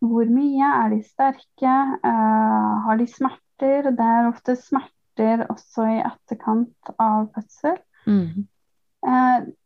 Hvor 0.02 0.26
mye? 0.26 0.66
Er 0.66 0.90
de 0.90 1.02
sterke? 1.06 1.76
Eh, 2.04 2.72
har 2.86 2.98
de 2.98 3.06
smerter? 3.06 3.90
Det 3.92 4.08
er 4.14 4.30
ofte 4.32 4.56
smerter 4.58 5.46
også 5.52 5.86
i 5.92 6.00
etterkant 6.02 6.94
av 6.98 7.28
fødsel. 7.36 7.78
Mm. 8.06 8.48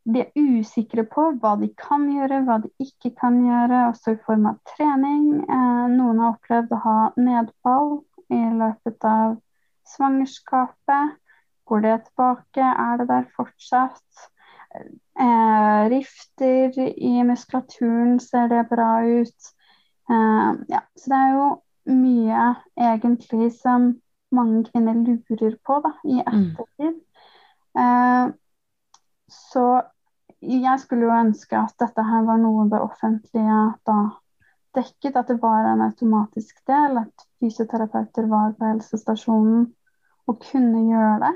De 0.06 0.22
er 0.22 0.30
usikre 0.38 1.02
på 1.10 1.32
hva 1.42 1.56
de 1.58 1.68
kan 1.74 2.04
gjøre, 2.12 2.44
hva 2.46 2.60
de 2.62 2.70
ikke 2.82 3.10
kan 3.18 3.40
gjøre, 3.42 3.88
også 3.90 4.14
i 4.14 4.20
form 4.26 4.46
av 4.52 4.60
trening. 4.76 5.42
Noen 5.96 6.22
har 6.22 6.36
opplevd 6.36 6.74
å 6.76 6.82
ha 6.84 6.98
nedfall 7.18 7.90
i 8.30 8.38
løpet 8.60 9.06
av 9.10 9.34
svangerskapet? 9.90 11.16
Går 11.66 11.82
det 11.82 11.96
tilbake? 12.04 12.62
Er 12.62 13.02
det 13.02 13.08
der 13.10 13.26
fortsatt? 13.34 14.30
Eh, 15.20 15.88
rifter 15.90 16.78
i 16.96 17.22
muskulaturen, 17.24 18.20
ser 18.20 18.48
det 18.48 18.68
bra 18.70 19.02
ut? 19.02 19.52
Eh, 20.10 20.52
ja, 20.68 20.82
så 20.96 21.10
det 21.10 21.18
er 21.18 21.34
jo 21.34 21.46
mye 21.96 22.48
egentlig 22.76 23.50
som 23.56 23.94
mange 24.34 24.64
kvinner 24.70 24.98
lurer 25.06 25.56
på 25.66 25.80
da, 25.84 25.92
i 26.04 26.20
mm. 26.20 26.32
ettertid. 26.32 26.98
Mm. 27.74 27.82
Eh, 27.82 28.34
så 29.32 29.66
jeg 30.46 30.80
skulle 30.82 31.08
jo 31.08 31.16
ønske 31.16 31.58
at 31.58 31.74
dette 31.82 32.04
her 32.06 32.26
var 32.26 32.38
noe 32.40 32.68
det 32.70 32.80
offentlige 32.82 33.58
da 33.88 33.98
dekket, 34.76 35.16
at 35.16 35.30
det 35.30 35.38
var 35.42 35.64
en 35.64 35.82
automatisk 35.86 36.58
del, 36.68 37.00
at 37.00 37.26
fysioterapeuter 37.40 38.28
var 38.30 38.54
på 38.58 38.70
helsestasjonen 38.70 39.66
og 40.26 40.40
kunne 40.42 40.82
gjøre 40.90 41.18
det. 41.24 41.34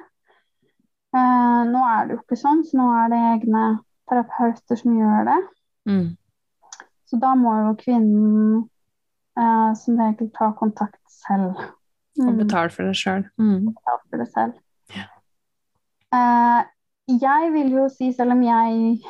Eh, 1.16 1.62
nå 1.70 1.84
er 1.90 2.06
det 2.06 2.16
jo 2.16 2.20
ikke 2.20 2.38
sånn, 2.38 2.62
så 2.66 2.78
nå 2.78 2.88
er 3.00 3.12
det 3.12 3.20
egne 3.32 3.64
terapeuter 4.10 4.78
som 4.78 4.98
gjør 4.98 5.30
det. 5.30 5.38
Mm. 5.90 6.08
Så 7.10 7.18
da 7.22 7.32
må 7.38 7.54
jo 7.64 7.76
kvinnen 7.80 8.58
eh, 9.38 9.70
som 9.78 9.98
regel 9.98 10.30
ta 10.36 10.52
kontakt 10.58 11.00
selv. 11.10 11.58
Mm. 12.18 12.28
Og 12.28 12.42
betale 12.44 12.74
for 12.74 12.86
det 12.86 12.98
sjøl. 12.98 13.24
Mm. 13.40 13.70
Betale 13.72 14.02
for 14.04 14.22
det 14.22 14.28
selv. 14.34 14.60
Ja. 14.94 15.08
Eh, 16.14 16.60
jeg 17.20 17.50
vil 17.52 17.72
jo 17.74 17.88
si, 17.92 18.12
selv 18.12 18.34
om 18.36 18.42
jeg 18.44 19.00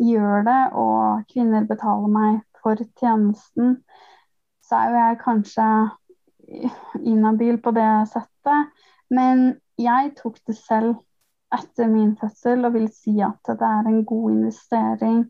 gjør 0.00 0.44
det, 0.46 0.60
og 0.72 1.24
kvinner 1.32 1.66
betaler 1.68 2.12
meg 2.12 2.40
for 2.62 2.80
tjenesten, 2.98 3.78
så 4.66 4.80
er 4.80 4.90
jo 4.90 5.02
jeg 5.02 5.18
kanskje 5.22 5.66
inhabil 7.06 7.60
på 7.62 7.72
det 7.76 7.90
settet. 8.10 8.72
Men 9.10 9.60
jeg 9.78 10.14
tok 10.18 10.40
det 10.48 10.56
selv 10.58 10.96
etter 11.54 11.86
min 11.90 12.16
fødsel 12.18 12.66
og 12.66 12.74
vil 12.74 12.88
si 12.92 13.14
at 13.22 13.38
det 13.46 13.68
er 13.68 13.90
en 13.90 14.02
god 14.04 14.30
investering. 14.32 15.20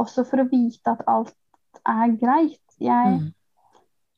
Også 0.00 0.24
for 0.24 0.42
å 0.42 0.48
vite 0.48 0.94
at 0.94 1.04
alt 1.10 1.36
er 1.84 2.16
greit. 2.20 2.64
Jeg 2.80 3.18
mm. 3.18 3.26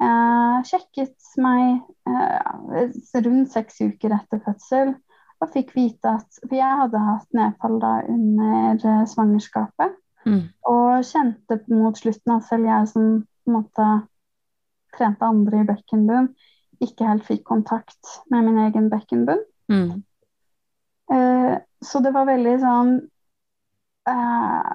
eh, 0.06 0.58
sjekket 0.68 1.32
meg 1.42 1.82
eh, 2.06 2.92
rundt 3.26 3.50
seks 3.50 3.82
uker 3.82 4.14
etter 4.20 4.42
fødsel 4.44 4.94
og 5.42 5.50
fikk 5.50 5.74
vite 5.74 6.14
at 6.20 6.38
For 6.44 6.54
jeg 6.56 6.78
hadde 6.82 7.02
hatt 7.02 7.36
nedfall 7.36 7.80
da 7.82 7.96
under 8.12 8.86
eh, 8.92 9.02
svangerskapet. 9.10 9.98
Mm. 10.22 10.42
Og 10.70 11.02
kjente 11.08 11.58
mot 11.72 11.98
slutten 11.98 12.36
at 12.36 12.46
selv 12.46 12.68
jeg 12.70 12.90
som 12.92 13.08
på 13.22 13.50
en 13.50 13.56
måte 13.56 13.88
trente 14.94 15.26
andre 15.26 15.62
i 15.62 15.66
bekkenbunn, 15.66 16.28
ikke 16.82 17.08
helt 17.08 17.26
fikk 17.26 17.42
kontakt 17.48 18.20
med 18.30 18.46
min 18.46 18.60
egen 18.66 18.88
bekkenbunn. 18.92 19.42
Mm. 19.72 20.02
Uh, 21.12 21.56
så 21.82 22.00
det 22.04 22.12
var 22.14 22.28
veldig 22.28 22.54
sånn 22.62 22.92
uh, 24.08 24.72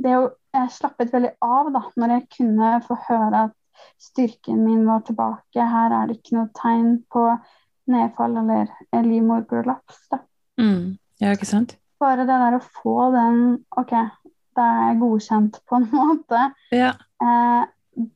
det 0.00 0.14
å, 0.16 0.22
Jeg 0.56 0.72
slappet 0.72 1.12
veldig 1.12 1.34
av 1.44 1.68
da, 1.74 1.82
når 2.00 2.14
jeg 2.14 2.28
kunne 2.38 2.70
få 2.86 2.96
høre 3.08 3.42
at 3.48 3.56
styrken 4.00 4.62
min 4.64 4.86
var 4.88 5.02
tilbake. 5.06 5.60
Her 5.60 5.92
er 5.92 6.08
det 6.08 6.18
ikke 6.18 6.38
noe 6.38 6.48
tegn 6.56 6.94
på 7.12 7.26
nedfall 7.90 8.36
eller 8.42 8.70
livmorprolaps. 9.04 10.08
Mm. 10.60 10.98
Ja, 11.22 11.32
ikke 11.34 11.48
sant? 11.48 11.76
Bare 11.98 12.26
det 12.28 12.38
der 12.38 12.58
å 12.58 12.62
få 12.62 13.10
den 13.14 13.40
OK, 13.80 13.94
det 14.58 14.68
er 14.84 15.00
godkjent 15.00 15.58
på 15.66 15.80
en 15.80 15.88
måte. 16.00 16.44
Ja. 16.74 16.92
Eh, 17.22 17.64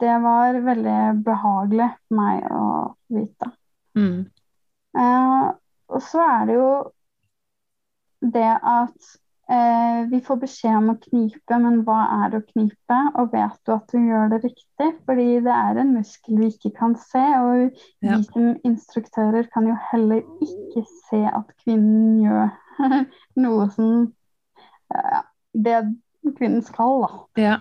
det 0.02 0.14
var 0.22 0.60
veldig 0.62 1.00
behagelig 1.26 1.88
for 1.96 2.20
meg 2.20 2.46
å 2.54 2.66
vite. 3.10 3.50
Mm. 3.98 4.20
Eh, 4.98 5.48
og 5.92 6.04
så 6.06 6.22
er 6.22 6.46
det 6.48 6.58
jo 6.60 6.70
det 8.32 8.52
at 8.54 9.10
eh, 9.50 10.02
vi 10.10 10.20
får 10.24 10.40
beskjed 10.42 10.76
om 10.78 10.92
å 10.92 10.98
knipe, 11.02 11.58
men 11.64 11.80
hva 11.86 11.98
er 12.26 12.36
å 12.38 12.42
knipe? 12.46 12.98
Og 13.20 13.32
vet 13.34 13.58
du 13.66 13.74
at 13.74 13.94
du 13.94 13.98
gjør 13.98 14.32
det 14.32 14.42
riktig? 14.44 14.88
Fordi 15.08 15.26
det 15.46 15.56
er 15.56 15.82
en 15.82 15.94
muskel 15.96 16.40
vi 16.42 16.52
ikke 16.52 16.72
kan 16.78 16.96
se. 17.00 17.24
Og 17.42 17.64
ja. 18.04 18.16
vi 18.16 18.20
som 18.28 18.50
instruktører 18.68 19.50
kan 19.54 19.68
jo 19.70 19.76
heller 19.90 20.22
ikke 20.44 20.84
se 21.08 21.24
at 21.28 21.54
kvinnen 21.64 22.22
gjør 22.24 22.50
noe 23.44 23.68
som 23.76 23.92
eh, 24.94 25.22
Det 25.52 25.80
kvinnen 26.38 26.62
skal, 26.64 27.02
da. 27.02 27.24
Ja. 27.42 27.56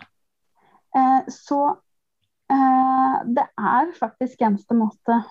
Eh, 0.96 1.32
så 1.32 1.64
Eh, 2.52 3.28
det 3.36 3.48
er 3.58 3.92
faktisk 4.00 4.42
eneste 4.44 4.76
måte 4.76 5.22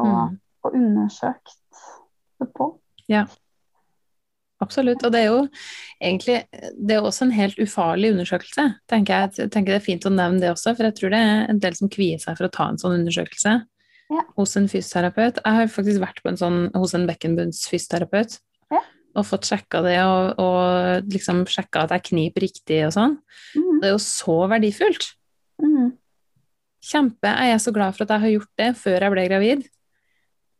å 0.00 0.06
mm. 0.06 0.36
undersøkt 0.70 1.82
det 2.40 2.48
på. 2.56 2.70
Ja. 3.10 3.26
Absolutt. 4.64 5.04
Og 5.04 5.12
det 5.12 5.20
er 5.22 5.28
jo 5.30 5.42
egentlig 6.00 6.40
det 6.74 6.96
er 6.96 7.04
også 7.04 7.28
en 7.28 7.36
helt 7.36 7.60
ufarlig 7.60 8.14
undersøkelse. 8.14 8.66
tenker 8.90 9.14
Jeg 9.14 9.44
Jeg 9.44 9.52
tenker 9.54 9.74
det 9.74 9.80
er 9.82 9.86
fint 9.86 10.08
å 10.08 10.12
nevne 10.12 10.40
det 10.40 10.50
også, 10.50 10.74
for 10.74 10.88
jeg 10.88 10.96
tror 10.98 11.14
det 11.14 11.20
er 11.20 11.46
en 11.52 11.60
del 11.62 11.76
som 11.78 11.92
kvier 11.92 12.18
seg 12.22 12.38
for 12.38 12.48
å 12.48 12.54
ta 12.54 12.68
en 12.70 12.80
sånn 12.80 12.98
undersøkelse 12.98 13.54
ja. 14.12 14.24
hos 14.36 14.56
en 14.58 14.68
fysioterapeut. 14.70 15.40
Jeg 15.44 15.58
har 15.58 15.72
faktisk 15.72 16.02
vært 16.02 16.22
på 16.24 16.32
en 16.32 16.40
sånn 16.40 16.60
hos 16.74 16.94
en 16.96 17.06
bekkenbunnsfysioterapeut 17.08 18.38
ja. 18.74 18.82
og 19.14 19.28
fått 19.28 19.48
sjekka 19.50 19.82
det, 19.86 19.98
og, 20.04 20.40
og 20.42 21.12
liksom 21.12 21.44
sjekka 21.50 21.86
at 21.86 21.94
jeg 21.96 22.08
kniper 22.10 22.46
riktig 22.46 22.80
og 22.88 22.96
sånn. 22.96 23.18
Mm. 23.56 23.78
Det 23.82 23.90
er 23.90 23.94
jo 23.94 24.02
så 24.02 24.38
verdifullt. 24.50 25.12
Mm. 25.62 25.94
Kjempe. 26.84 27.30
Jeg 27.30 27.54
er 27.54 27.62
så 27.62 27.72
glad 27.72 27.96
for 27.96 28.04
at 28.04 28.16
jeg 28.16 28.24
har 28.26 28.34
gjort 28.34 28.60
det 28.60 28.70
før 28.80 29.06
jeg 29.06 29.14
ble 29.14 29.28
gravid. 29.30 29.68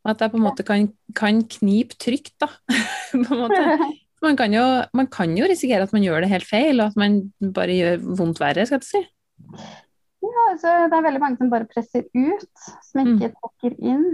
At 0.05 0.21
jeg 0.21 0.35
på 0.35 0.39
en 0.41 0.45
måte 0.45 0.67
kan, 0.67 0.91
kan 1.17 1.41
knipe 1.49 1.97
trygt, 2.01 2.35
da. 2.43 2.51
man, 4.25 4.37
kan 4.37 4.53
jo, 4.53 4.65
man 4.97 5.09
kan 5.13 5.33
jo 5.39 5.49
risikere 5.49 5.87
at 5.87 5.95
man 5.97 6.05
gjør 6.05 6.25
det 6.25 6.33
helt 6.33 6.49
feil, 6.49 6.81
og 6.81 6.93
at 6.93 7.01
man 7.01 7.21
bare 7.57 7.79
gjør 7.79 8.05
vondt 8.21 8.43
verre, 8.43 8.67
skal 8.69 8.83
jeg 8.83 8.91
si. 8.91 9.03
Ja, 10.25 10.47
altså, 10.51 10.75
det 10.89 10.97
er 10.97 11.07
veldig 11.09 11.23
mange 11.23 11.41
som 11.41 11.53
bare 11.53 11.69
presser 11.69 12.07
ut, 12.17 12.65
som 12.85 13.05
ikke 13.05 13.31
mm. 13.31 13.37
trekker 13.39 13.77
inn. 13.93 14.09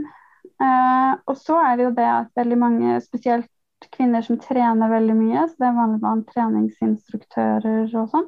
Uh, 0.61 1.17
og 1.31 1.39
så 1.41 1.57
er 1.65 1.79
det 1.79 1.87
jo 1.87 1.97
det 1.97 2.09
at 2.11 2.31
veldig 2.37 2.59
mange, 2.61 2.99
spesielt 3.05 3.49
kvinner 3.95 4.23
som 4.23 4.39
trener 4.41 4.93
veldig 4.93 5.17
mye, 5.17 5.47
så 5.49 5.57
det 5.57 5.69
er 5.71 5.79
vanlig 5.79 6.01
blant 6.03 6.27
treningsinstruktører 6.29 7.95
og 7.97 8.11
sånn, 8.13 8.27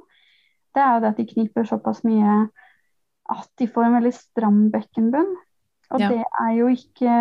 det 0.73 0.81
er 0.81 0.95
jo 0.95 1.03
det 1.03 1.11
at 1.11 1.19
de 1.21 1.27
kniper 1.29 1.67
såpass 1.69 2.01
mye 2.09 2.37
at 3.33 3.49
de 3.61 3.69
får 3.71 3.87
en 3.87 3.97
veldig 3.99 4.13
stram 4.17 4.61
bekkenbunn. 4.73 5.35
Og 5.93 6.01
Ja. 6.01 6.09
det 6.09 6.25
er 6.41 6.53
jo 6.57 6.67
ikke 6.73 7.15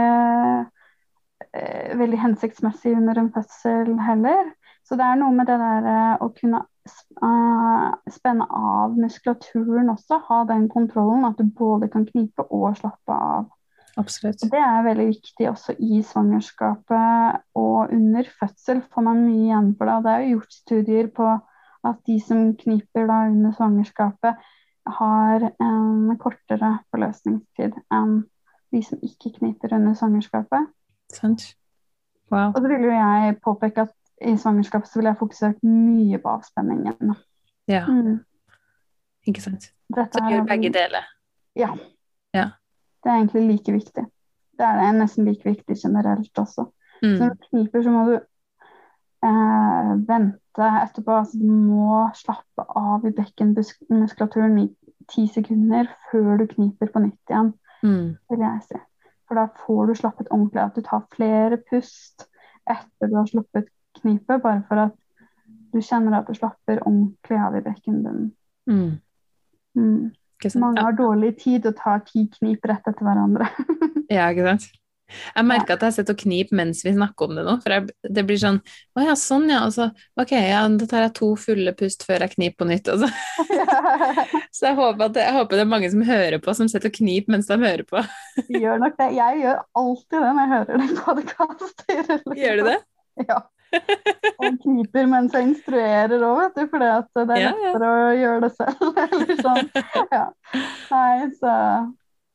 eh, 1.54 1.98
veldig 2.00 2.20
hensiktsmessig 2.20 2.96
under 2.96 3.20
en 3.20 3.32
fødsel 3.34 4.00
heller. 4.00 4.52
Så 4.88 4.96
det 4.96 5.06
er 5.06 5.20
noe 5.20 5.32
med 5.36 5.48
det 5.48 5.58
der 5.60 5.88
eh, 5.92 6.24
å 6.24 6.30
kunne 6.36 6.64
eh, 6.64 8.12
spenne 8.12 8.48
av 8.48 8.96
muskulaturen 8.98 9.92
også, 9.94 10.22
ha 10.30 10.44
den 10.50 10.70
kontrollen, 10.70 11.26
at 11.28 11.38
du 11.38 11.44
både 11.46 11.92
kan 11.92 12.06
knipe 12.08 12.48
og 12.50 12.78
slappe 12.80 13.18
av. 13.18 13.50
Absolutt. 14.00 14.40
Det 14.48 14.60
er 14.60 14.86
veldig 14.86 15.08
viktig 15.10 15.50
også 15.50 15.76
i 15.84 16.00
svangerskapet 16.08 17.42
og 17.60 17.92
under 17.92 18.28
fødsel 18.40 18.80
får 18.88 19.04
man 19.04 19.26
mye 19.26 19.50
igjen 19.50 19.74
for 19.76 19.90
det. 19.90 19.98
Det 20.06 20.12
er 20.12 20.24
jo 20.24 20.36
gjort 20.38 20.56
studier 20.56 21.10
på 21.12 21.28
at 21.84 22.04
de 22.08 22.18
som 22.24 22.52
kniper 22.56 23.08
da 23.10 23.26
under 23.28 23.56
svangerskapet, 23.58 24.52
har 24.92 25.44
en 25.62 26.16
kortere 26.18 26.72
forløsningstid 26.90 27.76
enn 27.94 28.16
de 28.72 28.82
som 28.84 29.00
ikke 29.04 29.34
kniper 29.40 29.74
under 29.76 29.94
svangerskapet. 29.94 30.68
Sant. 31.14 31.56
Wow. 32.32 32.54
Og 32.56 32.62
så 32.62 32.68
vil 32.68 32.86
jo 32.88 32.92
jeg 32.92 33.38
påpeke 33.44 33.82
at 33.82 33.90
i 34.22 34.36
svangerskapet 34.38 34.88
så 34.88 35.00
vil 35.00 35.10
jeg 35.10 35.18
fokusert 35.20 35.64
mye 35.64 36.18
på 36.22 36.30
avspenningen. 36.30 37.16
Ja, 37.68 37.86
Mm. 37.88 38.20
ikke 39.28 39.42
sant. 39.42 39.72
Dette 39.96 40.14
Så 40.20 40.30
gjør 40.30 40.46
begge 40.48 40.70
deler. 40.74 41.04
Ja. 41.56 41.74
Ja. 42.34 42.50
Det 43.04 43.12
er 43.12 43.16
egentlig 43.18 43.48
like 43.48 43.72
viktig. 43.74 44.06
Det 44.58 44.66
er 44.68 44.80
det 44.82 45.00
nesten 45.02 45.26
like 45.26 45.44
viktig 45.50 45.76
generelt 45.84 46.34
også. 46.40 46.70
Så 47.02 47.08
Mm. 47.08 47.18
når 47.20 47.30
du 47.30 47.36
kniper, 47.50 47.82
så 47.84 47.90
må 47.92 48.06
du 48.06 48.20
eh, 49.24 49.92
vente 50.08 50.68
etterpå. 50.84 51.12
Altså, 51.20 51.38
du 51.40 51.48
må 51.52 52.10
slappe 52.14 52.66
av 52.76 53.06
i 53.06 53.12
bekkenmuskulaturen 53.12 54.60
i 54.60 54.68
ti 55.12 55.28
sekunder 55.28 55.88
før 56.12 56.38
du 56.38 56.48
kniper 56.48 56.88
på 56.94 57.00
nytt 57.04 57.30
igjen, 57.30 57.54
Mm. 57.84 58.18
vil 58.30 58.44
jeg 58.46 58.64
si. 58.68 58.80
For 59.28 59.40
da 59.40 59.48
får 59.66 59.86
du 59.86 59.96
slappet 59.96 60.32
ordentlig. 60.32 60.62
At 60.62 60.76
du 60.76 60.82
tar 60.86 61.06
flere 61.16 61.58
pust 61.70 62.28
etter 62.70 63.10
du 63.10 63.16
har 63.18 63.30
sluppet 63.30 63.70
knipet, 64.02 64.42
bare 64.42 64.64
for 64.68 64.88
at 64.88 64.98
du 65.72 65.80
kjenner 65.82 66.20
at 66.20 66.28
du 66.28 66.36
slapper 66.36 66.82
ordentlig 66.86 67.40
av 67.40 67.56
i 67.58 67.64
bekkenbunnen. 67.66 68.34
Mm. 68.70 69.00
Mm. 69.76 70.12
Mange 70.60 70.82
har 70.82 70.96
dårlig 70.98 71.36
tid 71.40 71.66
og 71.70 71.78
tar 71.78 72.02
ti 72.08 72.26
knip 72.38 72.66
rett 72.66 72.88
etter 72.88 73.08
hverandre. 73.08 73.50
Ja, 74.12 74.26
ikke 74.28 74.44
sant? 74.44 74.66
Jeg 75.36 75.48
merker 75.48 75.76
at 75.76 75.86
jeg 75.88 75.96
sitter 75.98 76.16
og 76.16 76.22
kniper 76.24 76.58
mens 76.62 76.82
vi 76.86 76.94
snakker 76.96 77.28
om 77.30 77.38
det 77.40 77.46
nå, 77.48 77.56
for 77.64 77.76
jeg, 77.76 77.92
det 78.18 78.24
blir 78.30 78.40
sånn 78.42 78.60
Å 78.98 79.06
ja, 79.06 79.16
sånn 79.20 79.48
ja. 79.52 79.62
Altså, 79.68 79.90
ok, 80.20 80.34
ja, 80.38 80.62
da 80.82 80.88
tar 80.90 81.06
jeg 81.08 81.14
to 81.20 81.32
fulle 81.40 81.74
pust 81.78 82.06
før 82.08 82.26
jeg 82.26 82.36
kniper 82.36 82.58
på 82.62 82.70
nytt. 82.72 82.92
Altså. 82.92 83.10
Så 84.56 84.68
jeg 84.70 84.78
håper, 84.78 85.06
at 85.08 85.16
det, 85.16 85.24
jeg 85.26 85.38
håper 85.38 85.58
det 85.60 85.64
er 85.66 85.72
mange 85.72 85.92
som 85.94 86.04
hører 86.06 86.42
på, 86.44 86.54
som 86.58 86.70
sitter 86.72 86.92
og 86.92 86.98
kniper 87.00 87.36
mens 87.38 87.50
de 87.50 87.58
hører 87.62 87.86
på. 87.88 88.04
gjør 88.52 88.82
nok 88.84 89.00
det. 89.00 89.10
Jeg 89.18 89.42
gjør 89.46 89.64
alltid 89.82 90.18
det 90.20 90.34
når 90.38 90.42
jeg 90.44 90.54
hører 90.56 90.84
det 90.84 91.00
podkasten. 91.06 92.38
Gjør 92.42 92.62
du 92.62 92.70
det? 92.72 92.78
Ja. 93.28 93.40
Og 94.42 94.58
kniper 94.66 95.08
mens 95.08 95.36
jeg 95.36 95.48
instruerer 95.48 96.26
òg, 96.28 96.42
vet 96.42 96.58
du, 96.60 96.64
for 96.72 96.84
det 96.84 96.90
er 96.92 97.40
Ja, 97.40 97.52
ja. 97.52 97.52
lettere 97.62 97.92
å 97.92 98.10
gjøre 98.20 98.42
det 98.44 98.52
selv. 98.58 99.00
Eller 99.06 99.42
sånn. 99.46 99.72
Ja. 100.12 100.26
Nei, 100.92 101.30
så 101.40 101.56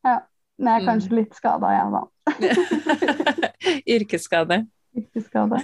Ja. 0.06 0.16
Men 0.58 0.72
jeg 0.72 0.82
er 0.82 0.86
kanskje 0.86 1.10
Mm. 1.12 1.16
litt 1.18 1.34
skada, 1.36 1.72
jeg, 1.76 1.88
da. 1.92 2.02
Yrkesskade. 3.96 4.62
Yrkesskade. 4.96 5.60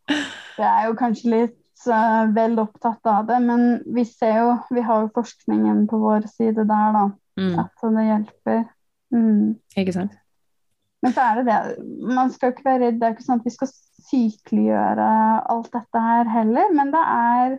Jeg 0.56 0.68
er 0.68 0.86
jo 0.86 0.94
kanskje 0.96 1.30
litt 1.32 1.86
uh, 1.88 2.26
vel 2.36 2.54
opptatt 2.60 3.08
av 3.12 3.26
det, 3.28 3.38
men 3.44 3.82
vi 3.92 4.04
ser 4.08 4.38
jo 4.40 4.52
Vi 4.72 4.80
har 4.84 5.02
jo 5.04 5.10
forskningen 5.16 5.82
på 5.90 5.98
vår 6.00 6.24
side 6.32 6.64
der, 6.68 6.94
da. 6.96 7.02
Mm. 7.36 7.58
At 7.60 7.84
det 7.96 8.04
hjelper. 8.06 8.62
Mm. 9.12 9.56
Ikke 9.76 9.92
sant? 9.92 10.14
Men 11.04 11.12
så 11.12 11.26
er 11.26 11.40
det 11.40 11.46
det. 11.50 11.58
Man 12.16 12.32
skal 12.32 12.52
ikke 12.54 12.64
være 12.64 12.86
redd. 12.86 13.00
Det 13.00 13.08
er 13.08 13.16
ikke 13.16 13.26
sånn 13.26 13.42
at 13.42 13.48
vi 13.48 13.52
skal 13.56 13.72
sykeliggjøre 14.08 15.08
alt 15.52 15.68
dette 15.76 16.04
her 16.06 16.30
heller, 16.32 16.72
men 16.76 16.92
det 16.94 17.02
er 17.04 17.58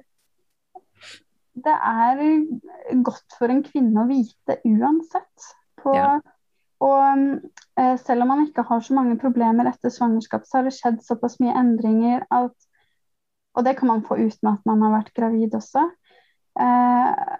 det 1.57 1.73
er 1.73 2.19
godt 3.05 3.37
for 3.37 3.49
en 3.49 3.63
kvinne 3.65 4.03
å 4.03 4.09
vite 4.09 4.59
uansett. 4.65 5.47
På, 5.81 5.93
Ja. 5.95 6.09
Og 6.83 7.39
eh, 7.79 7.95
selv 8.03 8.21
om 8.23 8.31
man 8.33 8.45
ikke 8.45 8.65
har 8.67 8.83
så 8.85 8.93
mange 8.93 9.17
problemer 9.21 9.69
etter 9.71 9.89
svangerskap, 9.93 10.45
så 10.45 10.59
har 10.59 10.67
det 10.67 10.75
skjedd 10.77 10.99
såpass 11.05 11.39
mye 11.41 11.55
endringer 11.57 12.25
at 12.29 12.53
Og 13.57 13.65
det 13.65 13.73
kan 13.79 13.89
man 13.89 14.03
få 14.05 14.19
uten 14.21 14.51
at 14.51 14.65
man 14.69 14.83
har 14.85 14.91
vært 14.99 15.15
gravid 15.17 15.55
også. 15.57 15.81
Eh, 16.61 17.37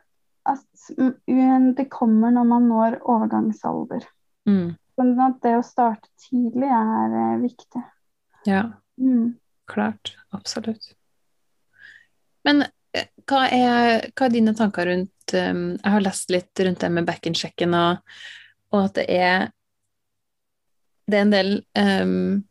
at 0.47 1.75
det 1.77 1.85
kommer 1.93 2.31
når 2.33 2.47
man 2.49 2.65
når 2.71 2.95
overgangsalder. 3.05 4.07
Mm. 4.49 4.71
Sånn 4.97 5.11
at 5.21 5.37
det 5.43 5.51
å 5.59 5.65
starte 5.65 6.09
tidlig 6.23 6.71
er 6.73 7.13
eh, 7.21 7.37
viktig. 7.43 7.83
Ja, 8.49 8.63
Mm. 8.97 9.35
klart. 9.69 10.15
Absolutt. 10.33 10.95
Men 12.43 12.63
hva 13.29 13.43
er, 13.45 14.07
hva 14.17 14.25
er 14.25 14.33
dine 14.33 14.55
tanker 14.57 14.89
rundt 14.89 15.33
Jeg 15.35 15.91
har 15.91 16.01
lest 16.01 16.31
litt 16.33 16.59
rundt 16.65 16.79
det 16.81 16.89
med 16.89 17.05
bekkensjekken 17.05 17.75
og, 17.77 17.99
og 18.73 18.85
at 18.85 18.99
det 18.99 19.07
er 19.09 19.47
det 21.07 21.15
er 21.15 21.23
en 21.23 21.31
del 21.31 21.51
um, 21.79 22.43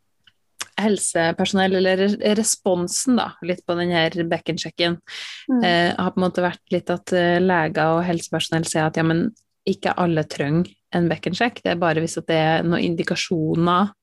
helsepersonell, 0.81 1.75
eller 1.77 2.01
responsen 2.37 3.17
da, 3.19 3.31
litt 3.45 3.63
på 3.65 3.75
denne 3.77 4.07
bekkensjekken, 4.29 4.99
Mm. 5.47 5.63
eh, 5.63 5.93
har 5.95 6.11
på 6.11 6.17
en 6.19 6.25
måte 6.25 6.41
vært 6.43 6.73
litt 6.73 6.89
at 6.89 7.13
eh, 7.13 7.37
leger 7.39 7.97
og 7.97 8.03
helsepersonell 8.03 8.65
sier 8.65 8.87
at 8.87 8.97
ja, 8.97 9.03
men 9.03 9.29
ikke 9.67 9.93
alle 9.97 10.23
trenger 10.23 10.73
en 10.95 11.07
bekkensjekk, 11.09 11.61
det 11.63 11.71
er 11.71 11.79
bare 11.81 12.01
hvis 12.01 12.17
det 12.25 12.35
er 12.35 12.63
noen 12.63 12.83
indikasjoner 12.83 13.93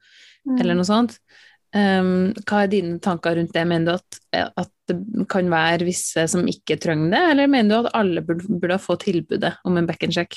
Mm. 0.47 0.59
eller 0.61 0.75
noe 0.75 0.85
sånt. 0.85 1.19
Um, 1.75 2.35
hva 2.45 2.63
er 2.63 2.69
dine 2.69 2.99
tanker 3.01 3.35
rundt 3.35 3.55
det? 3.55 3.67
Mener 3.67 3.85
du 3.87 3.93
at, 3.97 4.51
at 4.61 4.71
det 4.87 5.27
kan 5.27 5.49
være 5.51 5.87
visse 5.89 6.29
som 6.29 6.45
ikke 6.47 6.77
trenger 6.79 7.11
det, 7.11 7.23
eller 7.33 7.47
mener 7.49 7.71
du 7.71 7.87
at 7.89 7.95
alle 7.95 8.21
burde, 8.21 8.45
burde 8.61 8.77
få 8.79 8.99
tilbudet 9.01 9.55
om 9.65 9.77
en 9.81 9.87
backensjekk? 9.89 10.37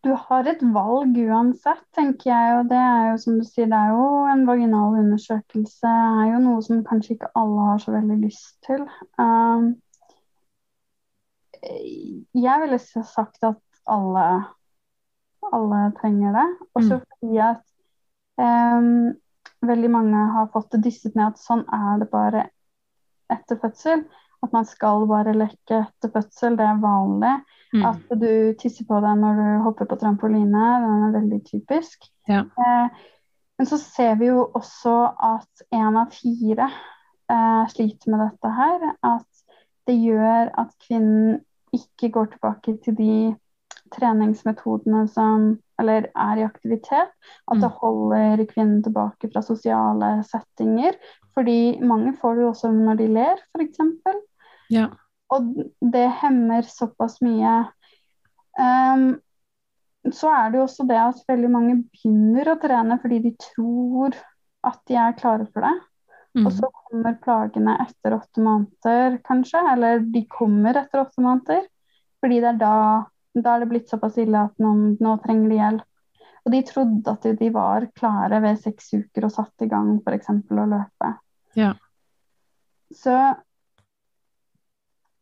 Du 0.00 0.10
har 0.16 0.46
et 0.48 0.62
valg 0.74 1.16
uansett, 1.20 1.82
tenker 1.96 2.30
jeg. 2.30 2.52
Og 2.60 2.68
det 2.70 2.78
er 2.80 3.10
jo 3.10 3.16
som 3.20 3.36
du 3.36 3.44
sier, 3.44 3.68
det 3.68 3.76
er 3.76 3.92
jo 3.92 4.06
en 4.32 4.46
vaginal 4.48 4.96
undersøkelse. 5.02 5.92
Er 5.92 6.30
jo 6.32 6.42
noe 6.46 6.62
som 6.64 6.80
kanskje 6.86 7.18
ikke 7.18 7.32
alle 7.36 7.66
har 7.68 7.82
så 7.82 7.92
veldig 7.96 8.16
lyst 8.22 8.54
til. 8.64 8.86
Um, 9.20 9.74
jeg 11.60 12.62
ville 12.62 12.78
sagt 12.80 13.44
at 13.44 13.60
alle, 13.90 14.24
alle 15.52 15.82
trenger 16.00 16.38
det. 16.38 16.46
Også 16.80 16.96
så 16.96 17.02
fordi 17.04 17.42
at 17.44 17.62
um, 18.40 19.12
veldig 19.68 19.92
mange 19.92 20.24
har 20.32 20.48
fått 20.54 20.72
det 20.72 20.84
dysset 20.88 21.16
ned 21.18 21.34
at 21.34 21.44
sånn 21.44 21.66
er 21.76 22.00
det 22.00 22.08
bare 22.12 22.48
etter 23.30 23.60
fødsel. 23.60 24.06
At 24.40 24.54
man 24.56 24.64
skal 24.64 25.04
bare 25.10 25.36
lekke 25.36 25.82
etter 25.84 26.12
fødsel, 26.14 26.56
det 26.56 26.64
er 26.64 26.80
vanlig. 26.80 27.36
Mm. 27.72 27.84
At 27.86 28.14
du 28.18 28.54
tisser 28.58 28.84
på 28.88 28.98
deg 29.04 29.18
når 29.20 29.36
du 29.38 29.62
hopper 29.62 29.86
på 29.86 29.98
trampoline, 30.00 30.62
den 30.84 31.04
er 31.06 31.12
veldig 31.14 31.40
typisk. 31.46 32.08
Ja. 32.28 32.40
Eh, 32.58 32.88
men 33.58 33.66
så 33.68 33.78
ser 33.78 34.16
vi 34.18 34.26
jo 34.30 34.46
også 34.56 34.94
at 35.22 35.62
én 35.74 35.98
av 36.00 36.10
fire 36.16 36.66
eh, 37.30 37.62
sliter 37.70 38.10
med 38.10 38.24
dette 38.24 38.50
her. 38.56 38.88
At 39.06 39.44
det 39.86 39.98
gjør 40.00 40.50
at 40.58 40.72
kvinnen 40.86 41.40
ikke 41.76 42.10
går 42.10 42.32
tilbake 42.32 42.74
til 42.82 42.96
de 42.98 43.14
treningsmetodene 43.94 45.04
som 45.10 45.52
eller 45.80 46.08
er 46.14 46.40
i 46.40 46.44
aktivitet. 46.44 47.12
At 47.50 47.60
det 47.62 47.70
Mm. 47.70 47.78
holder 47.80 48.44
kvinnen 48.46 48.82
tilbake 48.82 49.30
fra 49.32 49.42
sosiale 49.42 50.22
settinger. 50.24 50.92
Fordi 51.34 51.78
mange 51.80 52.16
får 52.20 52.34
det 52.34 52.42
jo 52.42 52.48
også 52.50 52.72
når 52.72 52.96
de 52.98 53.06
ler, 53.06 53.36
f.eks. 53.54 53.78
Ja. 54.70 54.88
Og 55.34 55.50
det 55.92 56.06
hemmer 56.22 56.66
såpass 56.66 57.20
mye. 57.22 57.58
Um, 58.58 59.12
så 60.10 60.30
er 60.32 60.50
det 60.50 60.60
jo 60.60 60.64
også 60.64 60.86
det 60.88 60.98
at 60.98 61.20
veldig 61.28 61.50
mange 61.52 61.76
begynner 61.82 62.50
å 62.50 62.58
trene 62.60 62.96
fordi 63.02 63.20
de 63.28 63.32
tror 63.42 64.16
at 64.66 64.80
de 64.88 64.96
er 64.98 65.16
klare 65.18 65.46
for 65.52 65.66
det. 65.66 65.76
Mm. 66.38 66.46
Og 66.46 66.52
så 66.54 66.70
kommer 66.86 67.18
plagene 67.22 67.76
etter 67.82 68.14
åtte 68.14 68.42
måneder, 68.44 69.18
kanskje. 69.26 69.62
Eller 69.72 70.02
de 70.04 70.24
kommer 70.30 70.78
etter 70.78 71.02
åtte 71.02 71.24
måneder. 71.24 71.66
Fordi 72.20 72.40
det 72.42 72.50
er 72.52 72.60
da, 72.60 72.74
da 73.34 73.54
er 73.54 73.64
det 73.64 73.70
blitt 73.70 73.92
såpass 73.92 74.18
ille 74.20 74.46
at 74.48 74.58
noen, 74.62 74.94
nå 75.02 75.16
trenger 75.24 75.50
de 75.50 75.60
hjelp. 75.60 75.86
Og 76.40 76.54
de 76.54 76.62
trodde 76.64 77.12
at 77.12 77.26
de, 77.36 77.50
var 77.52 77.86
klare 77.98 78.40
ved 78.44 78.60
seks 78.62 78.92
uker 78.94 79.26
og 79.28 79.34
satte 79.34 79.66
i 79.66 79.70
gang 79.70 79.98
f.eks. 80.00 80.30
å 80.32 80.68
løpe. 80.70 81.12
Ja. 81.58 81.74
Så 82.96 83.16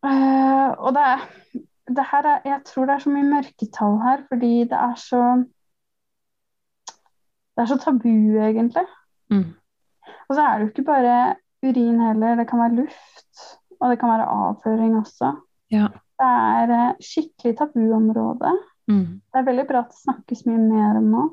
eh, 0.09 0.71
Og 0.79 0.95
det, 0.97 1.07
det 1.97 2.05
her 2.13 2.27
er 2.27 2.41
Jeg 2.45 2.61
tror 2.65 2.87
det 2.87 2.95
er 2.95 3.05
så 3.05 3.13
mye 3.13 3.29
mørketall 3.29 4.01
her, 4.03 4.25
fordi 4.29 4.53
det 4.71 4.79
er 4.79 4.95
så 4.95 5.23
Det 7.57 7.65
er 7.65 7.67
så 7.67 7.79
tabu, 7.83 8.39
egentlig. 8.39 8.87
Mm. 9.31 9.55
Og 10.29 10.35
så 10.37 10.43
er 10.43 10.59
det 10.59 10.67
jo 10.67 10.69
ikke 10.69 10.91
bare 10.93 11.15
urin 11.63 12.01
heller, 12.01 12.37
det 12.39 12.47
kan 12.49 12.61
være 12.63 12.77
luft, 12.77 13.41
og 13.81 13.91
det 13.91 13.99
kan 13.99 14.13
være 14.13 14.29
avføring 14.31 14.95
også. 14.99 15.33
Ja. 15.71 15.89
Det 16.19 16.29
er 16.29 16.75
eh, 16.77 17.01
skikkelig 17.03 17.57
tabuområde. 17.59 18.53
Mm. 18.89 19.21
Det 19.21 19.41
er 19.41 19.49
veldig 19.49 19.67
bra 19.69 19.83
at 19.83 19.91
det 19.91 20.01
snakkes 20.03 20.47
mye 20.47 20.61
mer 20.63 21.01
om 21.01 21.11
nå. 21.13 21.25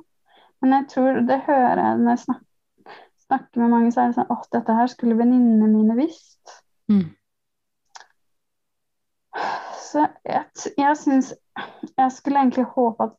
Men 0.61 0.73
jeg 0.79 0.87
tror 0.95 1.21
det 1.29 1.43
hører 1.45 1.81
jeg 1.81 2.01
når 2.01 2.09
jeg 2.11 2.23
snakker, 2.23 2.97
snakker 3.27 3.61
med 3.61 3.69
mange, 3.69 3.91
så 3.91 4.01
er 4.01 4.11
det 4.11 4.17
sånn 4.17 4.33
Å, 4.33 4.37
dette 4.57 4.75
her 4.79 4.91
skulle 4.91 5.17
venninnene 5.19 5.69
mine 5.71 5.97
visst. 5.99 6.57
Mm. 6.91 7.07
Så 9.81 10.05
jeg, 10.27 10.45
jeg 10.77 10.97
syns 10.97 11.33
Jeg 11.97 12.11
skulle 12.11 12.39
egentlig 12.39 12.65
håpe 12.75 13.09
at 13.09 13.13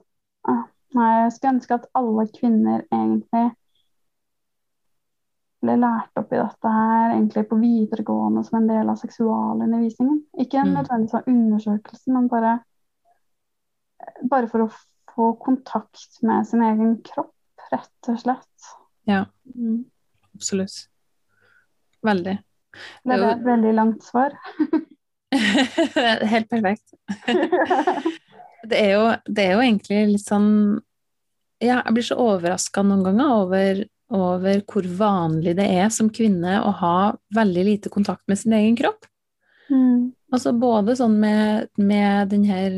ah, 0.48 0.64
Nei, 0.96 1.12
jeg 1.22 1.32
skulle 1.34 1.54
ønske 1.56 1.76
at 1.76 1.88
alle 1.98 2.24
kvinner 2.32 2.84
egentlig 2.94 3.46
ble 5.66 5.74
lært 5.80 6.20
opp 6.20 6.32
i 6.32 6.38
dette 6.38 6.72
her 6.72 7.14
egentlig 7.16 7.42
på 7.50 7.58
videregående 7.60 8.44
som 8.46 8.60
en 8.60 8.68
del 8.70 8.92
av 8.92 9.00
seksualundervisningen. 9.00 10.20
Ikke 10.44 10.60
en 10.62 10.74
nødvendigvis 10.76 11.16
av 11.18 11.28
undersøkelsen, 11.32 12.14
men 12.14 12.28
bare, 12.30 12.52
bare 14.30 14.50
for 14.52 14.66
å 14.66 14.70
få 15.16 15.30
kontakt 15.42 16.20
med 16.22 16.46
sin 16.48 16.64
egen 16.64 16.98
kropp, 17.04 17.34
rett 17.72 18.12
og 18.12 18.20
slett. 18.22 18.72
Ja. 19.10 19.24
Mm. 19.56 19.86
Absolutt. 20.36 20.86
Veldig. 22.06 22.36
Det 23.02 23.16
ble 23.16 23.32
et 23.32 23.46
veldig 23.46 23.72
langt 23.76 24.04
svar. 24.06 24.36
Helt 26.32 26.48
perfekt. 26.52 26.94
Det 28.66 28.78
er, 28.80 28.88
jo, 28.96 29.02
det 29.30 29.42
er 29.44 29.52
jo 29.52 29.62
egentlig 29.62 29.98
litt 30.10 30.24
sånn 30.26 30.48
Ja, 31.62 31.84
jeg 31.84 31.92
blir 31.94 32.06
så 32.08 32.16
overraska 32.18 32.82
noen 32.82 33.04
ganger 33.06 33.34
over, 33.44 33.82
over 34.10 34.62
hvor 34.66 34.88
vanlig 34.98 35.52
det 35.54 35.68
er 35.76 35.92
som 35.94 36.08
kvinne 36.10 36.56
å 36.64 36.72
ha 36.80 36.96
veldig 37.36 37.62
lite 37.68 37.92
kontakt 37.94 38.24
med 38.26 38.40
sin 38.40 38.56
egen 38.56 38.74
kropp. 38.80 39.06
Mm. 39.70 40.10
Altså 40.34 40.50
både 40.58 40.96
sånn 40.98 41.14
med, 41.22 41.70
med 41.78 42.32
den 42.32 42.48
her 42.48 42.74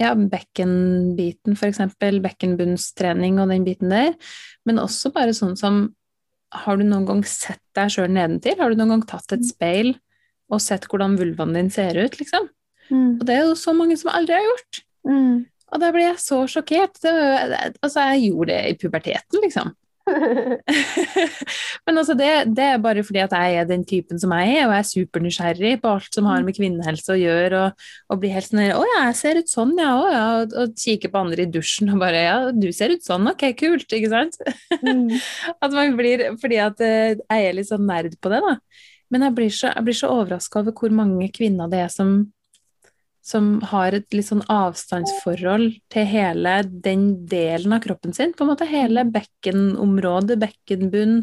ja, 0.00 0.10
bekkenbiten, 0.14 1.54
eksempel, 1.54 2.18
bekkenbunnstrening 2.24 3.38
og 3.38 3.52
den 3.54 3.66
biten 3.66 3.94
der, 3.94 4.16
men 4.66 4.82
også 4.82 5.14
bare 5.14 5.36
sånn 5.36 5.58
som 5.60 5.86
Har 6.54 6.76
du 6.78 6.84
noen 6.86 7.02
gang 7.02 7.22
sett 7.26 7.62
deg 7.74 7.88
sjøl 7.90 8.12
nedentil? 8.14 8.54
Har 8.60 8.70
du 8.70 8.78
noen 8.78 8.92
gang 8.92 9.00
tatt 9.10 9.32
et 9.34 9.42
speil 9.42 9.88
og 10.56 10.62
sett 10.62 10.86
hvordan 10.90 11.18
vulvaen 11.20 11.56
din 11.56 11.70
ser 11.74 11.98
ut, 12.00 12.18
liksom? 12.20 12.48
Mm. 12.90 13.18
Og 13.18 13.24
det 13.26 13.36
er 13.36 13.46
jo 13.48 13.56
så 13.58 13.74
mange 13.76 13.96
som 14.00 14.12
aldri 14.12 14.36
har 14.36 14.44
gjort. 14.48 14.82
Mm. 15.08 15.44
Og 15.74 15.80
da 15.82 15.90
ble 15.94 16.04
jeg 16.06 16.20
så 16.22 16.42
sjokkert. 16.50 17.00
Det, 17.02 17.14
altså, 17.80 18.10
jeg 18.12 18.28
gjorde 18.28 18.52
det 18.52 18.60
i 18.68 18.76
puberteten, 18.78 19.42
liksom. 19.42 19.72
Men 21.86 21.96
altså, 21.96 22.12
det, 22.16 22.28
det 22.52 22.64
er 22.64 22.82
bare 22.82 23.02
fordi 23.06 23.22
at 23.22 23.32
jeg 23.32 23.56
er 23.56 23.68
den 23.68 23.84
typen 23.88 24.20
som 24.20 24.34
jeg 24.36 24.58
er, 24.58 24.66
og 24.66 24.74
jeg 24.74 24.82
er 24.82 24.88
supernysgjerrig 24.90 25.72
på 25.80 25.92
alt 25.94 26.16
som 26.16 26.28
har 26.28 26.44
med 26.44 26.56
kvinnehelse 26.58 27.14
å 27.14 27.18
gjøre, 27.18 27.62
og, 27.64 27.86
og 28.12 28.20
blir 28.20 28.34
helt 28.36 28.50
sånn 28.50 28.62
Å 28.66 28.84
ja, 28.84 29.00
jeg 29.08 29.18
ser 29.20 29.40
ut 29.40 29.52
sånn, 29.52 29.74
ja. 29.80 29.90
Å 29.96 30.06
ja. 30.12 30.24
Og, 30.42 30.56
og 30.60 30.76
kikker 30.84 31.12
på 31.12 31.22
andre 31.24 31.46
i 31.46 31.52
dusjen 31.56 31.94
og 31.94 32.02
bare 32.04 32.24
Ja, 32.26 32.38
du 32.52 32.68
ser 32.76 32.94
ut 32.94 33.06
sånn, 33.06 33.30
ok, 33.32 33.46
kult. 33.58 33.88
Ikke 33.88 34.12
sant? 34.12 34.40
Mm. 34.84 35.08
At 35.64 35.70
man 35.72 35.96
blir 35.98 36.28
Fordi 36.40 36.60
at 36.62 36.84
eh, 36.84 37.16
jeg 37.16 37.48
er 37.48 37.56
litt 37.56 37.70
sånn 37.70 37.88
nerd 37.88 38.18
på 38.20 38.32
det, 38.32 38.44
da. 38.44 38.58
Men 39.10 39.26
jeg 39.26 39.34
blir 39.36 39.50
så, 39.52 39.72
jeg 39.74 39.84
blir 39.84 39.98
så 39.98 40.10
overraska 40.14 40.60
over 40.62 40.72
hvor 40.72 40.94
mange 40.94 41.28
kvinner 41.34 41.68
det 41.72 41.84
er 41.84 41.92
som 41.92 42.32
som 43.24 43.62
har 43.70 43.94
et 43.96 44.12
litt 44.12 44.26
sånn 44.28 44.42
avstandsforhold 44.52 45.78
til 45.88 46.04
hele 46.10 46.58
den 46.68 47.06
delen 47.24 47.72
av 47.72 47.80
kroppen 47.80 48.12
sin. 48.12 48.34
På 48.36 48.44
en 48.44 48.50
måte 48.50 48.66
hele 48.68 49.06
bekkenområdet, 49.08 50.36
bekkenbunn, 50.42 51.22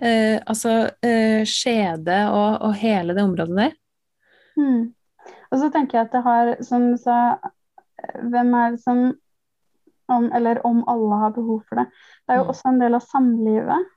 eh, 0.00 0.38
altså 0.48 0.88
eh, 1.04 1.44
skjede 1.44 2.22
og, 2.32 2.62
og 2.64 2.72
hele 2.80 3.12
det 3.12 3.26
området 3.26 3.58
der. 3.58 3.76
Mm. 4.56 4.94
Og 5.52 5.60
så 5.60 5.68
tenker 5.74 5.98
jeg 5.98 6.08
at 6.08 6.16
det 6.16 6.24
har, 6.24 6.54
som 6.64 6.88
du 6.94 6.96
sa, 7.04 7.18
hvem 8.16 8.56
er 8.56 8.78
det 8.78 8.82
som 8.86 9.04
om, 10.08 10.30
Eller 10.32 10.60
om 10.66 10.84
alle 10.88 11.16
har 11.20 11.32
behov 11.34 11.64
for 11.68 11.82
det. 11.82 11.88
Det 12.24 12.32
er 12.32 12.36
jo 12.38 12.44
Mm. 12.46 12.50
også 12.54 12.68
en 12.68 12.80
del 12.80 12.94
av 12.94 13.02
samlivet. 13.02 13.92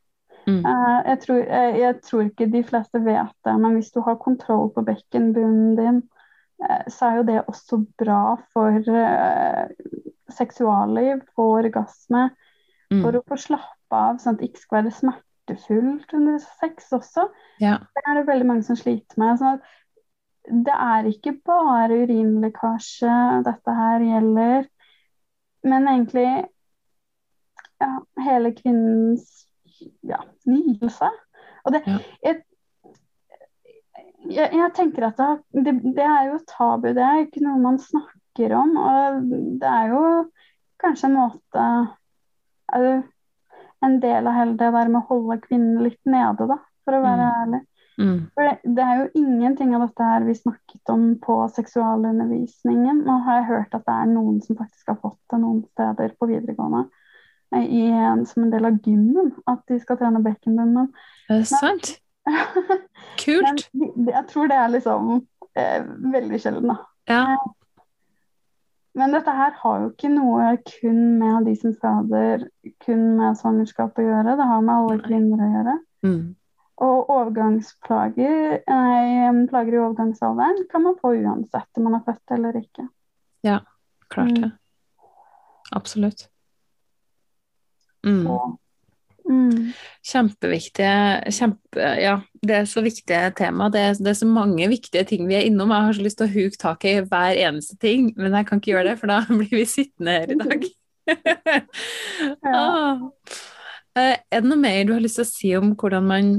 Mm. 0.49 0.59
Eh, 0.65 0.99
jeg, 1.05 1.19
tror, 1.25 1.39
jeg, 1.43 1.79
jeg 1.79 1.95
tror 2.09 2.25
ikke 2.25 2.49
de 2.53 2.63
fleste 2.65 3.01
vet 3.05 3.35
det, 3.45 3.55
men 3.61 3.77
hvis 3.77 3.91
du 3.93 4.01
har 4.05 4.19
kontroll 4.21 4.71
på 4.73 4.83
bekkenbunnen 4.87 5.75
din, 5.77 6.03
eh, 6.65 6.85
så 6.89 7.09
er 7.09 7.19
jo 7.19 7.25
det 7.29 7.39
også 7.45 7.83
bra 8.01 8.21
for 8.55 8.79
uh, 8.89 9.65
seksualliv, 10.33 11.21
for 11.35 11.59
orgasme, 11.61 12.29
Mm. 12.89 13.03
for 13.03 13.17
å 13.19 13.25
få 13.29 13.37
slappe 13.37 13.93
av, 13.93 14.17
sånn 14.17 14.33
at 14.33 14.39
det 14.41 14.47
ikke 14.49 14.63
skal 14.63 14.79
være 14.79 14.95
smertefullt 14.97 16.13
under 16.17 16.39
sex 16.41 16.87
også. 16.95 17.27
Ja. 17.61 17.75
Det 17.93 18.01
er 18.01 18.17
det 18.17 18.27
veldig 18.29 18.47
mange 18.49 18.65
som 18.65 18.79
sliter 18.79 19.21
med. 19.21 19.37
Sånn 19.37 19.59
at 19.59 20.55
det 20.65 20.73
er 20.73 21.09
ikke 21.11 21.35
bare 21.45 21.99
urinlekkasje 22.07 23.17
dette 23.45 23.75
her 23.77 24.05
gjelder, 24.07 24.65
men 25.69 25.85
egentlig 25.91 26.29
ja, 27.79 27.91
hele 28.25 28.55
kvinnens 28.57 29.45
ja, 30.07 30.19
nytelse. 30.49 31.09
Og 31.65 31.75
det, 31.75 31.81
jeg, 32.23 32.41
jeg, 34.29 34.49
jeg 34.55 34.71
tenker 34.77 35.09
at 35.09 35.21
det, 35.53 35.75
det, 35.83 36.05
er 36.05 36.29
jo 36.31 36.41
tabu, 36.49 36.91
det 36.95 37.05
er 37.05 37.23
ikke 37.25 37.43
noe 37.45 37.61
man 37.63 37.79
snakker 37.81 38.55
om. 38.57 38.75
Og 38.79 39.23
det 39.61 39.71
er 39.71 39.93
jo 39.93 40.03
kanskje 40.81 41.09
en 41.09 41.17
måte 41.19 41.69
En 43.79 43.95
del 44.03 44.27
av 44.27 44.35
hele 44.35 44.57
det 44.59 44.67
der 44.75 44.89
med 44.91 44.99
å 44.99 45.07
holde 45.07 45.39
kvinnen 45.41 45.79
litt 45.81 46.01
nede, 46.05 46.45
da, 46.45 46.57
for 46.85 46.97
å 46.97 46.99
være 47.01 47.29
ærlig. 47.39 47.61
Mm. 47.99 48.19
For 48.35 48.47
det, 48.47 48.73
det 48.75 48.83
er 48.83 48.99
jo 48.99 49.21
ingenting 49.21 49.71
av 49.75 49.85
dette 49.87 50.05
her 50.07 50.25
vi 50.27 50.35
snakket 50.35 50.91
om 50.93 51.05
på 51.23 51.35
seksualundervisningen. 51.55 53.01
Nå 53.07 53.15
har 53.25 53.39
jeg 53.39 53.47
hørt 53.49 53.75
at 53.75 53.87
det 53.87 53.95
er 53.95 54.11
noen 54.11 54.37
som 54.43 54.59
faktisk 54.59 54.91
har 54.91 54.99
fått 55.01 55.19
det 55.31 55.39
noen 55.41 55.63
steder 55.71 56.13
på 56.19 56.29
videregående. 56.29 56.85
Eh, 57.55 57.65
I 57.65 57.83
som 58.29 58.45
en 58.45 58.53
del 58.53 58.67
av 58.69 58.79
gymmen, 58.85 59.33
at 59.49 59.61
de 59.69 59.79
skal 59.81 59.99
trene 59.99 60.21
bekkenbunnen. 60.25 60.91
Er 61.29 61.41
det 61.41 61.49
sant? 61.49 61.93
Kult. 63.23 63.45
Men, 63.45 63.61
de, 63.81 64.11
jeg 64.11 64.25
tror 64.29 64.51
det 64.51 64.57
er 64.59 64.73
liksom 64.75 65.13
eh, 65.57 65.87
veldig 66.13 66.41
sjelden, 66.41 66.73
da. 66.73 66.77
Ja. 67.09 67.23
Men 68.99 69.13
dette 69.15 69.33
her 69.33 69.53
har 69.61 69.81
jo 69.83 69.91
ikke 69.93 70.11
noe 70.11 70.51
kun 70.65 71.01
med 71.21 71.47
de 71.47 71.55
som 71.57 71.73
føder, 71.77 72.49
kun 72.83 73.05
med 73.19 73.37
svangerskap 73.39 73.97
å 73.97 74.05
gjøre. 74.05 74.35
Det 74.35 74.47
har 74.49 74.61
med 74.65 74.75
alle 74.75 74.99
kvinner 75.05 75.43
å 75.45 75.49
gjøre. 75.53 75.75
Mm. 76.05 76.21
Og 76.79 77.11
overgangsplager, 77.11 78.61
nei, 78.69 79.31
plager 79.51 79.75
i 79.75 79.81
overgangsalderen 79.81 80.63
kan 80.71 80.85
man 80.85 80.95
få 81.01 81.11
uansett 81.19 81.79
om 81.79 81.89
man 81.89 81.99
er 81.99 82.05
født 82.07 82.35
eller 82.37 82.59
ikke. 82.59 82.87
Ja, 83.45 83.59
Klart 84.09 84.35
det. 84.35 84.51
Absolutt. 85.71 86.29
Mm. 88.07 88.25
Og, 88.31 88.55
mm, 89.27 89.71
Kjempeviktige 90.09 91.33
kjempe, 91.35 91.89
Ja, 91.99 92.15
det 92.41 92.55
er 92.55 92.69
så 92.69 92.83
viktige 92.85 93.31
tema. 93.37 93.69
Det 93.73 93.81
er, 93.81 93.93
det 93.99 94.13
er 94.13 94.19
så 94.21 94.29
mange 94.29 94.69
viktige 94.71 95.03
ting 95.09 95.27
vi 95.27 95.35
er 95.39 95.47
innom. 95.47 95.73
Jeg 95.75 95.89
har 95.89 95.97
så 95.97 96.05
lyst 96.05 96.21
til 96.21 96.29
å 96.29 96.33
huke 96.33 96.61
tak 96.61 96.85
i 96.87 96.99
hver 97.01 97.41
eneste 97.47 97.77
ting, 97.81 98.13
men 98.17 98.37
jeg 98.37 98.47
kan 98.47 98.61
ikke 98.61 98.73
gjøre 98.73 98.91
det, 98.91 98.99
for 99.01 99.11
da 99.11 99.21
blir 99.39 99.51
vi 99.51 99.65
sittende 99.67 100.19
her 100.19 100.33
i 100.33 100.39
dag. 100.39 100.69
ah. 102.53 103.09
Eh, 103.97 104.15
Er 104.31 104.41
det 104.41 104.47
noe 104.47 104.61
mer 104.61 104.83
du 104.85 104.93
har 104.95 105.03
lyst 105.03 105.19
til 105.19 105.25
å 105.25 105.29
si 105.29 105.53
om 105.57 105.73
hvordan 105.75 106.05
man 106.05 106.33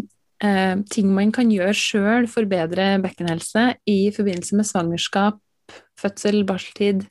eh, 0.44 0.76
ting 0.90 1.10
man 1.14 1.32
kan 1.34 1.50
gjøre 1.52 1.76
sjøl 1.76 2.28
for 2.30 2.48
bedre 2.48 2.94
bekkenhelse 3.02 3.74
i 3.90 3.98
forbindelse 4.14 4.56
med 4.58 4.68
svangerskap, 4.68 5.40
fødsel, 6.00 6.44
barseltid? 6.48 7.04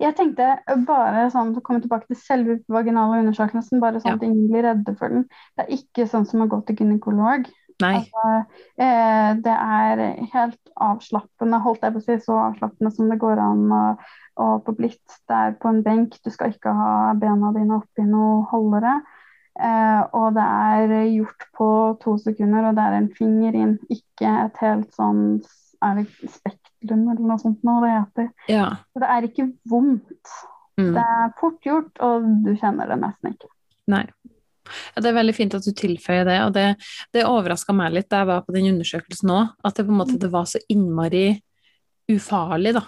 Jeg 0.00 0.16
tenkte 0.16 0.48
bare 0.86 1.26
sånn 1.32 1.54
å 1.56 1.62
komme 1.64 1.82
tilbake 1.84 2.08
til 2.10 2.16
selve 2.20 2.58
vaginale 2.72 3.20
undersøkelsen, 3.22 3.80
bare 3.80 4.00
sånn 4.00 4.14
Ja. 4.14 4.16
at 4.16 4.22
ingen 4.22 4.48
blir 4.50 4.62
redde 4.62 4.96
for 4.98 5.08
den. 5.08 5.28
Det 5.56 5.66
er 5.66 5.76
ikke 5.76 6.08
sånn 6.08 6.26
som 6.26 6.42
å 6.42 6.48
gå 6.48 6.64
til 6.66 6.76
gynekolog. 6.76 7.46
Nei. 7.82 7.96
Eh, 8.80 9.34
det 9.44 9.52
er 9.52 10.00
helt 10.32 10.70
avslappende, 10.80 11.60
holdt 11.60 11.82
jeg 11.84 11.92
på 11.92 12.00
å 12.00 12.04
si, 12.06 12.16
så 12.24 12.38
avslappende 12.46 12.92
som 12.94 13.10
det 13.10 13.18
går 13.20 13.38
an 13.42 13.66
å, 13.72 13.82
å 14.40 14.46
få 14.64 14.72
blitt. 14.78 15.04
Det 15.28 15.36
er 15.36 15.52
på 15.60 15.68
en 15.68 15.82
benk, 15.84 16.16
du 16.24 16.30
skal 16.32 16.54
ikke 16.54 16.72
ha 16.72 17.12
bena 17.20 17.52
dine 17.52 17.76
oppi 17.76 18.06
noe 18.08 18.46
holdere. 18.50 19.02
Eh, 19.60 20.02
og 20.12 20.34
det 20.36 20.44
er 20.44 20.96
gjort 21.16 21.46
på 21.56 21.68
to 22.00 22.16
sekunder, 22.20 22.68
og 22.68 22.76
det 22.76 22.84
er 22.84 22.96
en 22.98 23.10
finger 23.16 23.54
inn, 23.56 23.78
ikke 23.92 24.32
et 24.46 24.64
helt 24.64 24.92
sånn 24.96 25.42
Er 25.84 25.98
det 25.98 26.06
spektrum 26.76 27.08
eller 27.08 27.24
noe 27.24 27.40
sånt 27.40 27.64
nå 27.66 27.80
det 27.84 27.92
heter? 27.94 28.30
Ja. 28.52 28.68
Så 28.92 29.02
det 29.02 29.10
er 29.16 29.28
ikke 29.28 29.48
vondt. 29.68 30.36
Mm. 30.76 30.92
Det 30.92 31.02
er 31.02 31.36
fort 31.40 31.64
gjort, 31.64 31.92
og 32.04 32.24
du 32.44 32.52
kjenner 32.60 32.88
det 32.90 32.98
nesten 33.00 33.32
ikke. 33.32 33.50
Nei. 33.88 34.04
Ja, 34.66 35.00
det 35.00 35.10
er 35.10 35.18
veldig 35.20 35.34
fint 35.36 35.54
at 35.54 35.64
du 35.64 35.72
tilføyer 35.76 36.26
det, 36.26 36.38
og 36.42 36.52
det, 36.56 36.66
det 37.14 37.26
overraska 37.28 37.72
meg 37.76 37.94
litt 37.94 38.08
da 38.10 38.24
jeg 38.24 38.30
var 38.32 38.42
på 38.44 38.54
den 38.56 38.72
undersøkelsen 38.72 39.30
òg, 39.30 39.52
at 39.62 39.78
det 39.78 39.86
på 39.86 39.94
en 39.94 40.00
måte 40.00 40.18
det 40.20 40.30
var 40.32 40.48
så 40.50 40.60
innmari 40.72 41.28
ufarlig, 42.12 42.74
da. 42.76 42.82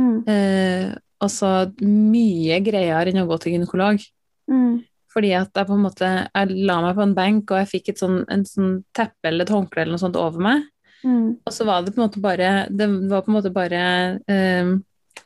Mm. 0.00 0.18
Eh, 0.28 0.92
altså 1.20 1.50
mye 1.82 2.60
greiere 2.64 3.10
enn 3.10 3.22
å 3.24 3.28
gå 3.28 3.40
til 3.40 3.56
gynekolog. 3.56 4.04
Mm. 4.52 4.80
Fordi 5.10 5.32
at 5.34 5.56
jeg 5.56 5.66
på 5.66 5.74
en 5.74 5.82
måte 5.82 6.08
Jeg 6.08 6.56
la 6.68 6.76
meg 6.84 6.94
på 6.94 7.02
en 7.02 7.14
benk, 7.16 7.50
og 7.50 7.58
jeg 7.62 7.70
fikk 7.72 7.90
et 7.92 8.02
sånn, 8.02 8.20
en 8.30 8.44
sånn 8.46 8.76
teppe 8.96 9.30
eller 9.30 9.46
et 9.46 9.52
håndkle 9.54 9.82
eller 9.82 9.96
noe 9.96 10.02
sånt 10.04 10.18
over 10.20 10.42
meg. 10.46 10.68
Mm. 11.04 11.40
Og 11.46 11.52
så 11.54 11.64
var 11.68 11.82
det 11.82 11.94
på 11.94 12.00
en 12.00 12.06
måte 12.06 12.20
bare 12.20 12.48
Det 12.68 12.86
var 13.08 13.22
på 13.24 13.30
en 13.30 13.36
måte 13.38 13.52
bare 13.54 13.82
eh, 14.28 14.72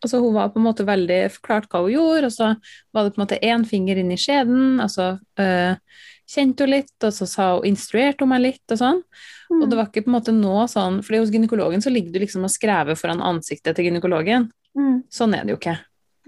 altså 0.04 0.20
hun 0.20 0.34
var 0.34 0.50
på 0.52 0.60
en 0.60 0.66
måte 0.66 0.86
veldig 0.86 1.20
forklart 1.38 1.70
hva 1.70 1.84
hun 1.84 1.94
gjorde, 1.94 2.28
og 2.28 2.34
så 2.34 2.50
var 2.94 3.04
det 3.04 3.14
på 3.14 3.20
en 3.20 3.24
måte 3.24 3.40
én 3.42 3.64
finger 3.68 4.00
inn 4.00 4.12
i 4.12 4.18
skjeden, 4.20 4.82
og 4.84 4.90
så 4.92 5.14
øh, 5.40 6.02
kjente 6.30 6.66
hun 6.66 6.74
litt, 6.74 6.94
og 7.00 7.14
så 7.16 7.28
sa 7.30 7.48
hun, 7.54 7.66
instruerte 7.70 8.24
hun 8.24 8.32
meg 8.34 8.44
litt, 8.44 8.64
og 8.68 8.80
sånn. 8.80 9.02
Mm. 9.50 9.58
Og 9.62 9.66
det 9.70 9.78
var 9.78 9.88
ikke 9.90 10.04
på 10.06 10.12
en 10.12 10.18
måte 10.18 10.36
nå 10.36 10.54
sånn, 10.70 11.00
fordi 11.06 11.22
hos 11.22 11.32
gynekologen 11.34 11.84
så 11.84 11.92
ligger 11.92 12.14
du 12.14 12.22
liksom 12.24 12.46
og 12.46 12.52
skrever 12.52 12.98
foran 13.00 13.24
ansiktet 13.24 13.76
til 13.76 13.88
gynekologen. 13.88 14.48
Mm. 14.76 15.02
Sånn 15.12 15.36
er 15.36 15.44
det 15.44 15.54
jo 15.54 15.60
ikke. 15.60 15.78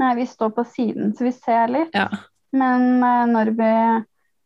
Nei, 0.00 0.12
vi 0.18 0.26
står 0.28 0.52
på 0.56 0.66
siden, 0.74 1.14
så 1.16 1.26
vi 1.26 1.32
ser 1.36 1.72
litt. 1.72 1.96
Ja. 1.96 2.10
Men 2.56 3.00
uh, 3.00 3.24
når 3.28 3.52
vi 3.56 3.72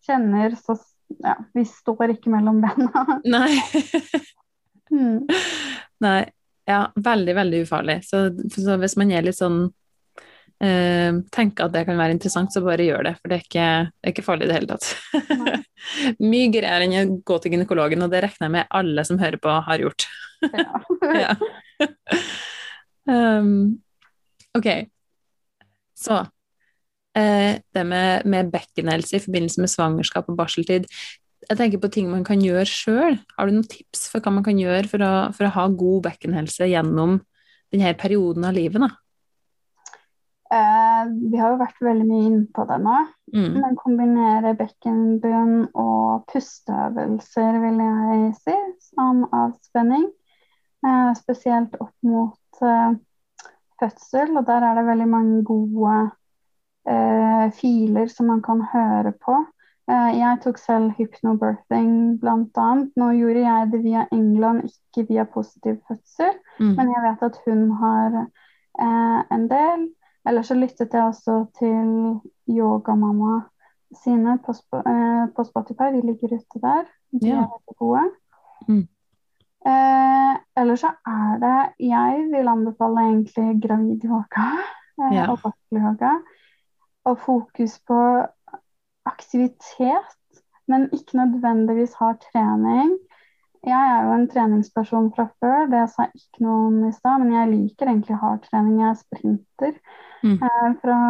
kjenner, 0.06 0.54
så 0.58 0.78
ja, 1.18 1.34
vi 1.54 1.64
står 1.66 2.14
ikke 2.14 2.30
mellom 2.32 2.62
bena. 2.62 3.20
Nei. 3.26 3.50
mm. 4.92 5.26
Nei. 6.04 6.20
Ja, 6.70 6.84
veldig, 6.94 7.34
veldig 7.34 7.60
ufarlig. 7.64 7.96
Så, 8.06 8.28
så 8.54 8.76
hvis 8.78 8.94
man 9.00 9.10
er 9.10 9.24
litt 9.26 9.38
sånn 9.38 9.64
uh, 9.66 11.18
tenker 11.34 11.66
at 11.66 11.74
det 11.74 11.82
kan 11.88 11.98
være 11.98 12.14
interessant, 12.14 12.52
så 12.54 12.62
bare 12.62 12.86
gjør 12.86 13.08
det. 13.08 13.14
For 13.18 13.32
det 13.32 13.38
er 13.38 13.46
ikke, 13.46 13.68
det 13.90 14.06
er 14.06 14.14
ikke 14.14 14.26
farlig 14.26 14.46
i 14.46 14.50
det 14.52 14.58
hele 14.60 14.76
tatt. 14.76 14.90
Mye 16.30 16.52
greier 16.54 16.86
enn 16.86 16.96
å 17.00 17.04
gå 17.26 17.40
til 17.42 17.56
gynekologen, 17.56 18.06
og 18.06 18.12
det 18.12 18.22
regner 18.26 18.46
jeg 18.46 18.56
med 18.60 18.74
alle 18.80 19.06
som 19.08 19.18
hører 19.22 19.42
på, 19.42 19.56
har 19.66 19.86
gjort. 19.86 20.06
ja. 21.24 21.34
um, 23.10 23.50
ok, 24.54 24.68
så 25.98 26.22
Eh, 27.16 27.58
det 27.74 27.84
med, 27.84 28.22
med 28.24 28.52
bekkenhelse 28.52 29.16
i 29.16 29.20
forbindelse 29.20 29.60
med 29.60 29.70
svangerskap 29.70 30.28
og 30.28 30.36
barseltid. 30.38 30.84
Jeg 31.50 31.58
tenker 31.58 31.80
på 31.82 31.90
ting 31.90 32.10
man 32.12 32.22
kan 32.26 32.42
gjøre 32.42 32.66
sjøl. 32.68 33.16
Har 33.34 33.48
du 33.48 33.56
noen 33.56 33.66
tips 33.66 34.06
for 34.12 34.22
hva 34.22 34.30
man 34.36 34.46
kan 34.46 34.58
gjøre 34.60 34.86
for 34.90 35.02
å, 35.02 35.12
for 35.34 35.48
å 35.48 35.54
ha 35.56 35.66
god 35.74 36.04
bekkenhelse 36.06 36.68
gjennom 36.70 37.18
denne 37.74 37.94
perioden 37.98 38.46
av 38.46 38.54
livet? 38.54 38.86
Eh, 40.50 41.02
vi 41.30 41.38
har 41.38 41.52
jo 41.52 41.58
vært 41.58 41.82
veldig 41.82 42.06
mye 42.06 42.28
inne 42.28 42.46
på 42.54 42.66
det 42.70 42.78
nå. 42.82 42.96
Mm. 43.34 43.50
Men 43.58 43.76
kombinere 43.78 44.54
bekkenbunn 44.58 45.68
og 45.78 46.24
pusteøvelser, 46.30 47.60
vil 47.66 47.82
jeg 47.82 48.32
si, 48.38 48.56
som 48.92 49.26
avspenning. 49.26 50.08
Eh, 50.86 51.12
spesielt 51.18 51.74
opp 51.82 51.94
mot 52.06 52.62
eh, 52.62 52.94
fødsel, 53.82 54.36
og 54.38 54.46
der 54.46 54.70
er 54.70 54.78
det 54.78 54.86
veldig 54.86 55.10
mange 55.10 55.42
gode 55.50 55.96
eh, 56.86 57.46
filer 57.58 58.10
som 58.10 58.30
man 58.30 58.42
kan 58.46 58.62
høre 58.70 59.18
på. 59.18 59.42
Eh, 59.90 60.10
jeg 60.18 60.38
tok 60.44 60.58
selv 60.58 60.92
hypnobirthing 60.98 62.18
bl.a. 62.22 62.66
Nå 63.00 63.06
gjorde 63.18 63.40
jeg 63.42 63.70
det 63.72 63.80
via 63.82 64.04
England, 64.14 64.68
ikke 64.68 65.06
via 65.08 65.24
positiv 65.24 65.80
fødsel, 65.88 66.36
mm. 66.60 66.74
men 66.76 66.92
jeg 66.94 67.02
vet 67.06 67.24
at 67.26 67.40
hun 67.46 67.64
har 67.80 68.20
eh, 68.20 69.20
en 69.34 69.48
del. 69.50 69.88
Eller 70.28 70.46
så 70.46 70.54
lyttet 70.54 70.94
jeg 70.94 71.02
også 71.02 71.42
til 71.58 72.20
Yogamamma 72.48 73.40
sine 74.04 74.38
på, 74.44 74.54
eh, 74.78 75.26
på, 75.36 75.44
Spotify. 75.44 75.90
De 75.96 76.06
ligger 76.06 76.36
ute 76.38 76.62
der. 76.62 76.82
De 77.10 77.28
ja. 77.28 77.42
er 77.42 77.48
veldig 77.54 77.76
gode. 77.78 78.04
Mm. 78.68 78.84
Eh, 79.70 80.34
eller 80.60 80.76
så 80.76 80.88
er 81.06 81.38
det 81.40 81.88
Jeg 81.90 82.28
vil 82.32 82.48
anbefale 82.48 83.00
egentlig 83.00 83.62
gravid 83.62 84.04
yoga 84.04 84.46
eh, 85.02 85.16
ja. 85.16 85.26
og 85.30 85.38
barselyoga 85.42 86.12
og 87.04 87.18
fokus 87.18 87.80
på 87.88 87.98
aktivitet, 89.08 90.42
men 90.68 90.88
ikke 90.94 91.18
nødvendigvis 91.18 91.94
har 91.98 92.18
trening. 92.32 92.98
Jeg 93.66 93.80
er 93.92 94.04
jo 94.06 94.12
en 94.16 94.28
treningsperson 94.28 95.10
fra 95.16 95.26
før, 95.40 95.66
det 95.68 95.82
sa 95.92 96.06
jeg 96.06 96.22
ikke 96.22 96.44
noe 96.46 96.68
om 96.68 96.76
i 96.88 96.92
stad, 96.96 97.20
men 97.20 97.34
jeg 97.34 97.50
liker 97.50 97.90
egentlig 97.90 98.16
hardtrening. 98.22 98.78
Jeg 98.80 98.88
er 98.88 99.00
sprinter 99.00 99.74
mm. 100.24 100.36
eh, 100.36 100.70
fra 100.80 101.00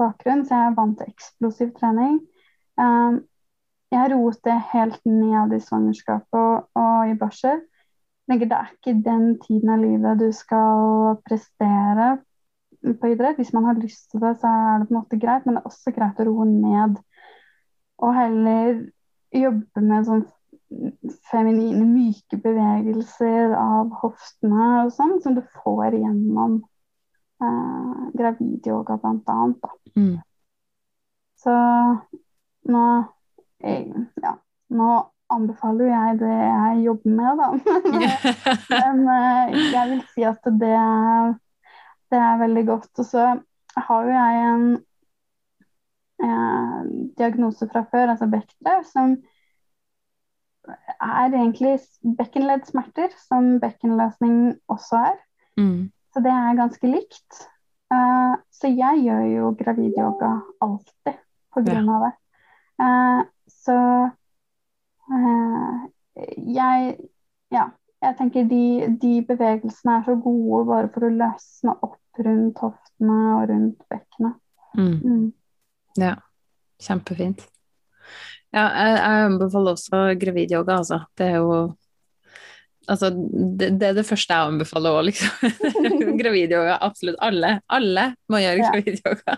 bakgrunn, 0.00 0.42
så 0.44 0.58
jeg 0.58 0.72
er 0.72 0.76
vant 0.76 0.98
til 1.00 1.14
eksplosiv 1.14 1.70
trening. 1.78 2.18
Um, 2.76 3.22
jeg 3.94 4.10
roet 4.12 4.40
det 4.44 4.58
helt 4.72 5.00
ned 5.06 5.54
i 5.54 5.62
svangerskapet 5.62 6.40
og, 6.40 6.68
og 6.74 7.08
i 7.08 7.16
barsel. 7.18 7.62
Det 8.28 8.52
er 8.52 8.72
ikke 8.72 8.96
den 9.04 9.26
tiden 9.40 9.72
av 9.72 9.82
livet 9.84 10.20
du 10.20 10.30
skal 10.32 11.18
prestere 11.24 12.14
på 13.00 13.12
idrett. 13.12 13.36
Hvis 13.36 13.52
man 13.56 13.68
har 13.68 13.80
lyst 13.80 14.10
til 14.10 14.20
det, 14.20 14.34
så 14.40 14.48
er 14.48 14.78
det 14.80 14.88
på 14.88 14.94
en 14.94 15.00
måte 15.00 15.20
greit, 15.20 15.44
men 15.44 15.56
det 15.56 15.62
er 15.62 15.70
også 15.70 15.92
greit 15.96 16.20
å 16.20 16.28
roe 16.28 16.46
ned. 16.48 16.96
Og 18.04 18.12
heller 18.16 18.82
jobbe 19.34 19.82
med 19.82 20.08
sånn 20.08 20.24
feminine, 21.30 21.84
myke 21.86 22.38
bevegelser 22.42 23.54
av 23.58 23.92
hoftene 24.00 24.68
og 24.84 24.92
sånn, 24.94 25.18
som 25.22 25.36
du 25.36 25.42
får 25.62 25.96
gjennom 25.96 26.58
eh, 27.42 28.04
gravidyoga. 28.18 28.98
Da. 29.00 29.72
Mm. 29.96 30.14
Så 31.44 31.56
nå 32.74 32.86
Ja, 33.64 34.32
nå 34.76 34.88
anbefaler 35.32 35.88
jeg 35.88 36.18
det 36.20 36.34
jeg 36.34 36.80
jobber 36.84 37.14
med, 37.16 37.40
da. 37.40 37.48
men 38.82 39.06
eh, 39.14 39.54
jeg 39.72 39.90
vil 39.92 40.02
si 40.12 40.26
at 40.28 40.50
det 40.60 40.74
det 42.14 42.22
er 42.22 42.42
veldig 42.42 42.66
godt. 42.66 42.90
Og 42.98 43.06
så 43.08 43.24
har 43.88 44.08
jo 44.08 44.12
jeg 44.14 44.42
en 44.48 44.66
eh, 46.24 46.80
diagnose 47.18 47.68
fra 47.70 47.84
før, 47.90 48.14
altså 48.14 48.28
Bechdel, 48.32 48.84
som 48.88 49.16
er 50.68 51.34
egentlig 51.34 51.78
bekkenleddsmerter, 52.18 53.12
som 53.28 53.60
bekkenløsning 53.60 54.54
også 54.68 54.96
er. 55.10 55.18
Mm. 55.60 55.92
Så 56.12 56.22
det 56.24 56.32
er 56.32 56.60
ganske 56.60 56.86
likt. 56.86 57.40
Uh, 57.92 58.34
så 58.52 58.70
jeg 58.72 59.02
gjør 59.04 59.24
jo 59.28 59.50
gravidyoga 59.58 60.30
alltid 60.64 61.18
på 61.54 61.62
grunn 61.66 61.90
ja. 61.90 61.96
av 61.96 62.04
det. 62.06 62.12
Uh, 62.80 63.22
så 63.64 63.78
uh, 65.12 65.74
jeg 66.54 66.96
Ja, 67.52 67.68
jeg 68.02 68.16
tenker 68.18 68.48
de, 68.48 68.64
de, 69.00 69.12
bevegelsene 69.28 69.98
er 69.98 70.06
så 70.06 70.16
gode 70.18 70.64
bare 70.66 70.88
for 70.94 71.06
å 71.06 71.12
løsne 71.12 71.74
opp 71.86 72.24
rundt 72.24 72.58
hoftene 72.64 73.18
og 73.36 73.44
rundt 73.50 73.84
bekkenet. 73.92 74.40
Mm. 74.74 74.96
Mm. 75.04 75.28
Ja, 76.00 76.14
kjempefint. 76.82 77.46
Ja, 78.54 78.68
jeg, 78.68 78.98
jeg 78.98 79.24
anbefaler 79.30 79.74
også 79.74 80.04
gravidyoga, 80.20 80.78
altså. 80.82 81.00
Det 81.18 81.32
er 81.32 81.40
jo 81.42 81.56
Altså, 82.84 83.08
det, 83.10 83.70
det, 83.80 83.86
er 83.88 83.94
det 83.96 84.04
første 84.04 84.36
jeg 84.36 84.50
anbefaler 84.50 84.92
òg, 84.92 85.06
liksom. 85.08 85.54
gravidyoga, 86.20 86.74
absolutt. 86.84 87.16
Alle. 87.24 87.54
Alle 87.72 88.10
må 88.28 88.42
gjøre 88.42 88.60
ja. 88.60 88.72
gravidyoga. 88.74 89.36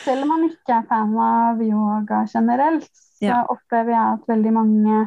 Selv 0.00 0.24
om 0.24 0.32
man 0.32 0.46
ikke 0.48 0.78
er 0.78 0.86
fan 0.88 1.12
av 1.22 1.60
yoga 1.62 2.22
generelt, 2.32 2.88
så 3.18 3.28
ja. 3.28 3.42
opplever 3.52 3.94
jeg 3.94 4.16
at 4.16 4.32
veldig 4.32 4.54
mange 4.56 5.02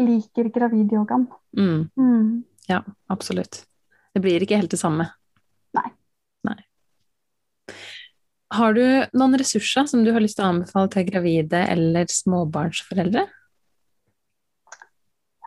liker 0.00 0.48
gravidyogaen. 0.54 1.28
Mm. 1.56 1.84
Mm. 2.00 2.32
Ja, 2.70 2.80
absolutt. 3.12 3.62
Det 4.16 4.24
blir 4.24 4.42
ikke 4.42 4.58
helt 4.58 4.72
det 4.72 4.80
samme. 4.80 5.10
Nei. 5.76 5.86
Nei. 6.48 6.58
Har 8.54 8.76
du 8.76 8.84
noen 9.18 9.34
ressurser 9.40 9.88
som 9.90 10.04
du 10.06 10.12
har 10.14 10.22
lyst 10.22 10.38
til 10.38 10.46
å 10.46 10.52
anbefale 10.52 10.90
til 10.92 11.06
gravide 11.08 11.64
eller 11.72 12.06
småbarnsforeldre? 12.12 13.24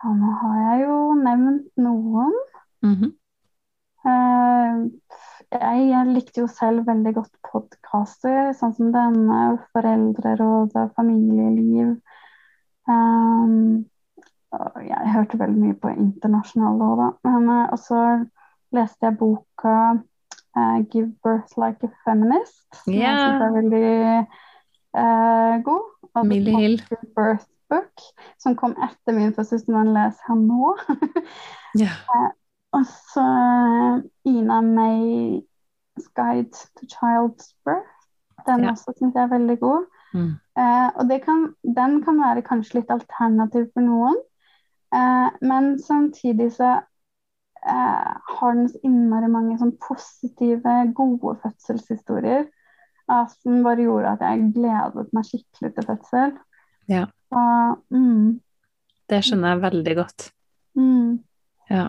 Ja, 0.00 0.12
nå 0.16 0.32
har 0.42 0.58
jeg 0.60 0.84
jo 0.84 0.98
nevnt 1.20 1.70
noen. 1.80 2.36
Mm 2.84 2.94
-hmm. 2.96 3.12
jeg, 5.52 5.88
jeg, 5.90 6.06
likte 6.06 6.40
jo 6.40 6.46
selv 6.46 6.86
veldig 6.86 7.14
godt 7.14 7.34
podkaster, 7.52 8.52
sånn 8.52 8.74
som 8.74 8.92
denne, 8.92 9.58
Foreldrerådet, 9.72 10.90
Familieliv. 10.96 11.96
Um, 12.88 13.84
jeg 14.82 15.12
hørte 15.14 15.38
veldig 15.38 15.60
mye 15.60 15.74
på 15.74 15.88
internasjonale 15.88 16.84
òg, 16.84 16.96
da. 16.98 17.10
Men 17.30 17.48
uh, 17.48 17.72
også 17.72 18.26
leste 18.72 19.06
jeg 19.06 19.18
boka 19.18 20.00
uh, 20.56 20.82
'Give 20.90 21.12
Birth 21.22 21.52
Like 21.56 21.80
a 21.82 21.90
Feminist'. 22.04 22.66
Som 22.84 22.94
yeah. 22.94 23.02
jeg 23.02 23.18
syns 23.20 23.42
er 23.46 23.52
veldig 23.60 23.90
uh, 25.02 25.64
god. 25.64 25.84
Og 26.14 26.26
Millie 26.26 26.56
Hill. 26.56 26.82
Birth 27.16 27.46
Book, 27.70 28.02
som 28.38 28.56
kom 28.56 28.74
etter 28.82 29.14
min 29.14 29.34
første 29.34 29.60
den 29.66 29.94
leser 29.94 30.26
her 30.28 30.38
nå. 30.38 30.74
yeah. 31.82 31.98
uh, 32.14 32.30
og 32.72 32.84
så 32.86 33.26
Ina 34.26 34.60
May's 34.60 36.08
Guide 36.18 36.50
to 36.76 36.86
Child's 36.94 37.54
Birth. 37.64 37.96
Den 38.46 38.60
yeah. 38.60 38.72
også 38.72 38.94
syns 38.98 39.14
jeg 39.14 39.22
er 39.22 39.34
veldig 39.38 39.58
god. 39.60 39.86
Mm. 40.12 40.32
og 40.98 41.10
kan, 41.22 41.54
den 41.76 42.02
kan 42.02 42.16
være 42.18 42.42
kanskje 42.42 42.80
litt 42.80 42.88
alternativ 42.90 43.68
for 43.74 43.80
noen. 43.80 44.16
men 45.40 45.78
samtidig 45.78 46.52
så 46.52 46.80
eh, 47.66 48.12
har 48.36 48.54
den 48.54 48.68
så 48.68 48.80
innmari 48.86 49.30
mange 49.30 49.58
sånn 49.60 49.76
positive, 49.82 50.76
gode 50.96 51.36
fødselshistorier. 51.44 52.46
Eh, 53.10 53.24
som 53.42 53.62
bare 53.66 53.86
gjorde 53.86 54.14
at 54.14 54.22
jeg 54.26 54.52
gledet 54.54 55.10
meg 55.16 55.26
skikkelig 55.26 55.72
til 55.74 55.88
fødsel. 55.88 56.36
Ja. 56.90 57.06
Og, 57.30 57.82
mm. 57.90 58.38
Det 59.10 59.24
skjønner 59.26 59.54
jeg 59.54 59.64
veldig 59.64 59.96
godt. 59.98 60.30
Mm. 60.78 61.18
Ja. 61.70 61.88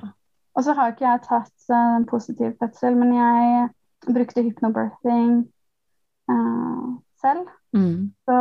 Og 0.57 0.65
så 0.65 0.74
har 0.78 0.91
ikke 0.91 1.07
jeg 1.07 1.24
tatt 1.26 1.69
uh, 1.72 1.95
en 1.99 2.07
positiv 2.09 2.55
fødsel, 2.59 2.97
men 2.97 3.13
jeg 3.15 3.69
brukte 4.01 4.43
hypnobirthing 4.43 5.36
eh, 6.30 6.88
selv. 7.22 7.45
Mm. 7.78 8.11
Så 8.26 8.38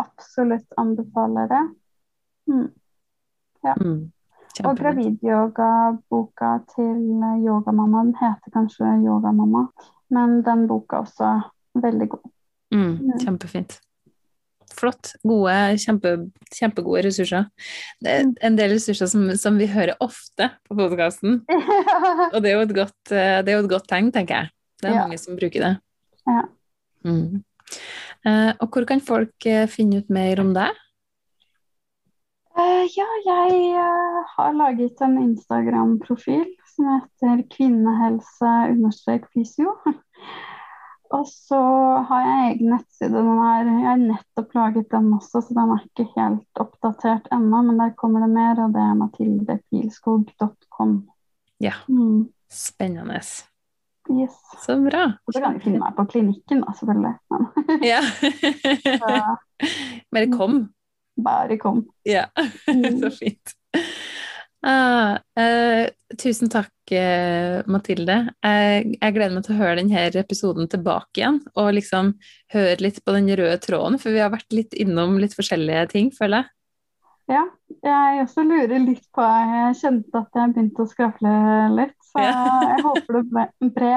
absolutt 0.00 0.78
anbefaler 0.80 1.50
det. 1.52 1.62
Mm. 2.48 2.68
Mm. 3.66 4.12
Og 4.64 4.76
gravidyogaboka 4.78 6.52
til 6.72 7.00
yogamammaen 7.44 8.14
heter 8.16 8.52
kanskje 8.54 8.92
Yogamamma, 9.04 9.66
men 10.14 10.38
den 10.46 10.66
boka 10.70 11.02
også 11.04 11.26
er 11.28 11.42
veldig 11.82 12.08
god. 12.14 12.30
Mm. 12.74 12.86
Mm. 12.86 13.18
Kjempefint. 13.24 13.76
Flott. 14.76 15.14
Gode, 15.24 15.54
kjempe, 15.80 16.12
kjempegode 16.52 17.04
ressurser. 17.06 17.46
Det 18.04 18.12
er 18.12 18.26
en 18.44 18.56
del 18.58 18.74
ressurser 18.76 19.08
som, 19.08 19.28
som 19.40 19.56
vi 19.60 19.68
hører 19.72 19.96
ofte 20.04 20.50
på 20.68 20.76
podkasten, 20.76 21.42
og 22.34 22.38
det 22.42 22.50
er, 22.50 22.56
jo 22.58 22.64
et 22.66 22.74
godt, 22.76 23.12
eh, 23.12 23.40
det 23.46 23.54
jo 23.56 23.62
et 23.64 23.70
godt 23.72 23.88
tegn, 23.92 24.10
tenker 24.12 24.42
jeg. 24.42 24.52
Det 24.82 24.90
er 24.90 24.94
Ja. 24.98 25.04
mange 25.06 25.18
som 25.20 25.36
bruker 25.38 25.62
det. 25.64 25.74
Ja. 26.28 26.42
Mm. 27.06 27.42
Eh, 28.26 28.52
og 28.60 28.68
hvor 28.72 28.84
kan 28.88 29.00
folk 29.00 29.46
eh, 29.48 29.64
finne 29.70 30.02
ut 30.02 30.10
mer 30.12 30.40
om 30.42 30.52
deg? 30.56 30.76
Eh, 32.56 32.84
ja, 32.96 33.04
jeg 33.26 33.52
uh, 33.76 34.24
har 34.36 34.52
laget 34.56 35.00
en 35.04 35.18
Instagram-profil 35.20 36.46
som 36.72 36.84
heter 36.94 37.42
kvinnehelse-fysio. 37.52 39.70
Og 41.16 41.24
så 41.28 41.60
har 42.08 42.20
jeg 42.24 42.38
egen 42.46 42.70
nettside. 42.72 43.12
Den 43.14 43.28
er, 43.38 43.64
jeg 43.68 43.84
har 43.86 43.96
nettopp 44.00 44.50
laget 44.56 44.88
den 44.90 45.12
også, 45.14 45.40
så 45.44 45.50
den 45.54 45.70
er 45.74 45.80
ikke 45.84 46.06
helt 46.16 46.54
oppdatert 46.64 47.24
ennå. 47.34 47.58
Men 47.68 47.76
der 47.78 47.90
kommer 47.98 48.18
det 48.24 48.30
mer, 48.34 48.54
og 48.64 48.68
det 48.74 48.82
er 48.82 48.94
matildepilskog.com. 49.02 50.92
Ja, 51.60 51.72
Mm. 51.88 52.28
spennende. 52.50 53.20
Yes. 54.10 54.34
Så 54.62 54.76
bra. 54.90 55.04
Og 55.26 55.32
så 55.34 55.40
kan 55.42 55.54
du 55.54 55.60
finne 55.60 55.78
meg 55.78 55.94
på 55.96 56.04
klinikken, 56.04 56.60
da, 56.62 56.72
selvfølgelig. 56.78 57.14
Men 57.30 57.46
Ja. 57.82 58.00
Bare 60.12 60.26
kom. 60.38 60.68
Bare 61.16 61.58
kom. 61.62 61.84
Ja, 62.04 62.26
Mm. 62.68 63.00
så 63.00 63.10
fint. 63.14 63.54
Ah, 64.66 65.18
eh, 65.38 65.90
tusen 66.18 66.48
takk, 66.50 66.72
eh, 66.90 67.60
Mathilde. 67.70 68.16
Jeg, 68.42 68.96
jeg 68.98 69.14
gleder 69.14 69.34
meg 69.36 69.44
til 69.46 69.54
å 69.54 69.58
høre 69.60 69.76
denne 69.78 70.06
episoden 70.18 70.66
tilbake 70.72 71.20
igjen, 71.20 71.38
og 71.54 71.68
liksom 71.76 72.14
høre 72.54 72.80
litt 72.82 72.98
på 73.04 73.14
den 73.14 73.28
røde 73.38 73.60
tråden, 73.62 73.98
for 74.02 74.10
vi 74.16 74.22
har 74.24 74.32
vært 74.34 74.50
litt 74.56 74.74
innom 74.74 75.18
litt 75.22 75.36
forskjellige 75.38 75.84
ting, 75.92 76.10
føler 76.16 76.42
jeg. 76.42 76.50
Ja, 77.26 77.44
jeg 77.82 78.20
også 78.22 78.44
lurer 78.46 78.78
litt 78.78 79.02
på 79.14 79.22
Jeg 79.26 79.78
kjente 79.80 80.20
at 80.20 80.36
jeg 80.38 80.52
begynte 80.54 80.84
å 80.84 80.90
skravle 80.90 81.32
litt, 81.74 81.96
så 82.10 82.22
Ja. 82.22 82.34
jeg 82.72 82.84
håper 82.86 83.18
det 83.20 83.24
ble, 83.32 83.46
ble 83.76 83.94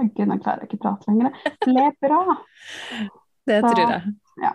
Gud, 0.00 0.26
nå 0.30 0.36
klarer 0.40 0.62
jeg 0.64 0.70
ikke 0.70 0.78
å 0.80 0.84
prate 0.86 1.10
lenger. 1.10 1.34
Ble 1.66 1.86
bra. 2.00 2.20
Det 3.46 3.58
Så, 3.60 3.72
tror 3.74 3.90
jeg. 3.90 4.12
ja. 4.42 4.52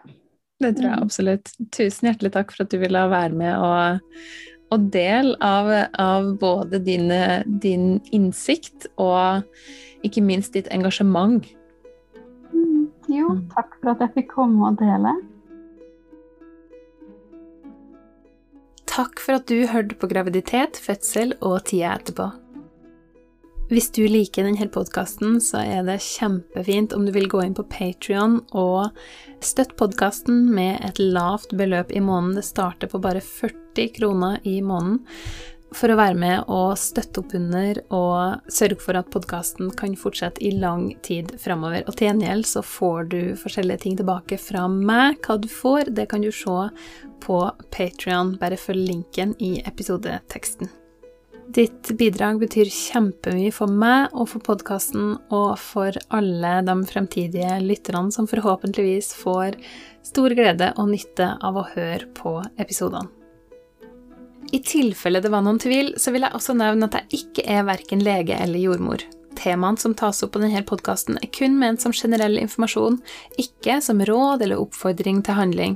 Det 0.64 0.76
tror 0.78 0.88
jeg 0.90 0.98
Mm. 0.98 1.04
absolutt. 1.04 1.52
Tusen 1.72 2.08
hjertelig 2.10 2.32
takk 2.32 2.52
for 2.52 2.64
at 2.64 2.70
du 2.72 2.78
ville 2.80 3.10
være 3.12 3.34
med 3.36 3.58
og, 3.60 4.00
og 4.72 4.90
del 4.92 5.36
av, 5.42 5.68
av 6.00 6.38
både 6.40 6.80
din, 6.86 7.10
din 7.60 8.00
innsikt 8.16 8.88
og 8.98 9.44
ikke 10.04 10.24
minst 10.24 10.54
ditt 10.54 10.68
engasjement. 10.72 11.44
Mm, 12.54 12.90
Jo, 13.10 13.30
Mm. 13.36 13.50
takk 13.54 13.76
for 13.82 13.92
at 13.92 14.00
jeg 14.00 14.14
fikk 14.16 14.30
komme 14.34 14.66
og 14.72 14.78
dele. 14.80 15.12
Takk 18.88 19.20
for 19.20 19.34
at 19.36 19.46
du 19.48 19.66
hørte 19.68 19.96
på 20.00 20.08
graviditet, 20.08 20.78
fødsel 20.80 21.34
og 21.42 21.66
tida 21.66 21.98
etterpå. 22.00 22.30
Hvis 23.76 23.90
du 23.92 24.06
liker 24.08 24.46
denne 24.48 24.70
podkasten, 24.72 25.34
så 25.44 25.60
er 25.60 25.82
det 25.84 25.98
kjempefint 26.00 26.94
om 26.96 27.04
du 27.04 27.10
vil 27.12 27.26
gå 27.28 27.42
inn 27.44 27.56
på 27.58 27.66
Patrion 27.68 28.38
og 28.56 28.96
støtte 29.44 29.76
podkasten 29.76 30.46
med 30.56 30.78
et 30.88 31.02
lavt 31.02 31.52
beløp 31.60 31.92
i 31.92 32.00
måneden. 32.00 32.38
Det 32.38 32.46
starter 32.48 32.88
på 32.88 33.02
bare 33.04 33.20
40 33.20 33.90
kroner 33.98 34.38
i 34.48 34.62
måneden 34.64 35.02
for 35.76 35.92
å 35.92 35.98
være 36.00 36.16
med 36.22 36.54
og 36.56 36.78
støtte 36.80 37.20
opp 37.20 37.36
under 37.36 37.82
og 37.98 38.48
sørge 38.48 38.80
for 38.86 39.02
at 39.02 39.12
podkasten 39.12 39.74
kan 39.76 40.00
fortsette 40.00 40.40
i 40.40 40.54
lang 40.56 40.88
tid 41.04 41.36
framover. 41.44 41.84
Og 41.84 42.00
til 42.00 42.14
gjengjeld 42.14 42.48
så 42.48 42.64
får 42.64 43.12
du 43.12 43.20
forskjellige 43.44 43.84
ting 43.84 44.00
tilbake 44.00 44.40
fra 44.40 44.70
meg. 44.72 45.20
Hva 45.28 45.36
du 45.36 45.52
får, 45.52 45.92
det 46.00 46.08
kan 46.16 46.24
du 46.24 46.32
se 46.32 46.72
på 47.28 47.44
Patrion. 47.76 48.38
Bare 48.40 48.56
følg 48.56 48.88
linken 48.94 49.36
i 49.44 49.58
episodeteksten. 49.68 50.72
Ditt 51.54 51.92
bidrag 51.98 52.40
betyr 52.42 52.70
kjempemye 52.72 53.52
for 53.54 53.70
meg 53.70 54.14
og 54.18 54.32
for 54.32 54.44
podkasten 54.44 55.14
og 55.34 55.52
for 55.62 55.94
alle 56.16 56.56
de 56.66 56.76
fremtidige 56.90 57.60
lytterne 57.62 58.12
som 58.12 58.28
forhåpentligvis 58.28 59.14
får 59.20 59.60
stor 60.06 60.34
glede 60.38 60.72
og 60.82 60.90
nytte 60.90 61.30
av 61.46 61.60
å 61.60 61.68
høre 61.76 62.10
på 62.18 62.40
episodene. 62.58 63.12
I 64.54 64.62
tilfelle 64.62 65.22
det 65.22 65.32
var 65.34 65.42
noen 65.46 65.60
tvil, 65.60 65.96
så 65.98 66.14
vil 66.14 66.26
jeg 66.26 66.38
også 66.38 66.54
nevne 66.58 66.88
at 66.88 67.00
jeg 67.00 67.24
ikke 67.24 67.46
er 67.50 67.66
verken 67.68 68.04
lege 68.06 68.38
eller 68.42 68.62
jordmor. 68.62 69.02
Temaene 69.36 69.82
som 69.82 69.96
tas 69.98 70.22
opp 70.24 70.36
på 70.36 70.42
denne 70.42 70.62
podkasten 70.66 71.18
er 71.20 71.32
kun 71.34 71.58
ment 71.60 71.84
som 71.84 71.94
generell 71.94 72.38
informasjon, 72.40 73.02
ikke 73.42 73.82
som 73.84 74.04
råd 74.06 74.46
eller 74.46 74.62
oppfordring 74.62 75.22
til 75.26 75.38
handling. 75.38 75.76